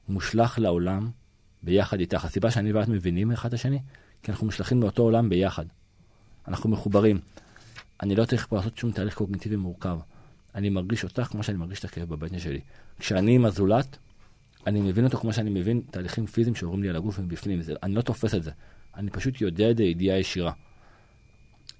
מושלך 0.08 0.58
לעולם 0.58 1.10
ביחד 1.62 2.00
איתך. 2.00 2.24
הסיבה 2.24 2.50
שאני 2.50 2.72
ואת 2.72 2.88
מבינים 2.88 3.32
אחד 3.32 3.48
את 3.48 3.54
השני, 3.54 3.78
כי 4.22 4.30
אנחנו 4.30 4.46
מושלכים 4.46 4.82
לאותו 4.82 5.02
עולם 5.02 5.28
ביחד. 5.28 5.64
אנחנו 6.48 6.70
מחוברים. 6.70 7.20
אני 8.02 8.16
לא 8.16 8.24
צריך 8.24 8.46
פה 8.46 8.56
לעשות 8.56 8.78
שום 8.78 8.92
תהליך 8.92 9.14
קוגניטיבי 9.14 9.56
מורכב. 9.56 9.98
אני 10.54 10.68
מרגיש 10.68 11.04
אותך 11.04 11.22
כמו 11.22 11.42
שאני 11.42 11.58
מרגיש 11.58 11.78
את 11.78 11.84
הכאב 11.84 12.08
בבטן 12.08 12.38
שלי. 12.38 12.60
כשאני 12.98 13.34
עם 13.34 13.44
הזולת, 13.44 13.98
אני 14.66 14.80
מבין 14.80 15.04
אותו 15.04 15.18
כמו 15.18 15.32
שאני 15.32 15.50
מבין 15.50 15.82
תהליכים 15.90 16.26
פיזיים 16.26 16.54
שעוברים 16.54 16.82
לי 16.82 16.88
על 16.88 16.96
הגוף 16.96 17.18
מבפנים. 17.18 17.62
זה, 17.62 17.74
אני 17.82 17.94
לא 17.94 18.02
תופס 18.02 18.34
את 18.34 18.42
זה. 18.42 18.50
אני 18.96 19.10
פשוט 19.10 19.40
יודע 19.40 19.70
את 19.70 19.76
זה 19.76 19.82
ידיעה 19.82 20.18
ישירה. 20.18 20.52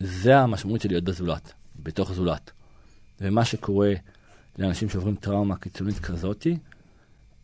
זה 0.00 0.38
המשמעות 0.38 0.80
של 0.80 0.88
להיות 0.88 1.04
בזולת, 1.04 1.52
בתוך 1.76 2.12
זולת. 2.12 2.50
ומה 3.20 3.44
שקורה 3.44 3.92
לאנשים 4.58 4.88
שעוברים 4.88 5.16
טראומה 5.16 5.56
קיצונית 5.56 5.98
כזאתי, 5.98 6.56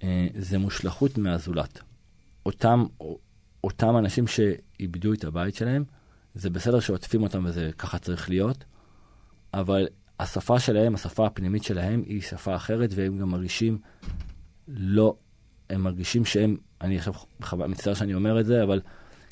אה, 0.03 0.27
זה 0.39 0.59
מושלכות 0.59 1.19
מהזולת. 1.19 1.81
אותם, 2.47 2.85
אותם 3.65 3.97
אנשים 3.97 4.27
שאיבדו 4.27 5.13
את 5.13 5.25
הבית 5.25 5.55
שלהם, 5.55 5.85
זה 6.35 6.51
בסדר 6.51 6.81
שעוטפים 6.81 7.23
אותם 7.23 7.45
וזה 7.45 7.71
ככה 7.79 7.99
צריך 7.99 8.29
להיות, 8.29 8.65
אבל 9.55 9.89
השפה 10.21 10.59
שלהם, 10.61 10.95
השפה 10.95 11.27
הפנימית 11.27 11.65
שלהם, 11.65 12.03
היא 12.07 12.21
שפה 12.21 12.57
אחרת, 12.57 12.91
והם 12.95 13.19
גם 13.19 13.29
מרגישים 13.29 13.79
לא, 14.69 15.17
הם 15.71 15.83
מרגישים 15.83 16.25
שהם, 16.25 16.57
אני 16.81 16.99
עכשיו 16.99 17.15
מצטער 17.69 17.95
שאני 17.95 18.15
אומר 18.15 18.41
את 18.41 18.47
זה, 18.47 18.63
אבל 18.63 18.81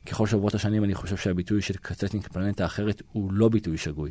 ככל 0.06 0.26
שעוברות 0.26 0.54
השנים 0.54 0.84
אני 0.84 0.94
חושב 0.94 1.16
שהביטוי 1.16 1.62
של 1.62 1.74
קצצניק 1.76 2.28
פלנטה 2.28 2.64
אחרת 2.64 3.02
הוא 3.12 3.32
לא 3.32 3.48
ביטוי 3.48 3.76
שגוי. 3.76 4.10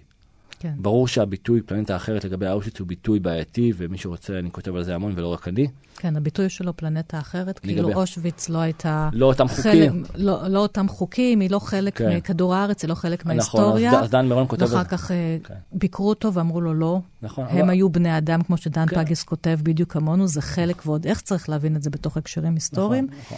כן. 0.60 0.74
ברור 0.78 1.08
שהביטוי 1.08 1.62
פלנטה 1.62 1.95
אחרת 1.95 2.24
לגבי 2.26 2.47
אושוויץ 2.47 2.80
הוא 2.80 2.88
ביטוי 2.88 3.20
בעייתי, 3.20 3.74
ומי 3.78 3.97
שרוצה, 3.97 4.39
אני 4.39 4.51
כותב 4.51 4.76
על 4.76 4.84
זה 4.84 4.95
המון 4.95 5.14
ולא 5.16 5.28
רק 5.34 5.47
אני. 5.47 5.68
כן, 5.97 6.18
הביטוי 6.18 6.49
שלו 6.49 6.78
פלנטה 6.78 7.20
אחרת, 7.20 7.60
לגבי- 7.64 7.74
כאילו 7.74 7.93
אושוויץ 7.93 8.49
לא 8.49 8.58
הייתה... 8.58 9.10
לא 9.14 9.26
אותם 9.26 9.47
חוקים. 9.47 10.03
לא, 10.16 10.47
לא 10.47 10.60
אותם 10.60 10.88
חוקים, 10.88 11.39
היא 11.39 11.51
לא 11.51 11.60
חלק 11.60 11.97
כן. 11.97 12.16
מכדור 12.18 12.55
הארץ, 12.55 12.84
היא 12.84 12.89
לא 12.89 12.95
חלק 12.95 13.20
נכון, 13.20 13.36
מההיסטוריה. 13.36 13.91
אז- 13.99 14.03
אז 14.05 14.10
דן 14.10 14.26
מירון 14.28 14.45
כותב... 14.47 14.62
ואחר. 14.74 14.84
כך 14.84 15.12
אה, 15.12 15.38
כן. 15.43 15.53
ביקרו 15.72 16.10
אותו 16.10 16.34
ואמרו 16.34 16.62
לו 16.62 16.74
לא. 16.74 16.99
נכון, 17.22 17.45
הם 17.49 17.58
אבל- 17.58 17.70
היו 17.70 17.89
בני 17.89 18.18
אדם, 18.18 18.41
כמו 18.43 18.58
שדן 18.58 18.86
כן. 18.88 19.03
פגיס 19.03 19.24
כותב, 19.24 19.60
בדיוק 19.64 19.93
כמונו, 19.93 20.28
זה 20.28 20.41
חלק, 20.41 20.86
ועוד 20.86 21.05
איך 21.08 21.22
צריך 21.22 21.49
להבין 21.49 21.76
את 21.76 21.84
זה 21.84 21.89
בתוך 21.89 22.18
הקשרים 22.18 22.53
היסטוריים. 22.53 23.05
נכון, 23.05 23.20
נכון. 23.22 23.38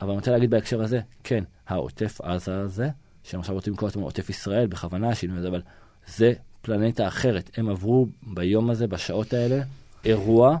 אבל 0.00 0.08
אני 0.10 0.16
רוצה 0.18 0.30
להגיד 0.30 0.50
בהקשר 0.50 0.82
הזה, 0.82 1.00
כן, 1.24 1.44
העוטף 1.68 2.20
עזה 2.20 2.56
הזה, 2.60 2.88
שהם 3.24 3.40
עכשיו 3.40 3.54
רוצים 3.54 3.72
לקרוא 3.72 3.88
לעצמם 3.88 4.02
עוטף 4.02 4.30
ישראל, 4.30 4.66
בכוונה 4.66 5.14
שינו 5.14 5.36
את 5.36 5.42
זה, 5.42 5.48
אבל 5.48 5.60
זה 6.06 6.32
פלנטה 6.62 7.08
אחרת. 7.08 7.50
הם 7.56 7.68
עברו 7.68 8.06
ביום 8.22 8.70
הזה, 8.70 8.86
בשעות 8.86 9.32
האלה, 9.32 9.62
אירוע, 10.04 10.56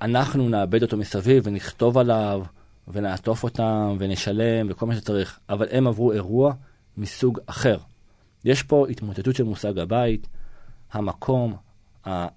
אנחנו 0.00 0.48
נאבד 0.48 0.82
אותו 0.82 0.96
מסביב 0.96 1.42
ונכתוב 1.46 1.98
עליו, 1.98 2.42
ונעטוף 2.88 3.44
אותם, 3.44 3.96
ונשלם, 3.98 4.66
וכל 4.70 4.86
מה 4.86 4.96
שצריך, 4.96 5.38
אבל 5.48 5.66
הם 5.70 5.86
עברו 5.86 6.12
אירוע 6.12 6.52
מסוג 6.96 7.38
אחר. 7.46 7.78
יש 8.44 8.62
פה 8.62 8.86
התמוטטות 8.90 9.36
של 9.36 9.44
מושג 9.44 9.78
הבית, 9.78 10.26
המקום, 10.92 11.56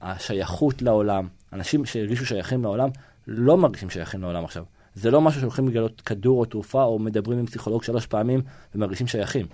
השייכות 0.02 0.82
לעולם. 0.82 1.28
אנשים 1.54 1.86
שהרגישו 1.86 2.26
שייכים 2.26 2.64
לעולם, 2.64 2.90
לא 3.28 3.58
מרגישים 3.58 3.90
שייכים 3.90 4.22
לעולם 4.22 4.46
עכשיו. 4.46 4.64
זה 4.96 5.12
לא 5.12 5.22
משהו 5.22 5.42
שהולכים 5.42 5.68
לגלות 5.68 6.02
כדור 6.02 6.40
או 6.40 6.46
תרופה, 6.46 6.84
או 6.84 7.00
מדברים 7.00 7.40
עם 7.40 7.46
פסיכולוג 7.46 7.84
שלוש 7.84 8.06
פעמים 8.06 8.42
ומרגישים 8.76 9.08
שייכים. 9.08 9.46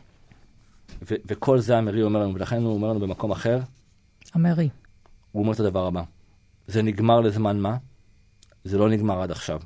ו- 1.01 1.15
וכל 1.25 1.59
זה 1.59 1.77
המרי 1.77 2.03
אומר 2.03 2.19
לנו, 2.19 2.35
ולכן 2.35 2.61
הוא 2.61 2.73
אומר 2.73 2.89
לנו 2.89 2.99
במקום 2.99 3.31
אחר, 3.31 3.59
המרי. 4.33 4.69
הוא 5.31 5.43
אומר 5.43 5.53
את 5.53 5.59
הדבר 5.59 5.88
הבא. 5.88 6.03
זה 6.67 6.81
נגמר 6.81 7.21
לזמן 7.21 7.59
מה? 7.59 7.77
זה 8.63 8.77
לא 8.77 8.89
נגמר 8.89 9.21
עד 9.21 9.31
עכשיו. 9.31 9.61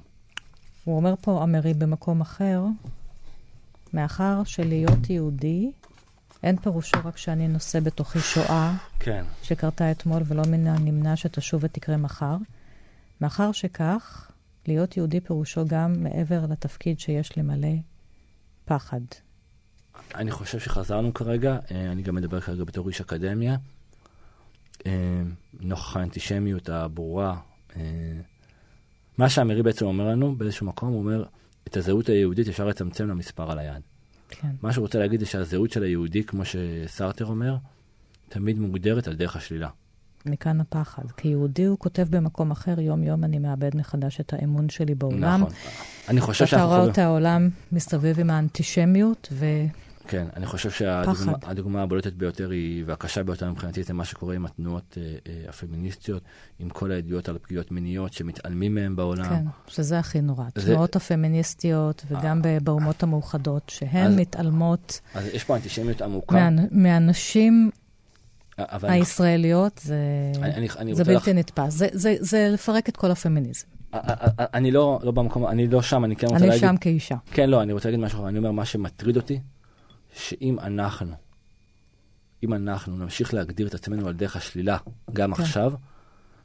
הוא 0.84 0.96
אומר 0.96 1.14
פה, 1.22 1.44
המרי 1.44 1.74
במקום 1.74 2.22
אחר, 2.22 2.64
מאחר 3.94 4.44
שלהיות 4.46 5.10
יהודי, 5.10 5.72
אין 6.44 6.58
פירושו 6.58 6.98
רק 7.06 7.18
שאני 7.18 7.48
נושא 7.48 7.80
בתוכי 7.80 8.20
שואה 8.20 8.74
כן. 9.00 9.26
שקרתה 9.44 9.92
אתמול 9.92 10.22
ולא 10.26 10.44
מן 10.48 10.68
הנמנע 10.68 11.16
שתשוב 11.16 11.64
ותקרה 11.64 11.98
מחר. 11.98 12.38
מאחר 13.22 13.52
שכך, 13.52 14.32
להיות 14.68 14.98
יהודי 14.98 15.20
פירושו 15.20 15.66
גם 15.68 16.04
מעבר 16.04 16.46
לתפקיד 16.50 17.00
שיש 17.00 17.38
למלא 17.38 17.76
פחד. 18.66 19.02
אני 20.16 20.32
חושב 20.32 20.60
שחזרנו 20.60 21.14
כרגע, 21.14 21.58
אה, 21.72 21.92
אני 21.92 22.02
גם 22.02 22.16
מדבר 22.16 22.40
כרגע 22.40 22.64
בתור 22.64 22.88
איש 22.88 23.02
אקדמיה. 23.02 23.56
אה, 24.86 25.22
נוכח 25.60 25.98
האנטישמיות 25.98 26.70
הברורה. 26.70 27.38
אה, 27.76 27.82
מה 29.18 29.30
שהמרי 29.30 29.64
בעצם 29.64 29.86
אומר 29.86 30.08
לנו 30.08 30.36
באיזשהו 30.36 30.66
מקום, 30.66 30.90
הוא 30.90 31.00
אומר, 31.00 31.24
את 31.68 31.78
הזהות 31.78 32.10
היהודית 32.10 32.48
אפשר 32.48 32.68
לצמצם 32.68 33.08
למספר 33.08 33.52
על 33.52 33.60
היד. 33.60 33.82
כן. 34.30 34.48
מה 34.62 34.74
שהוא 34.74 34.82
רוצה 34.82 35.00
להגיד 35.00 35.20
זה 35.20 35.26
שהזהות 35.26 35.72
של 35.72 35.84
היהודי, 35.84 36.24
כמו 36.24 36.44
שסרטר 36.46 37.26
אומר, 37.26 37.56
תמיד 38.30 38.60
מוגדרת 38.60 39.08
על 39.08 39.16
דרך 39.16 39.36
השלילה. 39.36 39.70
מכאן 40.26 40.62
הפחד. 40.62 41.04
כיהודי 41.18 41.66
הוא 41.66 41.78
כותב 41.78 42.08
במקום 42.10 42.52
אחר, 42.52 42.80
יום-יום 42.80 43.24
אני 43.24 43.40
מאבד 43.40 43.76
מחדש 43.76 44.20
את 44.20 44.34
האמון 44.34 44.70
שלי 44.70 44.96
בעולם. 44.96 45.42
נכון. 45.42 45.54
אני 46.10 46.22
חושב 46.22 46.44
אתה 46.44 46.52
שאנחנו... 46.52 46.68
רואה 46.68 46.80
חווים- 46.80 46.92
את 46.92 46.98
העולם 46.98 47.50
מסתובב 47.72 48.20
עם 48.20 48.30
האנטישמיות, 48.30 49.28
ו... 49.32 49.46
כן, 50.08 50.26
אני 50.36 50.46
חושב 50.46 50.72
שהדוגמה 50.72 51.82
הבולטת 51.82 52.14
ביותר 52.14 52.50
היא, 52.50 52.84
והקשה 52.88 53.24
ביותר 53.24 53.52
מבחינתי, 53.52 53.84
זה 53.84 53.94
מה 53.94 54.06
שקורה 54.06 54.36
עם 54.36 54.46
התנועות 54.46 54.98
אה, 54.98 55.04
אה, 55.28 55.50
הפמיניסטיות, 55.50 56.24
עם 56.60 56.70
כל 56.70 56.92
הידיעות 56.92 57.30
על 57.30 57.38
פגיעות 57.42 57.72
מיניות 57.72 58.14
שמתעלמים 58.14 58.76
מהן 58.76 58.96
בעולם. 58.96 59.24
כן, 59.30 59.46
שזה 59.68 60.00
הכי 60.00 60.22
נורא. 60.22 60.44
זה- 60.56 60.66
תנועות 60.74 60.96
הפמיניסטיות, 60.96 62.06
וגם 62.08 62.42
ב- 62.42 62.58
באומות 62.64 63.04
המאוחדות, 63.04 63.70
שהן 63.70 64.08
אז- 64.08 64.16
מתעלמות 64.20 65.00
אז 65.16 65.26
יש 65.34 65.44
פה 65.44 65.56
אנטישמיות 65.56 66.02
עמוקה. 66.02 66.36
אבל 66.38 66.46
אני- 66.46 66.62
הישראליות, 68.84 69.78
זה 69.84 69.96
אני- 70.42 70.54
אני- 70.56 70.68
אני 70.78 70.96
זה 70.96 71.04
בלתי 71.04 71.34
נתפס. 71.34 71.74
זה- 71.74 71.88
זה- 71.92 72.16
זה 72.20 72.50
לפרק 72.54 72.90
את 72.90 72.98
כל 72.98 73.12
הפמיניזם. 73.12 73.68
אני 74.40 74.72
לא 74.72 75.00
לא 75.04 75.12
במקום, 75.12 75.48
אני 75.48 75.68
לא 75.68 75.82
שם, 75.82 76.06
אני 76.06 76.16
כן 76.16 76.28
רוצה 76.28 76.38
אני 76.40 76.48
להגיד... 76.48 76.62
שם 76.62 76.78
כאישה. 76.78 77.16
כן, 77.32 77.50
לא, 77.50 77.62
אני 77.62 77.74
רוצה 77.74 77.90
להגיד 77.90 78.06
משהו 78.06 78.20
אחר. 78.20 78.28
אני 78.28 78.38
אומר, 78.38 78.52
מה 78.52 78.66
שמטריד 78.66 79.18
אותי, 79.18 79.40
שאם 80.14 80.60
אנחנו, 80.60 81.12
אם 82.44 82.54
אנחנו 82.54 82.98
נמשיך 82.98 83.34
להגדיר 83.34 83.68
את 83.68 83.74
עצמנו 83.74 84.08
על 84.08 84.14
דרך 84.14 84.36
השלילה, 84.36 84.78
גם 85.14 85.34
כן. 85.34 85.42
עכשיו, 85.42 85.72
זאת 85.72 85.80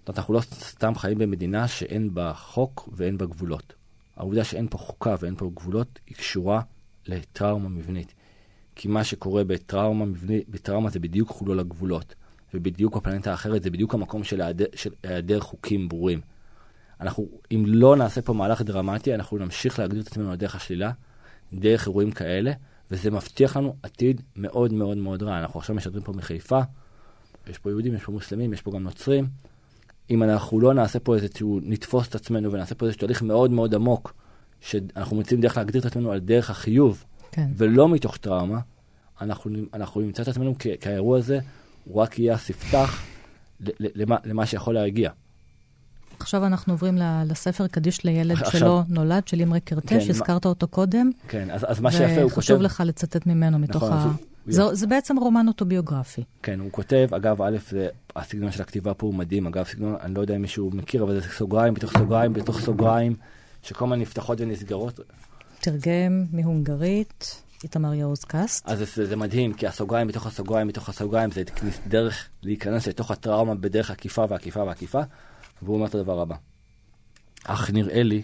אומרת, 0.08 0.18
אנחנו 0.18 0.34
לא 0.34 0.40
סתם 0.40 0.94
חיים 0.94 1.18
במדינה 1.18 1.68
שאין 1.68 2.14
בה 2.14 2.32
חוק 2.34 2.88
ואין 2.92 3.18
בה 3.18 3.26
גבולות. 3.26 3.72
העובדה 4.16 4.44
שאין 4.44 4.66
פה 4.70 4.78
חוקה 4.78 5.14
ואין 5.20 5.34
פה 5.36 5.50
גבולות, 5.54 5.98
היא 6.06 6.16
קשורה 6.16 6.60
לטראומה 7.06 7.68
מבנית. 7.68 8.14
כי 8.76 8.88
מה 8.88 9.04
שקורה 9.04 9.44
בטראומה 9.44 10.04
בטראומה 10.48 10.90
זה 10.90 10.98
בדיוק 10.98 11.28
חולול 11.28 11.60
הגבולות. 11.60 12.14
ובדיוק 12.54 12.96
בפלנטה 12.96 13.30
האחרת 13.30 13.62
זה 13.62 13.70
בדיוק 13.70 13.94
המקום 13.94 14.24
של 14.24 14.40
היעדר, 14.40 14.64
של 14.74 14.90
היעדר 15.02 15.40
חוקים 15.40 15.88
ברורים. 15.88 16.20
אנחנו, 17.00 17.28
אם 17.52 17.64
לא 17.66 17.96
נעשה 17.96 18.22
פה 18.22 18.32
מהלך 18.32 18.62
דרמטי, 18.62 19.14
אנחנו 19.14 19.38
נמשיך 19.38 19.78
להגדיר 19.78 20.02
את 20.02 20.06
עצמנו 20.06 20.30
על 20.30 20.36
דרך 20.36 20.54
השלילה, 20.54 20.92
דרך 21.52 21.86
אירועים 21.86 22.10
כאלה, 22.10 22.52
וזה 22.90 23.10
מבטיח 23.10 23.56
לנו 23.56 23.76
עתיד 23.82 24.20
מאוד 24.36 24.72
מאוד 24.72 24.96
מאוד 24.96 25.22
רע. 25.22 25.38
אנחנו 25.38 25.60
עכשיו 25.60 25.76
משדרים 25.76 26.02
פה 26.02 26.12
מחיפה, 26.12 26.60
יש 27.46 27.58
פה 27.58 27.70
יהודים, 27.70 27.94
יש 27.94 28.04
פה 28.04 28.12
מוסלמים, 28.12 28.52
יש 28.52 28.62
פה 28.62 28.70
גם 28.70 28.82
נוצרים. 28.82 29.28
אם 30.10 30.22
אנחנו 30.22 30.60
לא 30.60 30.74
נעשה 30.74 30.98
פה 30.98 31.14
איזשהו, 31.14 31.60
נתפוס 31.62 32.08
את 32.08 32.14
עצמנו 32.14 32.52
ונעשה 32.52 32.74
פה 32.74 32.86
איזשהו 32.86 33.00
תהליך 33.00 33.22
מאוד 33.22 33.50
מאוד 33.50 33.74
עמוק, 33.74 34.12
שאנחנו 34.60 35.16
מוצאים 35.16 35.40
דרך 35.40 35.56
להגדיר 35.56 35.80
את 35.80 35.86
עצמנו 35.86 36.12
על 36.12 36.18
דרך 36.18 36.50
החיוב, 36.50 37.04
כן. 37.37 37.49
ולא 37.57 37.89
מתוך 37.89 38.16
טראומה, 38.16 38.59
אנחנו, 39.20 39.51
אנחנו 39.74 40.01
נמצא 40.01 40.22
את 40.22 40.28
עצמנו 40.28 40.59
כי, 40.59 40.68
האירוע 40.84 41.18
הזה, 41.18 41.39
הוא 41.84 42.03
רק 42.03 42.18
יהיה 42.18 42.34
הספתח 42.34 43.03
למה, 43.80 44.16
למה 44.24 44.47
שיכול 44.47 44.74
להגיע. 44.74 45.11
עכשיו 46.18 46.47
אנחנו 46.47 46.72
עוברים 46.72 46.99
לספר 47.26 47.66
קדיש 47.66 48.05
לילד 48.05 48.30
עכשיו- 48.32 48.61
שלא 48.61 48.82
נולד, 48.89 49.28
של 49.28 49.43
אמרי 49.43 49.61
כן, 49.61 49.74
קרטש, 49.76 49.93
מה- 50.05 50.11
הזכרת 50.11 50.47
אותו 50.47 50.68
קודם. 50.68 51.11
כן, 51.28 51.51
אז, 51.51 51.64
אז 51.68 51.80
מה 51.80 51.93
שיפה, 51.93 52.05
הוא 52.22 52.30
כותב... 52.30 52.32
וחשוב 52.39 52.62
לך 52.62 52.82
לצטט 52.87 53.26
ממנו 53.26 53.59
מתוך 53.59 53.76
נכון, 53.82 53.93
ה... 53.93 54.05
הוא- 54.05 54.12
זה, 54.49 54.74
זה 54.74 54.87
בעצם 54.87 55.16
רומן 55.16 55.49
אוטוביוגרפי. 55.49 56.22
כן, 56.43 56.61
הוא 56.61 56.68
כותב, 56.72 57.09
אגב, 57.16 57.43
א', 57.43 57.57
זה, 57.70 57.89
הסגנון 58.16 58.53
של 58.53 58.62
הכתיבה 58.62 58.95
פה 58.95 59.07
הוא 59.07 59.14
מדהים, 59.14 59.47
אגב, 59.47 59.64
סגנון, 59.64 59.95
אני 60.01 60.14
לא 60.14 60.20
יודע 60.20 60.37
אם 60.37 60.43
מישהו 60.43 60.70
מכיר, 60.74 61.03
אבל 61.03 61.20
זה 61.20 61.28
סוגריים 61.37 61.74
בתוך 61.74 61.93
סוגריים 61.99 62.32
בתוך 62.32 62.61
סוגריים, 62.61 63.16
שכל 63.62 63.84
הזמן 63.84 64.01
נפתחות 64.01 64.41
ונסגרות. 64.41 65.01
תרגם 65.66 66.24
מהונגרית, 66.32 67.42
איתמר 67.64 67.94
יעוז 67.94 68.24
קאסט. 68.24 68.68
אז 68.68 68.78
זה, 68.94 69.06
זה 69.06 69.16
מדהים, 69.16 69.52
כי 69.52 69.66
הסוגריים 69.66 70.08
בתוך 70.08 70.26
הסוגריים 70.26 70.68
בתוך 70.68 70.88
הסוגריים, 70.88 71.30
זה 71.30 71.42
דרך 71.88 72.28
להיכנס 72.42 72.88
לתוך 72.88 73.10
הטראומה 73.10 73.54
בדרך 73.54 73.90
עקיפה 73.90 74.24
ועקיפה 74.28 74.62
ועקיפה, 74.62 75.00
והוא 75.62 75.76
אומר 75.76 75.86
את 75.86 75.94
הדבר 75.94 76.20
הבא. 76.20 76.36
אך 77.44 77.70
נראה 77.70 78.02
לי 78.02 78.22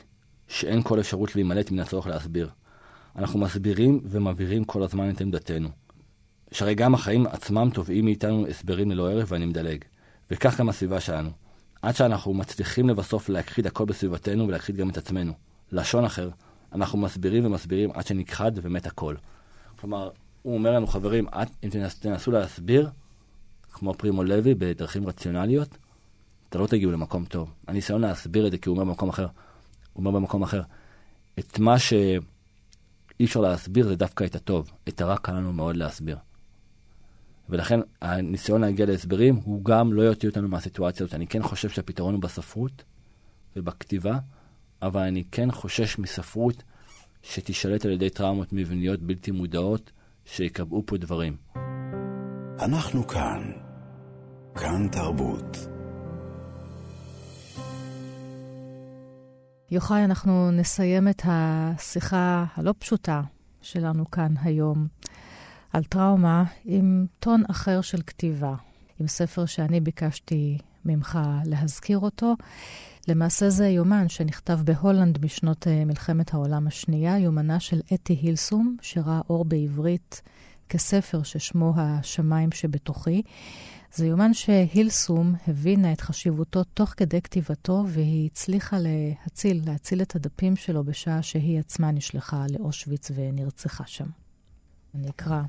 שאין 0.49 0.82
כל 0.82 1.01
אפשרות 1.01 1.34
להימלט 1.34 1.70
מן 1.70 1.80
הצורך 1.80 2.07
להסביר. 2.07 2.51
אנחנו 3.16 3.38
מסבירים 3.38 4.01
ומבהירים 4.05 4.64
כל 4.64 4.82
הזמן 4.82 5.11
את 5.11 5.20
עמדתנו. 5.20 5.68
שהרי 6.53 6.74
גם 6.74 6.95
החיים 6.95 7.26
עצמם 7.26 7.70
תובעים 7.74 8.05
מאיתנו 8.05 8.47
הסברים 8.47 8.90
ללא 8.90 9.11
ערב 9.11 9.26
ואני 9.30 9.47
מדלג. 9.47 9.84
וכך 10.30 10.59
גם 10.59 10.68
הסביבה 10.68 11.01
שלנו. 11.01 11.30
עד 11.82 11.97
שאנחנו 11.97 12.34
מצליחים 12.34 12.88
לבסוף 12.88 13.28
להכחיד 13.28 13.66
הכל 13.66 13.84
בסביבתנו 13.84 14.49
ולהכחיד 14.49 14.76
גם 14.76 14.90
את 14.90 14.97
עצמנו. 14.97 15.32
לשון 15.72 16.05
אחר, 16.05 16.30
אנחנו 16.75 16.99
מסבירים 16.99 17.47
ומסבירים 17.47 17.91
עד 17.95 18.07
שנכחד 18.07 18.53
ומת 18.62 18.87
הכל. 18.87 19.14
כלומר, 19.81 20.11
הוא 20.43 20.55
אומר 20.55 20.70
לנו, 20.70 20.87
חברים, 20.87 21.29
את, 21.29 21.49
אם 21.64 21.68
תנס, 21.70 21.99
תנסו 21.99 22.31
להסביר, 22.31 22.91
כמו 23.73 23.95
פרימו 23.95 24.25
לוי, 24.25 24.55
בדרכים 24.55 25.07
רציונליות, 25.07 25.79
אתה 26.49 26.59
לא 26.59 26.66
תגיעו 26.66 26.93
למקום 26.93 27.25
טוב. 27.25 27.53
הניסיון 27.66 28.01
להסביר 28.01 28.47
את 28.47 28.53
זה, 28.53 28.59
כי 28.59 28.68
הוא 28.68 28.77
אומר 28.77 28.85
במקום 28.85 29.09
אחר, 29.09 29.27
הוא 29.93 30.07
אומר 30.07 30.11
במקום 30.11 30.43
אחר, 30.43 30.62
את 31.39 31.59
מה 31.59 31.79
שאי 31.79 33.25
אפשר 33.25 33.41
להסביר 33.41 33.89
זה 33.89 33.97
דווקא 33.97 34.25
את 34.25 34.35
הטוב, 34.35 34.70
את 34.89 35.01
הרע 35.01 35.16
קל 35.16 35.33
לנו 35.33 35.53
מאוד 35.53 35.77
להסביר. 35.77 36.16
ולכן 37.49 37.81
הניסיון 38.03 38.61
להגיע 38.61 38.87
להסברים 38.87 39.41
הוא 39.45 39.64
גם 39.64 39.93
לא 39.93 40.03
יוציא 40.03 40.29
אותנו 40.29 40.49
מהסיטואציה 40.49 41.05
הזאת. 41.05 41.14
אני 41.14 41.27
כן 41.27 41.43
חושב 41.43 41.68
שהפתרון 41.68 42.14
הוא 42.14 42.23
בספרות 42.23 42.85
ובכתיבה, 43.57 44.18
אבל 44.83 45.01
אני 45.01 45.24
כן 45.30 45.53
חושש 45.53 45.99
מספרות 45.99 46.62
שתישלט 47.22 47.85
על 47.85 47.91
ידי 47.91 48.11
טראומות 48.11 48.49
מבניות 48.53 49.01
בלתי 49.01 49.30
מודעות, 49.30 49.91
שיקבעו 50.24 50.83
פה 50.87 50.97
דברים. 50.97 51.37
אנחנו 52.61 53.07
כאן. 53.07 53.53
כאן 54.55 54.89
תרבות. 54.89 55.57
יוחאי, 59.70 60.05
אנחנו 60.05 60.51
נסיים 60.51 61.09
את 61.09 61.22
השיחה 61.24 62.45
הלא 62.55 62.74
פשוטה 62.78 63.22
שלנו 63.62 64.11
כאן 64.11 64.35
היום 64.43 64.87
על 65.72 65.85
טראומה 65.85 66.45
עם 66.64 67.07
טון 67.18 67.43
אחר 67.51 67.80
של 67.80 68.03
כתיבה, 68.07 68.55
עם 69.01 69.07
ספר 69.07 69.47
שאני 69.47 69.80
ביקשתי 69.80 70.59
ממך 70.85 71.18
להזכיר 71.45 71.99
אותו. 71.99 72.35
למעשה 73.09 73.50
זה 73.50 73.68
יומן 73.68 74.09
שנכתב 74.09 74.61
בהולנד 74.64 75.18
בשנות 75.18 75.66
אה, 75.66 75.84
מלחמת 75.84 76.34
העולם 76.34 76.66
השנייה, 76.66 77.18
יומנה 77.18 77.61
של 77.61 77.80
אתי 77.94 78.12
הילסום, 78.12 78.76
שראה 78.82 79.20
אור 79.30 79.44
בעברית 79.44 80.22
כספר 80.68 81.22
ששמו 81.22 81.72
השמיים 81.76 82.53
שבתוכי. 82.53 83.22
זה 83.94 84.07
יומן 84.07 84.34
שהילסום 84.34 85.34
הבינה 85.48 85.92
את 85.92 86.00
חשיבותו 86.00 86.64
תוך 86.64 86.94
כדי 86.96 87.22
כתיבתו, 87.22 87.84
והיא 87.86 88.26
הצליחה 88.26 88.76
להציל, 88.80 89.62
להציל 89.66 90.03
את 90.03 90.16
הדפים 90.16 90.57
שלו 90.57 90.84
בשעה 90.84 91.22
שהיא 91.22 91.59
עצמה 91.59 91.90
נשלחה 91.90 92.44
לאושוויץ 92.50 93.11
ונרצחה 93.14 93.84
שם. 93.86 94.07
אני 94.94 95.11
אקרא 95.11 95.42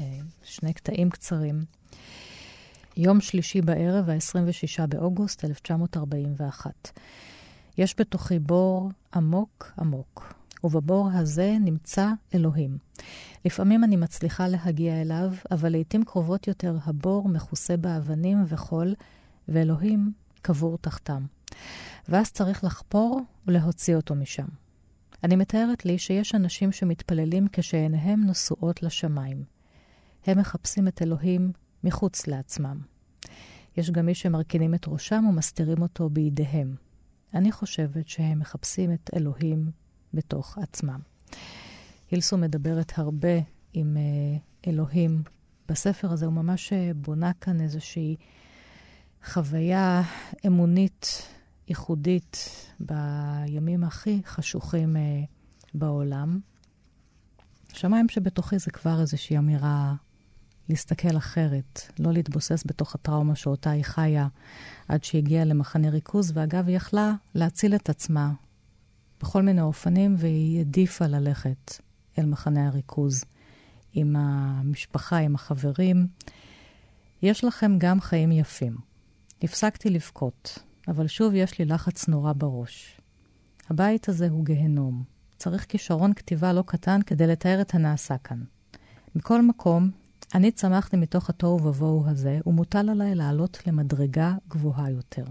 אה, 0.00 0.18
שני 0.44 0.72
קטעים 0.72 1.10
קצרים. 1.10 1.64
יום 2.96 3.20
שלישי 3.20 3.60
בערב, 3.60 4.10
ה-26 4.10 4.86
באוגוסט 4.86 5.44
1941. 5.44 6.90
יש 7.78 7.94
בתוכי 7.98 8.38
בור 8.38 8.90
עמוק 9.14 9.72
עמוק, 9.78 10.34
ובבור 10.64 11.10
הזה 11.12 11.56
נמצא 11.60 12.08
אלוהים. 12.34 12.78
לפעמים 13.44 13.84
אני 13.84 13.96
מצליחה 13.96 14.48
להגיע 14.48 15.00
אליו, 15.00 15.32
אבל 15.50 15.72
לעתים 15.72 16.04
קרובות 16.04 16.48
יותר 16.48 16.76
הבור 16.84 17.28
מכוסה 17.28 17.76
באבנים 17.76 18.44
וחול, 18.48 18.94
ואלוהים 19.48 20.12
קבור 20.42 20.78
תחתם. 20.78 21.24
ואז 22.08 22.32
צריך 22.32 22.64
לחפור 22.64 23.20
ולהוציא 23.46 23.96
אותו 23.96 24.14
משם. 24.14 24.46
אני 25.24 25.36
מתארת 25.36 25.84
לי 25.84 25.98
שיש 25.98 26.34
אנשים 26.34 26.72
שמתפללים 26.72 27.46
כשעיניהם 27.52 28.26
נשואות 28.26 28.82
לשמיים. 28.82 29.44
הם 30.26 30.38
מחפשים 30.38 30.88
את 30.88 31.02
אלוהים 31.02 31.52
מחוץ 31.84 32.26
לעצמם. 32.26 32.80
יש 33.76 33.90
גם 33.90 34.06
מי 34.06 34.14
שמרכינים 34.14 34.74
את 34.74 34.84
ראשם 34.88 35.24
ומסתירים 35.28 35.82
אותו 35.82 36.10
בידיהם. 36.10 36.76
אני 37.34 37.52
חושבת 37.52 38.08
שהם 38.08 38.38
מחפשים 38.38 38.92
את 38.92 39.10
אלוהים 39.16 39.70
בתוך 40.14 40.58
עצמם. 40.58 41.00
הילסו 42.10 42.38
מדברת 42.38 42.92
הרבה 42.96 43.38
עם 43.72 43.96
uh, 43.96 44.68
אלוהים 44.68 45.22
בספר 45.68 46.12
הזה, 46.12 46.26
הוא 46.26 46.34
ממש 46.34 46.72
אה, 46.72 46.90
בונה 46.94 47.32
כאן 47.40 47.60
איזושהי 47.60 48.16
חוויה 49.24 50.02
אמונית 50.46 51.28
ייחודית 51.68 52.36
בימים 52.80 53.84
הכי 53.84 54.22
חשוכים 54.24 54.96
uh, 54.96 54.98
בעולם. 55.74 56.40
שמיים 57.72 58.08
שבתוכי 58.08 58.58
זה 58.58 58.70
כבר 58.70 59.00
איזושהי 59.00 59.38
אמירה 59.38 59.94
להסתכל 60.68 61.16
אחרת, 61.16 61.80
לא 61.98 62.12
להתבוסס 62.12 62.62
בתוך 62.66 62.94
הטראומה 62.94 63.34
שאותה 63.34 63.70
היא 63.70 63.84
חיה 63.84 64.28
עד 64.88 65.04
שהגיעה 65.04 65.44
למחנה 65.44 65.90
ריכוז, 65.90 66.32
ואגב, 66.34 66.68
היא 66.68 66.76
יכלה 66.76 67.14
להציל 67.34 67.74
את 67.74 67.88
עצמה 67.88 68.32
בכל 69.20 69.42
מיני 69.42 69.60
אופנים, 69.60 70.14
והיא 70.18 70.58
העדיפה 70.58 71.06
ללכת 71.06 71.78
אל 72.18 72.26
מחנה 72.26 72.68
הריכוז 72.68 73.24
עם 73.92 74.16
המשפחה, 74.16 75.18
עם 75.18 75.34
החברים. 75.34 76.06
יש 77.22 77.44
לכם 77.44 77.78
גם 77.78 78.00
חיים 78.00 78.32
יפים. 78.32 78.76
הפסקתי 79.42 79.90
לבכות, 79.90 80.58
אבל 80.88 81.06
שוב 81.06 81.34
יש 81.34 81.58
לי 81.58 81.64
לחץ 81.64 82.08
נורא 82.08 82.32
בראש. 82.36 83.00
הבית 83.70 84.08
הזה 84.08 84.28
הוא 84.28 84.44
גהנום. 84.44 85.04
צריך 85.36 85.66
כישרון 85.68 86.14
כתיבה 86.14 86.52
לא 86.52 86.62
קטן 86.66 87.02
כדי 87.02 87.26
לתאר 87.26 87.60
את 87.60 87.74
הנעשה 87.74 88.18
כאן. 88.18 88.42
מכל 89.14 89.42
מקום, 89.42 89.90
אני 90.34 90.50
צמחתי 90.50 90.96
מתוך 90.96 91.30
התוהו 91.30 91.64
ובוהו 91.64 92.04
הזה, 92.08 92.38
ומוטל 92.46 92.88
עליי 92.90 93.14
לעלות 93.14 93.66
למדרגה 93.66 94.34
גבוהה 94.48 94.90
יותר. 94.90 95.24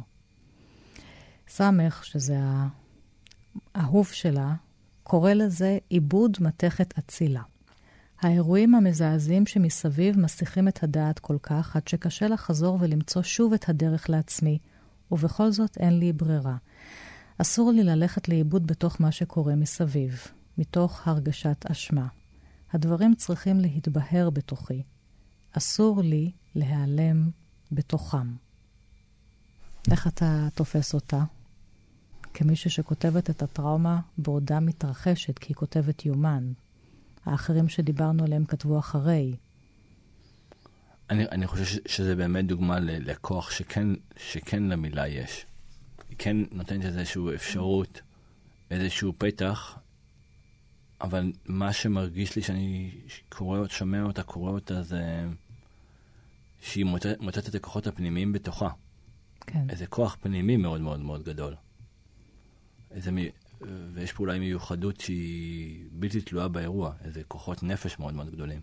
סמך, 1.47 2.05
שזה 2.05 2.37
האהוב 3.75 4.07
שלה, 4.07 4.53
קורא 5.03 5.33
לזה 5.33 5.77
עיבוד 5.89 6.37
מתכת 6.39 6.97
אצילה. 6.99 7.41
האירועים 8.21 8.75
המזעזעים 8.75 9.45
שמסביב 9.45 10.19
מסיחים 10.19 10.67
את 10.67 10.83
הדעת 10.83 11.19
כל 11.19 11.37
כך, 11.43 11.75
עד 11.75 11.87
שקשה 11.87 12.27
לחזור 12.27 12.77
ולמצוא 12.81 13.21
שוב 13.21 13.53
את 13.53 13.69
הדרך 13.69 14.09
לעצמי, 14.09 14.57
ובכל 15.11 15.51
זאת 15.51 15.77
אין 15.77 15.99
לי 15.99 16.13
ברירה. 16.13 16.55
אסור 17.37 17.71
לי 17.71 17.83
ללכת 17.83 18.29
לאיבוד 18.29 18.67
בתוך 18.67 19.01
מה 19.01 19.11
שקורה 19.11 19.55
מסביב, 19.55 20.27
מתוך 20.57 21.07
הרגשת 21.07 21.65
אשמה. 21.71 22.07
הדברים 22.73 23.15
צריכים 23.15 23.59
להתבהר 23.59 24.29
בתוכי. 24.29 24.83
אסור 25.51 26.01
לי 26.01 26.31
להיעלם 26.55 27.29
בתוכם. 27.71 28.35
איך 29.91 30.07
אתה 30.07 30.47
תופס 30.55 30.93
אותה? 30.93 31.23
כמישהי 32.33 32.71
שכותבת 32.71 33.29
את 33.29 33.41
הטראומה 33.41 33.99
בעודה 34.17 34.59
מתרחשת, 34.59 35.39
כי 35.39 35.47
היא 35.47 35.55
כותבת 35.55 36.05
יומן. 36.05 36.51
האחרים 37.25 37.69
שדיברנו 37.69 38.23
עליהם 38.23 38.45
כתבו 38.45 38.79
אחרי. 38.79 39.35
אני, 41.09 41.25
אני 41.25 41.47
חושב 41.47 41.79
שזה 41.85 42.15
באמת 42.15 42.45
דוגמה 42.45 42.79
לכוח 42.79 43.51
שכן, 43.51 43.87
שכן 44.17 44.63
למילה 44.63 45.07
יש. 45.07 45.45
היא 46.09 46.17
כן 46.19 46.37
נותנת 46.51 46.85
איזושהי 46.85 47.35
אפשרות, 47.35 48.01
איזשהו 48.71 49.13
פתח 49.17 49.77
אבל 51.01 51.31
מה 51.45 51.73
שמרגיש 51.73 52.35
לי 52.35 52.41
שאני 52.41 52.91
קורא, 53.29 53.67
שומע 53.67 54.03
אותה, 54.03 54.23
קורא 54.23 54.51
אותה, 54.51 54.83
זה 54.83 55.25
שהיא 56.61 56.85
מוצאת, 56.85 57.19
מוצאת 57.19 57.49
את 57.49 57.55
הכוחות 57.55 57.87
הפנימיים 57.87 58.33
בתוכה. 58.33 58.69
כן. 59.47 59.69
איזה 59.69 59.87
כוח 59.87 60.17
פנימי 60.21 60.57
מאוד 60.57 60.81
מאוד 60.81 60.99
מאוד 60.99 61.23
גדול. 61.23 61.55
איזה, 62.91 63.11
ויש 63.93 64.11
פה 64.11 64.23
אולי 64.23 64.39
מיוחדות 64.39 65.01
שהיא 65.01 65.85
בלתי 65.91 66.21
תלויה 66.21 66.47
באירוע, 66.47 66.93
איזה 67.03 67.21
כוחות 67.27 67.63
נפש 67.63 67.99
מאוד 67.99 68.13
מאוד 68.13 68.31
גדולים. 68.31 68.61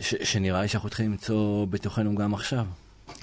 ש, 0.00 0.14
שנראה 0.14 0.62
לי 0.62 0.68
שאנחנו 0.68 0.88
צריכים 0.88 1.10
למצוא 1.10 1.66
בתוכנו 1.66 2.14
גם 2.14 2.34
עכשיו. 2.34 2.66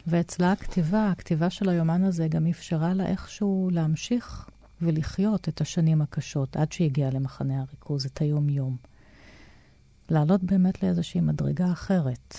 ואצלה 0.08 0.52
הכתיבה, 0.52 1.10
הכתיבה 1.10 1.50
של 1.50 1.70
היומן 1.70 2.04
הזה 2.04 2.28
גם 2.28 2.48
אפשרה 2.48 2.94
לה 2.94 3.06
איכשהו 3.06 3.70
להמשיך 3.72 4.50
ולחיות 4.82 5.50
את 5.50 5.62
השנים 5.62 6.02
הקשות 6.02 6.56
עד 6.56 6.72
שהגיע 6.72 7.10
למחנה 7.10 7.62
הריכוז, 7.62 8.06
את 8.06 8.22
היום-יום. 8.22 8.78
לעלות 10.10 10.44
באמת 10.44 10.84
לאיזושהי 10.84 11.22
מדרגה 11.22 11.72
אחרת. 11.72 12.36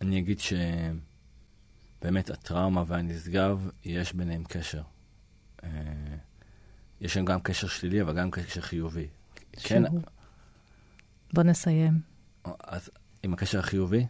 אני 0.00 0.18
אגיד 0.18 0.40
שבאמת 0.40 2.30
הטראומה 2.30 2.84
והנשגב, 2.86 3.70
יש 3.84 4.12
ביניהם 4.12 4.44
קשר. 4.44 4.82
אה, 5.64 5.70
יש 7.00 7.14
שם 7.14 7.24
גם 7.24 7.40
קשר 7.40 7.66
שלילי, 7.66 8.02
אבל 8.02 8.16
גם 8.16 8.30
קשר 8.30 8.60
חיובי. 8.60 9.08
כן. 9.52 9.82
בוא 11.32 11.42
נסיים. 11.42 12.00
אז 12.44 12.90
עם 13.22 13.32
הקשר 13.32 13.58
החיובי, 13.58 14.06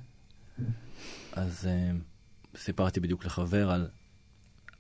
אז 1.33 1.69
uh, 1.69 2.59
סיפרתי 2.59 3.01
בדיוק 3.01 3.25
לחבר 3.25 3.71
על 3.71 3.89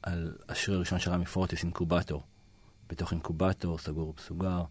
על 0.02 0.36
השיר 0.48 0.74
הראשון 0.74 0.98
של 0.98 1.10
רמי 1.10 1.26
פורטיס, 1.26 1.62
אינקובטור. 1.62 2.22
בתוך 2.88 3.12
אינקובטור, 3.12 3.78
סגור 3.78 4.14
בסוגר. 4.16 4.62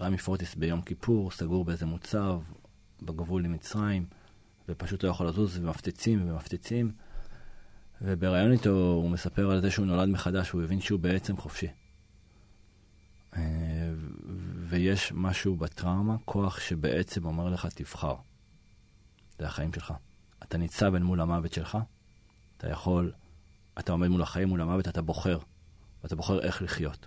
רמי 0.00 0.18
פורטיס 0.18 0.54
ביום 0.54 0.82
כיפור, 0.82 1.30
סגור 1.30 1.64
באיזה 1.64 1.86
מוצב, 1.86 2.40
בגבול 3.02 3.44
עם 3.44 3.52
מצרים, 3.52 4.06
ופשוט 4.68 5.04
לא 5.04 5.08
יכול 5.08 5.28
לזוז, 5.28 5.58
ומפציצים 5.58 6.30
ומפציצים. 6.30 6.92
ובריאיון 8.02 8.52
איתו 8.52 8.70
הוא 8.70 9.10
מספר 9.10 9.50
על 9.50 9.60
זה 9.60 9.70
שהוא 9.70 9.86
נולד 9.86 10.08
מחדש, 10.08 10.50
הוא 10.50 10.62
הבין 10.62 10.80
שהוא 10.80 11.00
בעצם 11.00 11.36
חופשי. 11.36 11.68
אה, 13.36 13.42
ויש 14.68 15.12
משהו 15.14 15.56
בטראומה, 15.56 16.16
כוח 16.24 16.60
שבעצם 16.60 17.24
אומר 17.24 17.48
לך, 17.48 17.66
תבחר. 17.66 18.14
זה 19.38 19.46
החיים 19.46 19.72
שלך. 19.72 19.94
אתה 20.42 20.58
ניצב 20.58 20.94
אל 20.94 21.02
מול 21.02 21.20
המוות 21.20 21.52
שלך, 21.52 21.78
אתה 22.56 22.70
יכול 22.70 23.12
אתה 23.78 23.92
עומד 23.92 24.08
מול 24.08 24.22
החיים, 24.22 24.48
מול 24.48 24.60
המוות, 24.60 24.88
אתה 24.88 25.02
בוחר. 25.02 25.38
ואתה 26.02 26.16
בוחר 26.16 26.40
איך 26.40 26.62
לחיות. 26.62 27.06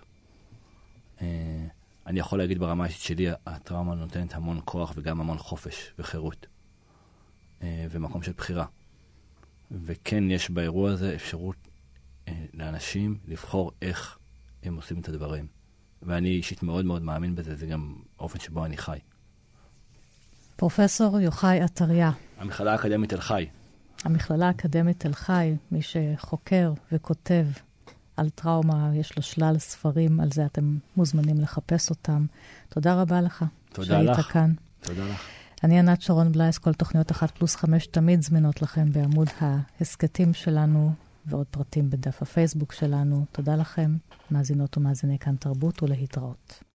אה, 1.20 1.66
אני 2.06 2.20
יכול 2.20 2.38
להגיד 2.38 2.58
ברמה 2.58 2.84
האישית 2.84 3.02
שלי, 3.02 3.26
הטראומה 3.46 3.94
נותנת 3.94 4.34
המון 4.34 4.60
כוח 4.64 4.92
וגם 4.96 5.20
המון 5.20 5.38
חופש 5.38 5.92
וחירות. 5.98 6.46
אה, 7.62 7.86
ומקום 7.90 8.22
של 8.22 8.32
בחירה. 8.32 8.66
וכן, 9.70 10.30
יש 10.30 10.50
באירוע 10.50 10.90
הזה 10.90 11.14
אפשרות 11.14 11.56
אה, 12.28 12.44
לאנשים 12.54 13.18
לבחור 13.28 13.72
איך 13.82 14.18
הם 14.62 14.76
עושים 14.76 15.00
את 15.00 15.08
הדברים. 15.08 15.46
ואני 16.02 16.28
אישית 16.28 16.62
מאוד 16.62 16.84
מאוד 16.84 17.02
מאמין 17.02 17.34
בזה, 17.34 17.56
זה 17.56 17.66
גם 17.66 17.94
האופן 18.18 18.38
שבו 18.38 18.64
אני 18.64 18.76
חי. 18.76 18.98
פרופסור 20.56 21.20
יוחאי 21.20 21.60
עטריה. 21.60 22.10
המכללה 22.38 22.72
האקדמית 22.72 23.10
תל 23.10 23.20
חי. 23.20 23.46
המכללה 24.04 24.46
האקדמית 24.46 25.00
תל 25.00 25.12
חי, 25.12 25.54
מי 25.70 25.80
שחוקר 25.82 26.72
וכותב 26.92 27.46
על 28.16 28.28
טראומה, 28.30 28.90
יש 28.94 29.16
לו 29.16 29.22
שלל 29.22 29.58
ספרים 29.58 30.20
על 30.20 30.32
זה, 30.32 30.46
אתם 30.46 30.78
מוזמנים 30.96 31.40
לחפש 31.40 31.90
אותם. 31.90 32.26
תודה 32.68 33.00
רבה 33.00 33.20
לך. 33.20 33.44
תודה 33.72 34.02
לך. 34.02 34.14
שהיית 34.16 34.26
כאן. 34.26 34.52
תודה 34.80 35.04
לך. 35.08 35.20
אני 35.64 35.78
ענת 35.78 36.02
שרון 36.02 36.32
בלייס, 36.32 36.58
כל 36.58 36.72
תוכניות 36.72 37.10
אחת 37.10 37.30
פלוס 37.30 37.56
חמש 37.56 37.86
תמיד 37.86 38.22
זמינות 38.22 38.62
לכם 38.62 38.92
בעמוד 38.92 39.28
ההסכתים 39.40 40.34
שלנו, 40.34 40.92
ועוד 41.26 41.46
פרטים 41.50 41.90
בדף 41.90 42.22
הפייסבוק 42.22 42.72
שלנו. 42.72 43.24
תודה 43.32 43.56
לכם, 43.56 43.96
מאזינות 44.30 44.76
ומאזיני 44.76 45.18
כאן 45.18 45.36
תרבות, 45.36 45.82
ולהתראות. 45.82 46.62